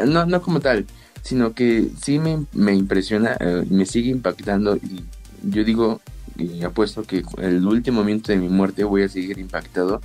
[0.06, 0.86] no, no como tal,
[1.22, 5.04] sino que sí me, me impresiona, eh, me sigue impactando y
[5.44, 6.02] yo digo
[6.38, 10.02] y apuesto que el último momento de mi muerte voy a seguir impactado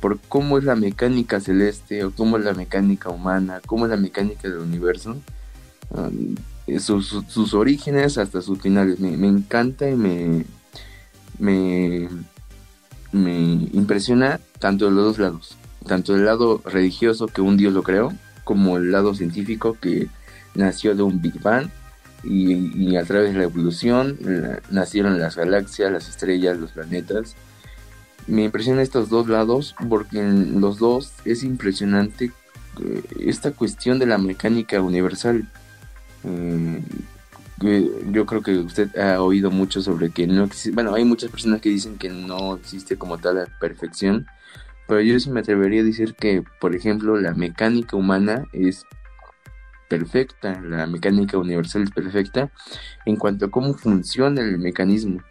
[0.00, 3.96] por cómo es la mecánica celeste o cómo es la mecánica humana, cómo es la
[3.96, 5.16] mecánica del universo,
[5.90, 6.34] um,
[6.78, 9.00] sus, orígenes hasta sus finales.
[9.00, 10.44] Me, encanta y me,
[11.38, 12.08] me,
[13.12, 15.56] me impresiona tanto de los dos lados,
[15.86, 18.12] tanto el lado religioso que un Dios lo creó,
[18.44, 20.08] como el lado científico que
[20.54, 21.68] nació de un Big Bang
[22.22, 24.18] y, a través de la evolución
[24.70, 27.36] nacieron las galaxias, las estrellas, los planetas.
[28.26, 32.32] Me impresionan estos dos lados porque en los dos es impresionante
[32.82, 35.48] eh, esta cuestión de la mecánica universal.
[36.24, 36.82] Eh,
[37.60, 41.60] yo creo que usted ha oído mucho sobre que no existe, bueno, hay muchas personas
[41.60, 44.26] que dicen que no existe como tal la perfección,
[44.86, 48.84] pero yo sí me atrevería a decir que, por ejemplo, la mecánica humana es
[49.88, 52.50] perfecta, la mecánica universal es perfecta
[53.06, 55.22] en cuanto a cómo funciona el mecanismo.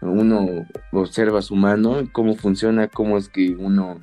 [0.00, 3.98] Uno observa su mano, cómo funciona, cómo es que uno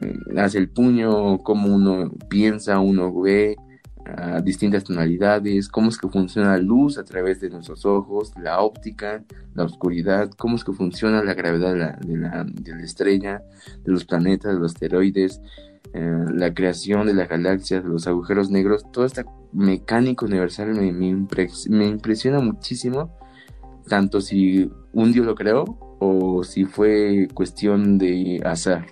[0.00, 3.56] eh, hace el puño, cómo uno piensa, uno ve
[4.42, 9.22] distintas tonalidades, cómo es que funciona la luz a través de nuestros ojos, la óptica,
[9.54, 13.42] la oscuridad, cómo es que funciona la gravedad de la estrella,
[13.84, 15.40] de los planetas, de los asteroides,
[15.94, 20.90] eh, la creación de las galaxias, de los agujeros negros, toda esta mecánica universal me,
[20.90, 23.14] me, impresiona muchísimo,
[23.88, 28.86] tanto si un dios lo creó o si fue cuestión de azar.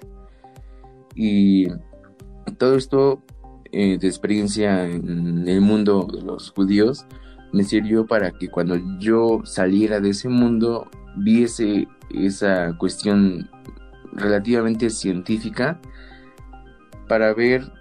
[1.14, 1.68] Y
[2.58, 3.22] todo esto
[3.72, 7.06] eh, de experiencia en el mundo de los judíos
[7.52, 13.48] me sirvió para que cuando yo saliera de ese mundo viese esa cuestión
[14.12, 15.80] relativamente científica
[17.08, 17.72] para ver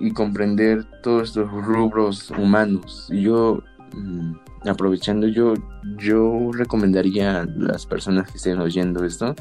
[0.00, 3.08] y comprender todos estos rubros humanos.
[3.12, 3.62] Yo,
[3.94, 5.54] mm, aprovechando, yo,
[5.98, 9.34] yo recomendaría a las personas que estén oyendo esto,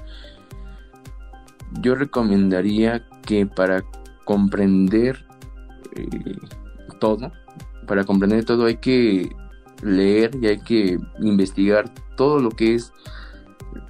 [1.81, 3.83] yo recomendaría que para
[4.25, 5.22] comprender
[5.95, 6.37] eh,
[6.99, 7.31] todo,
[7.87, 9.29] para comprender todo hay que
[9.81, 12.93] leer y hay que investigar todo lo que es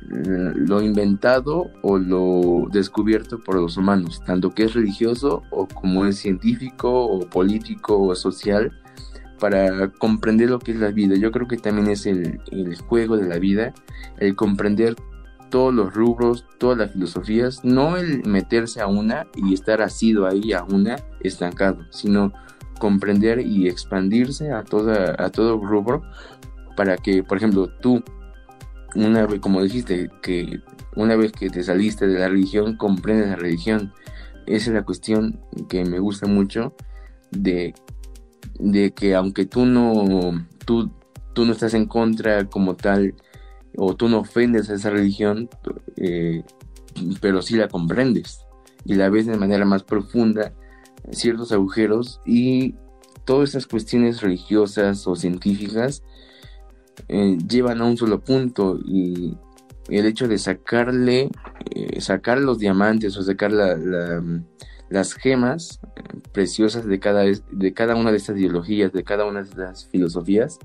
[0.10, 6.18] lo inventado o lo descubierto por los humanos, tanto que es religioso o como es
[6.18, 8.72] científico o político o social,
[9.40, 11.16] para comprender lo que es la vida.
[11.16, 12.40] Yo creo que también es el,
[12.88, 13.74] juego de la vida,
[14.20, 14.96] el comprender
[15.54, 20.52] todos los rubros, todas las filosofías, no el meterse a una y estar asido ahí
[20.52, 22.34] a una estancado, sino
[22.80, 26.02] comprender y expandirse a, toda, a todo rubro
[26.76, 28.04] para que, por ejemplo, tú
[28.96, 30.62] una vez, como dijiste, que
[30.96, 33.94] una vez que te saliste de la religión, comprendes la religión.
[34.48, 35.40] Esa es la cuestión
[35.70, 36.74] que me gusta mucho
[37.30, 37.76] de,
[38.58, 40.92] de que aunque tú no, tú,
[41.34, 43.14] tú no estás en contra como tal,
[43.78, 45.50] o tú no ofendes a esa religión,
[45.98, 46.44] eh,
[47.22, 48.46] pero sí la comprendes
[48.86, 50.54] y la ves de manera más profunda,
[51.12, 52.76] ciertos agujeros y
[53.26, 56.04] todas esas cuestiones religiosas o científicas
[57.08, 59.38] eh, llevan a un solo punto y
[59.90, 61.30] el hecho de sacarle,
[61.72, 65.82] eh, sacar los diamantes o sacar las gemas
[66.32, 70.60] preciosas de cada, de cada una de estas ideologías, de cada una de estas filosofías,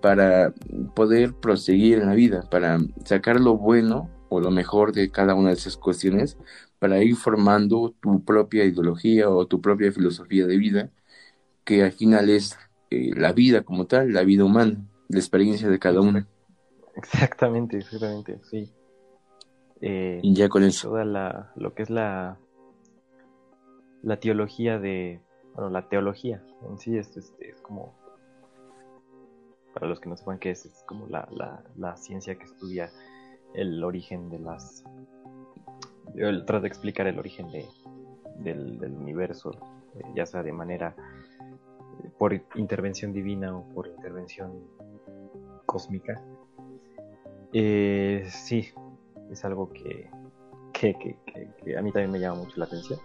[0.00, 0.52] para
[0.94, 5.48] poder proseguir en la vida, para sacar lo bueno o lo mejor de cada una
[5.48, 6.38] de esas cuestiones,
[6.78, 10.90] para ir formando tu propia ideología o tu propia filosofía de vida,
[11.64, 12.56] que al final es
[12.90, 16.24] la vida como tal, la vida humana la experiencia de cada uno.
[16.94, 18.72] Exactamente, exactamente, sí.
[19.80, 20.90] Eh, y ya con eso.
[20.90, 22.38] Toda la, lo que es la,
[24.02, 25.20] la teología de,
[25.54, 27.98] bueno, la teología en sí es, es, como,
[29.72, 32.90] para los que no sepan qué es, es como la, la, la, ciencia que estudia
[33.54, 34.84] el origen de las,
[36.14, 37.66] Yo trato de explicar el origen de,
[38.38, 39.52] del, universo,
[39.94, 40.94] eh, ya sea de manera
[42.02, 44.52] eh, por intervención divina o por intervención
[45.66, 46.20] cósmica.
[47.52, 48.68] Eh, sí,
[49.30, 50.10] es algo que,
[50.72, 52.98] que, que, a mí también me llama mucho la atención.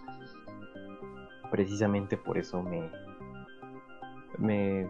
[1.52, 2.90] Precisamente por eso me,
[4.38, 4.88] me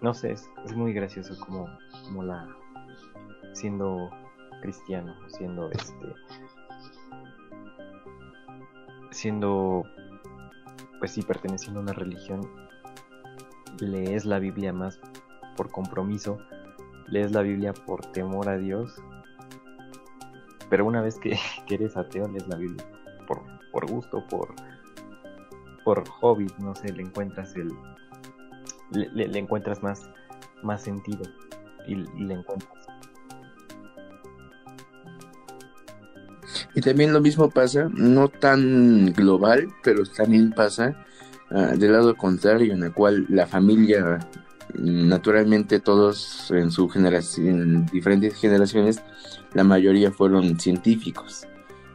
[0.00, 1.68] no sé, es, muy gracioso como,
[2.04, 2.48] como la
[3.52, 4.10] siendo
[4.62, 6.14] cristiano, siendo este
[9.10, 9.82] siendo
[10.98, 12.40] pues sí perteneciendo a una religión
[13.80, 15.00] lees la Biblia más
[15.56, 16.38] por compromiso,
[17.06, 18.94] lees la Biblia por temor a Dios,
[20.68, 22.84] pero una vez que, eres ateo lees la Biblia
[23.26, 24.54] por, por gusto, por
[25.84, 27.70] por hobby, no sé, le encuentras el
[28.92, 30.08] le, encuentras más
[30.62, 31.22] más sentido
[31.86, 32.80] y le encuentras
[36.74, 40.96] Y también lo mismo pasa, no tan global, pero también pasa
[41.50, 44.20] uh, del lado contrario, en el cual la familia,
[44.74, 49.02] naturalmente todos en su generación, en diferentes generaciones,
[49.54, 51.46] la mayoría fueron científicos.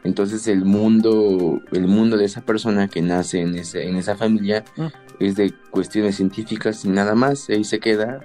[0.04, 4.64] Entonces el mundo, el mundo de esa persona que nace en, ese, en esa familia
[4.76, 4.86] mm.
[5.20, 8.20] Es de cuestiones científicas y nada más, ahí se queda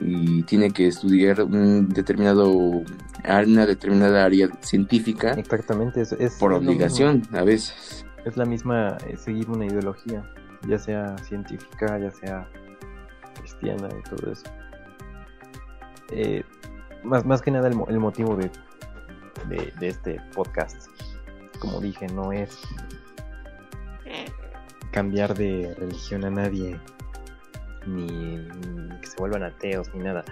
[0.00, 7.42] y tiene que estudiar un determinado una determinada área científica exactamente es, por obligación a
[7.42, 8.06] veces.
[8.24, 10.24] Es la misma eh, seguir una ideología
[10.66, 12.48] ya sea científica ya sea
[13.38, 14.44] cristiana y todo eso.
[16.12, 16.44] Eh,
[17.04, 18.50] más, más que nada el, el motivo de,
[19.48, 20.88] de, de este podcast
[21.58, 22.58] como dije no es
[24.90, 26.80] cambiar de religión a nadie
[27.86, 28.46] ni,
[29.00, 30.24] que se vuelvan ateos, ni nada.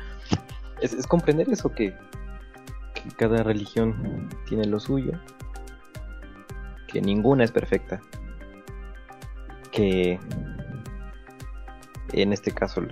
[0.81, 1.97] Es, comprender eso, que,
[3.17, 5.13] cada religión tiene lo suyo,
[6.87, 8.01] que ninguna es perfecta,
[9.71, 10.19] que
[12.13, 12.83] en este caso,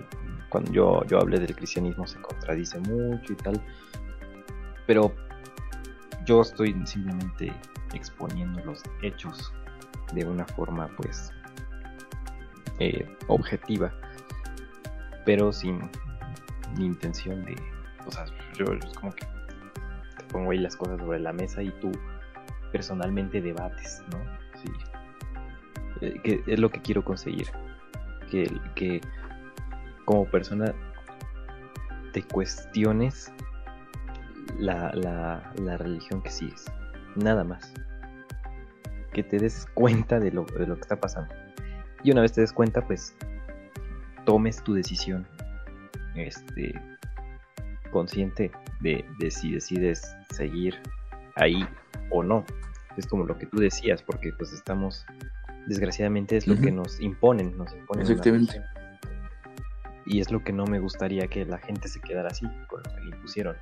[0.49, 3.61] cuando yo, yo hablé del cristianismo, se contradice mucho y tal,
[4.87, 5.13] pero
[6.25, 7.53] yo estoy simplemente
[7.93, 9.53] exponiendo los hechos
[10.13, 11.33] de una forma pues
[12.79, 13.93] eh, objetiva
[15.27, 15.81] pero sin
[16.79, 17.57] intención de,
[18.07, 18.25] o sea,
[18.57, 19.27] yo es como que
[20.17, 21.91] te pongo ahí las cosas sobre la mesa y tú
[22.73, 24.19] personalmente debates, ¿no?
[24.63, 24.73] Sí.
[26.01, 27.49] Eh, que es lo que quiero conseguir,
[28.31, 29.01] que, que
[30.05, 30.73] como persona
[32.13, 33.33] te cuestiones
[34.59, 36.67] la, la, la religión que sigues,
[37.17, 37.75] nada más.
[39.13, 41.35] Que te des cuenta de lo, de lo que está pasando.
[42.07, 43.17] Y una vez te des cuenta, pues
[44.27, 45.27] tomes tu decisión
[46.15, 46.73] este,
[47.91, 50.81] consciente de, si decides seguir
[51.35, 51.67] ahí
[52.13, 52.45] o no.
[52.97, 55.05] Es como lo que tú decías, porque pues estamos,
[55.67, 58.03] desgraciadamente es lo que nos imponen, nos imponen.
[58.03, 58.63] Exactamente.
[60.07, 62.95] Y es lo que no me gustaría que la gente se quedara así, con lo
[62.95, 63.57] que le impusieron.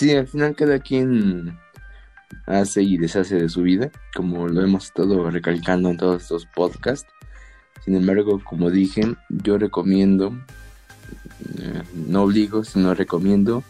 [0.00, 1.58] Sí, al final cada quien
[2.46, 7.12] hace y deshace de su vida, como lo hemos estado recalcando en todos estos podcasts.
[7.84, 10.32] Sin embargo, como dije, yo recomiendo,
[11.58, 13.62] eh, no obligo, sino recomiendo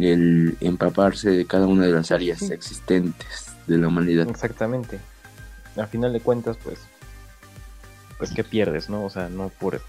[0.00, 4.28] el empaparse de cada una de las áreas existentes de la humanidad.
[4.28, 4.98] Exactamente.
[5.76, 6.80] Al final de cuentas, pues,
[8.18, 9.04] pues qué pierdes, ¿no?
[9.04, 9.80] O sea, no por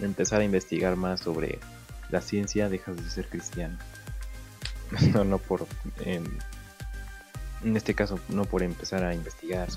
[0.00, 1.58] empezar a investigar más sobre
[2.08, 3.76] la ciencia dejas de ser cristiano.
[5.14, 5.66] no, no por
[7.64, 9.68] en este caso no por empezar a investigar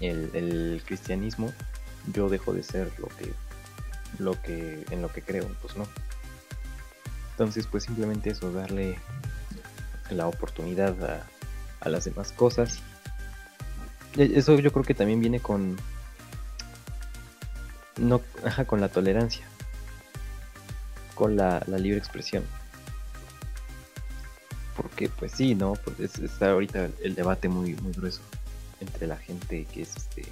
[0.00, 1.52] el, cristianismo,
[2.12, 3.32] yo dejo de ser lo que,
[4.18, 5.86] lo que, en lo que creo, pues no.
[7.30, 8.98] Entonces, pues simplemente eso, darle
[10.10, 11.26] la oportunidad a,
[11.80, 12.80] a las demás cosas.
[14.16, 15.76] E, eso yo creo que también viene con,
[17.96, 19.46] no, ajá, con la tolerancia,
[21.14, 22.44] con la, la libre expresión
[24.76, 25.74] porque pues sí, ¿no?
[25.74, 28.20] Pues está ahorita el debate muy, muy grueso
[28.80, 30.24] entre la gente que es este,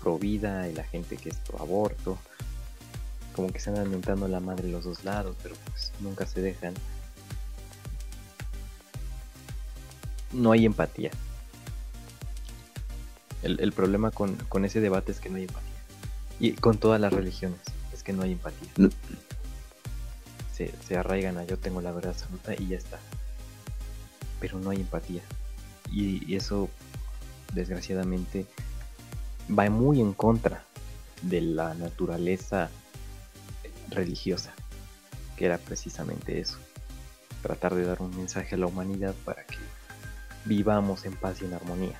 [0.00, 2.18] pro vida y la gente que es pro aborto.
[3.34, 6.74] Como que se andan inventando la madre los dos lados, pero pues nunca se dejan.
[10.32, 11.10] No hay empatía.
[13.42, 15.70] El, problema con, ese debate es que no hay empatía.
[16.38, 17.60] Y con todas las religiones,
[17.92, 18.68] es que no hay empatía.
[20.52, 22.98] Se, se arraigan a yo tengo la verdad absoluta y ya está
[24.40, 25.22] pero no hay empatía.
[25.92, 26.68] Y, eso,
[27.52, 28.46] desgraciadamente,
[29.48, 30.64] va muy en contra
[31.22, 32.70] de la naturaleza
[33.90, 34.52] religiosa
[35.36, 36.58] que era precisamente eso,
[37.42, 39.56] tratar de dar un mensaje a la humanidad para que
[40.44, 41.98] vivamos en paz y en armonía.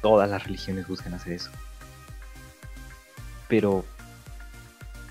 [0.00, 1.50] Todas las religiones buscan hacer eso.
[3.48, 3.84] Pero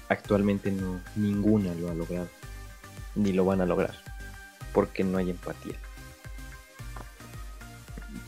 [0.08, 2.30] actualmente no, ninguna lo ha logrado,
[3.16, 3.96] ni lo van a lograr,
[4.74, 5.76] porque no hay empatía.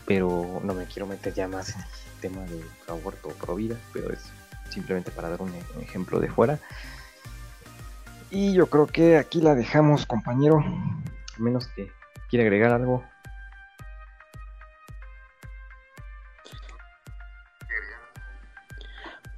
[0.06, 3.76] Pero no me quiero meter ya más en el tema de aborto o pro vida,
[3.92, 4.30] pero es
[4.70, 6.58] simplemente para dar un, un ejemplo de fuera.
[8.30, 11.90] Y yo creo que aquí la dejamos, compañero, a menos que
[12.28, 13.04] quiera agregar algo.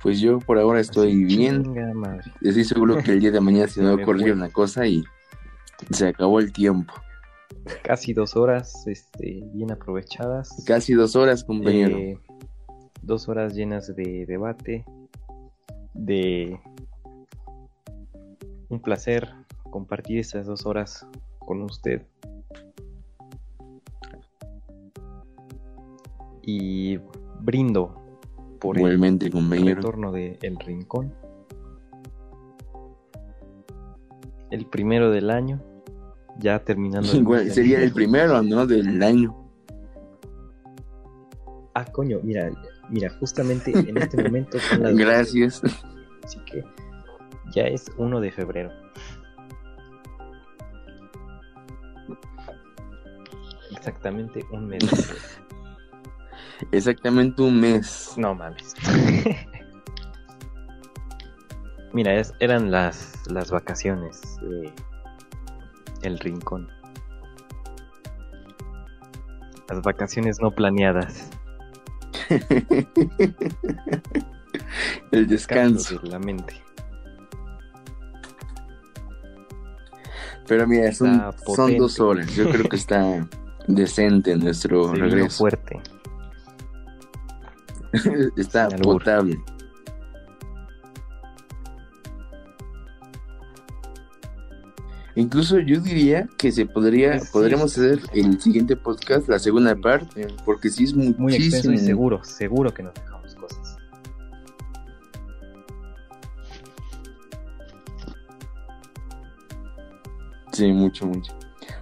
[0.00, 1.64] Pues yo por ahora estoy Así, bien.
[2.40, 5.04] Estoy seguro que el día de mañana se me va a ocurrir una cosa y
[5.90, 6.94] se acabó el tiempo.
[7.82, 10.62] Casi dos horas este, bien aprovechadas.
[10.66, 11.96] Casi dos horas, compañero.
[11.96, 12.18] Eh,
[13.02, 14.84] dos horas llenas de debate,
[15.94, 16.60] de
[18.68, 19.28] un placer
[19.70, 21.06] compartir estas dos horas
[21.38, 22.02] con usted.
[26.42, 26.98] Y
[27.40, 27.94] brindo
[28.60, 29.76] por el Igualmente, compañero.
[29.76, 31.14] retorno de El Rincón.
[34.50, 35.62] El primero del año,
[36.38, 37.10] ya terminando.
[37.36, 38.66] el sería el primero, ¿no?
[38.66, 39.34] Del año.
[41.74, 42.50] Ah, coño, mira,
[42.88, 45.62] mira, justamente en este momento son las Gracias.
[46.24, 46.64] Así que
[47.52, 48.70] ya es 1 de febrero.
[53.70, 54.82] Exactamente un mes.
[56.72, 58.14] Exactamente un mes.
[58.16, 58.74] No mames.
[61.92, 64.72] Mira, es- eran las, las vacaciones de
[66.02, 66.68] El Rincón.
[69.68, 71.30] Las vacaciones no planeadas.
[75.10, 75.98] el descanso.
[75.98, 76.62] de la mente.
[80.46, 81.20] Pero mira, son,
[81.76, 82.34] dos horas.
[82.34, 83.28] Yo creo que está
[83.66, 85.38] decente nuestro Se regreso.
[85.38, 85.80] fuerte.
[88.36, 89.38] está potable.
[95.18, 97.28] Incluso yo diría que se podría, sí.
[97.32, 101.74] podríamos hacer el siguiente podcast, la segunda parte, porque sí es Muy extenso muchísimo.
[101.74, 103.76] y seguro, seguro que nos dejamos cosas.
[110.52, 111.36] Sí, mucho, mucho.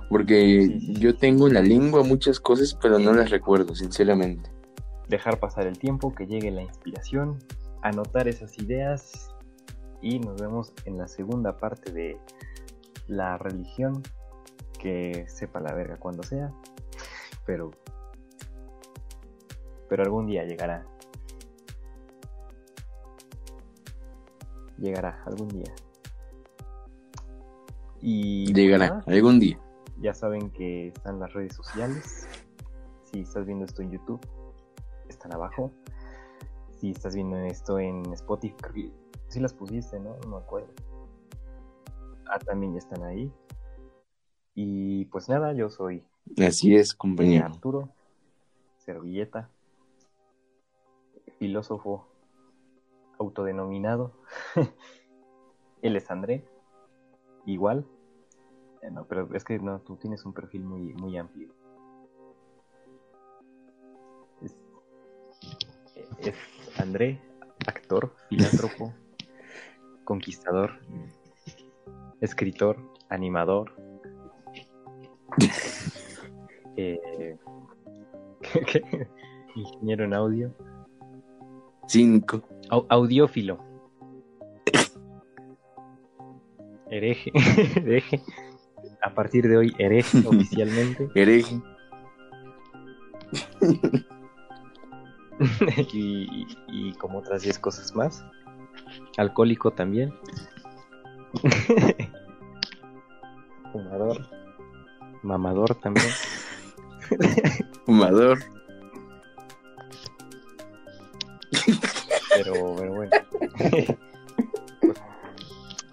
[0.09, 0.95] Porque sí.
[0.95, 4.51] yo tengo en la lengua muchas cosas, pero no las recuerdo, sinceramente.
[5.11, 7.39] Dejar pasar el tiempo, que llegue la inspiración,
[7.83, 9.29] anotar esas ideas
[10.01, 12.19] y nos vemos en la segunda parte de
[13.09, 14.03] la religión,
[14.78, 16.53] que sepa la verga cuando sea,
[17.45, 17.70] pero
[19.89, 20.85] pero algún día llegará.
[24.78, 25.73] Llegará algún día.
[28.01, 29.59] Y pues Llegará algún día.
[29.99, 32.28] ya saben que están las redes sociales.
[33.05, 34.20] Si estás viendo esto en YouTube,
[35.09, 35.73] están abajo.
[36.78, 38.93] Si estás viendo esto en Spotify,
[39.28, 40.16] si las pusiste, ¿no?
[40.24, 40.69] No me acuerdo.
[42.28, 43.32] Ah, también ya están ahí.
[44.55, 46.05] Y pues nada, yo soy
[46.39, 47.47] Así es, compañero.
[47.47, 47.89] Arturo,
[48.78, 49.51] servilleta,
[51.39, 52.07] filósofo
[53.19, 54.12] autodenominado.
[55.82, 56.44] Él es André,
[57.44, 57.86] igual.
[58.82, 61.55] Eh, No, pero es que no, tú tienes un perfil muy, muy amplio.
[64.43, 64.55] Es,
[66.19, 67.20] es André,
[67.66, 68.93] actor, filántropo,
[70.05, 70.81] conquistador,
[72.20, 72.76] escritor,
[73.09, 73.72] animador.
[76.76, 77.36] eh,
[78.66, 79.09] ¿qué?
[79.55, 80.55] ingeniero en audio,
[81.88, 82.43] Cinco.
[82.70, 83.59] Au- audiófilo,
[86.90, 87.30] hereje,
[87.76, 88.20] hereje,
[89.02, 91.60] a partir de hoy hereje oficialmente Hereje.
[95.93, 95.98] y,
[96.43, 98.24] y- y como otras 10 cosas más,
[99.18, 100.12] alcohólico también,
[103.73, 104.29] fumador,
[105.23, 106.07] mamador también.
[107.87, 108.39] Fumador.
[112.35, 113.11] Pero, pero bueno.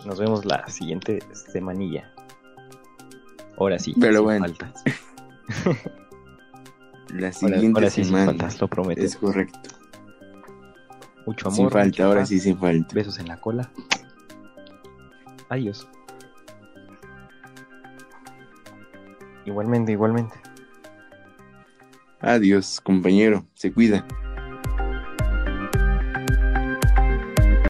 [0.06, 1.20] Nos vemos la siguiente
[1.52, 2.11] semanilla.
[3.57, 3.94] Ahora sí.
[3.99, 4.45] Pero sin bueno.
[4.48, 4.84] faltas.
[7.10, 8.26] La siguiente ahora sí sin semana.
[8.26, 9.02] faltas, lo prometo.
[9.02, 9.60] Es correcto.
[11.28, 11.56] Mucho amor.
[11.57, 12.95] Sin falta, ahora sí sin falta.
[12.95, 13.70] Besos en la cola.
[15.53, 15.88] Adiós.
[19.45, 20.34] Igualmente, igualmente.
[22.19, 23.45] Adiós, compañero.
[23.53, 24.03] Se cuida.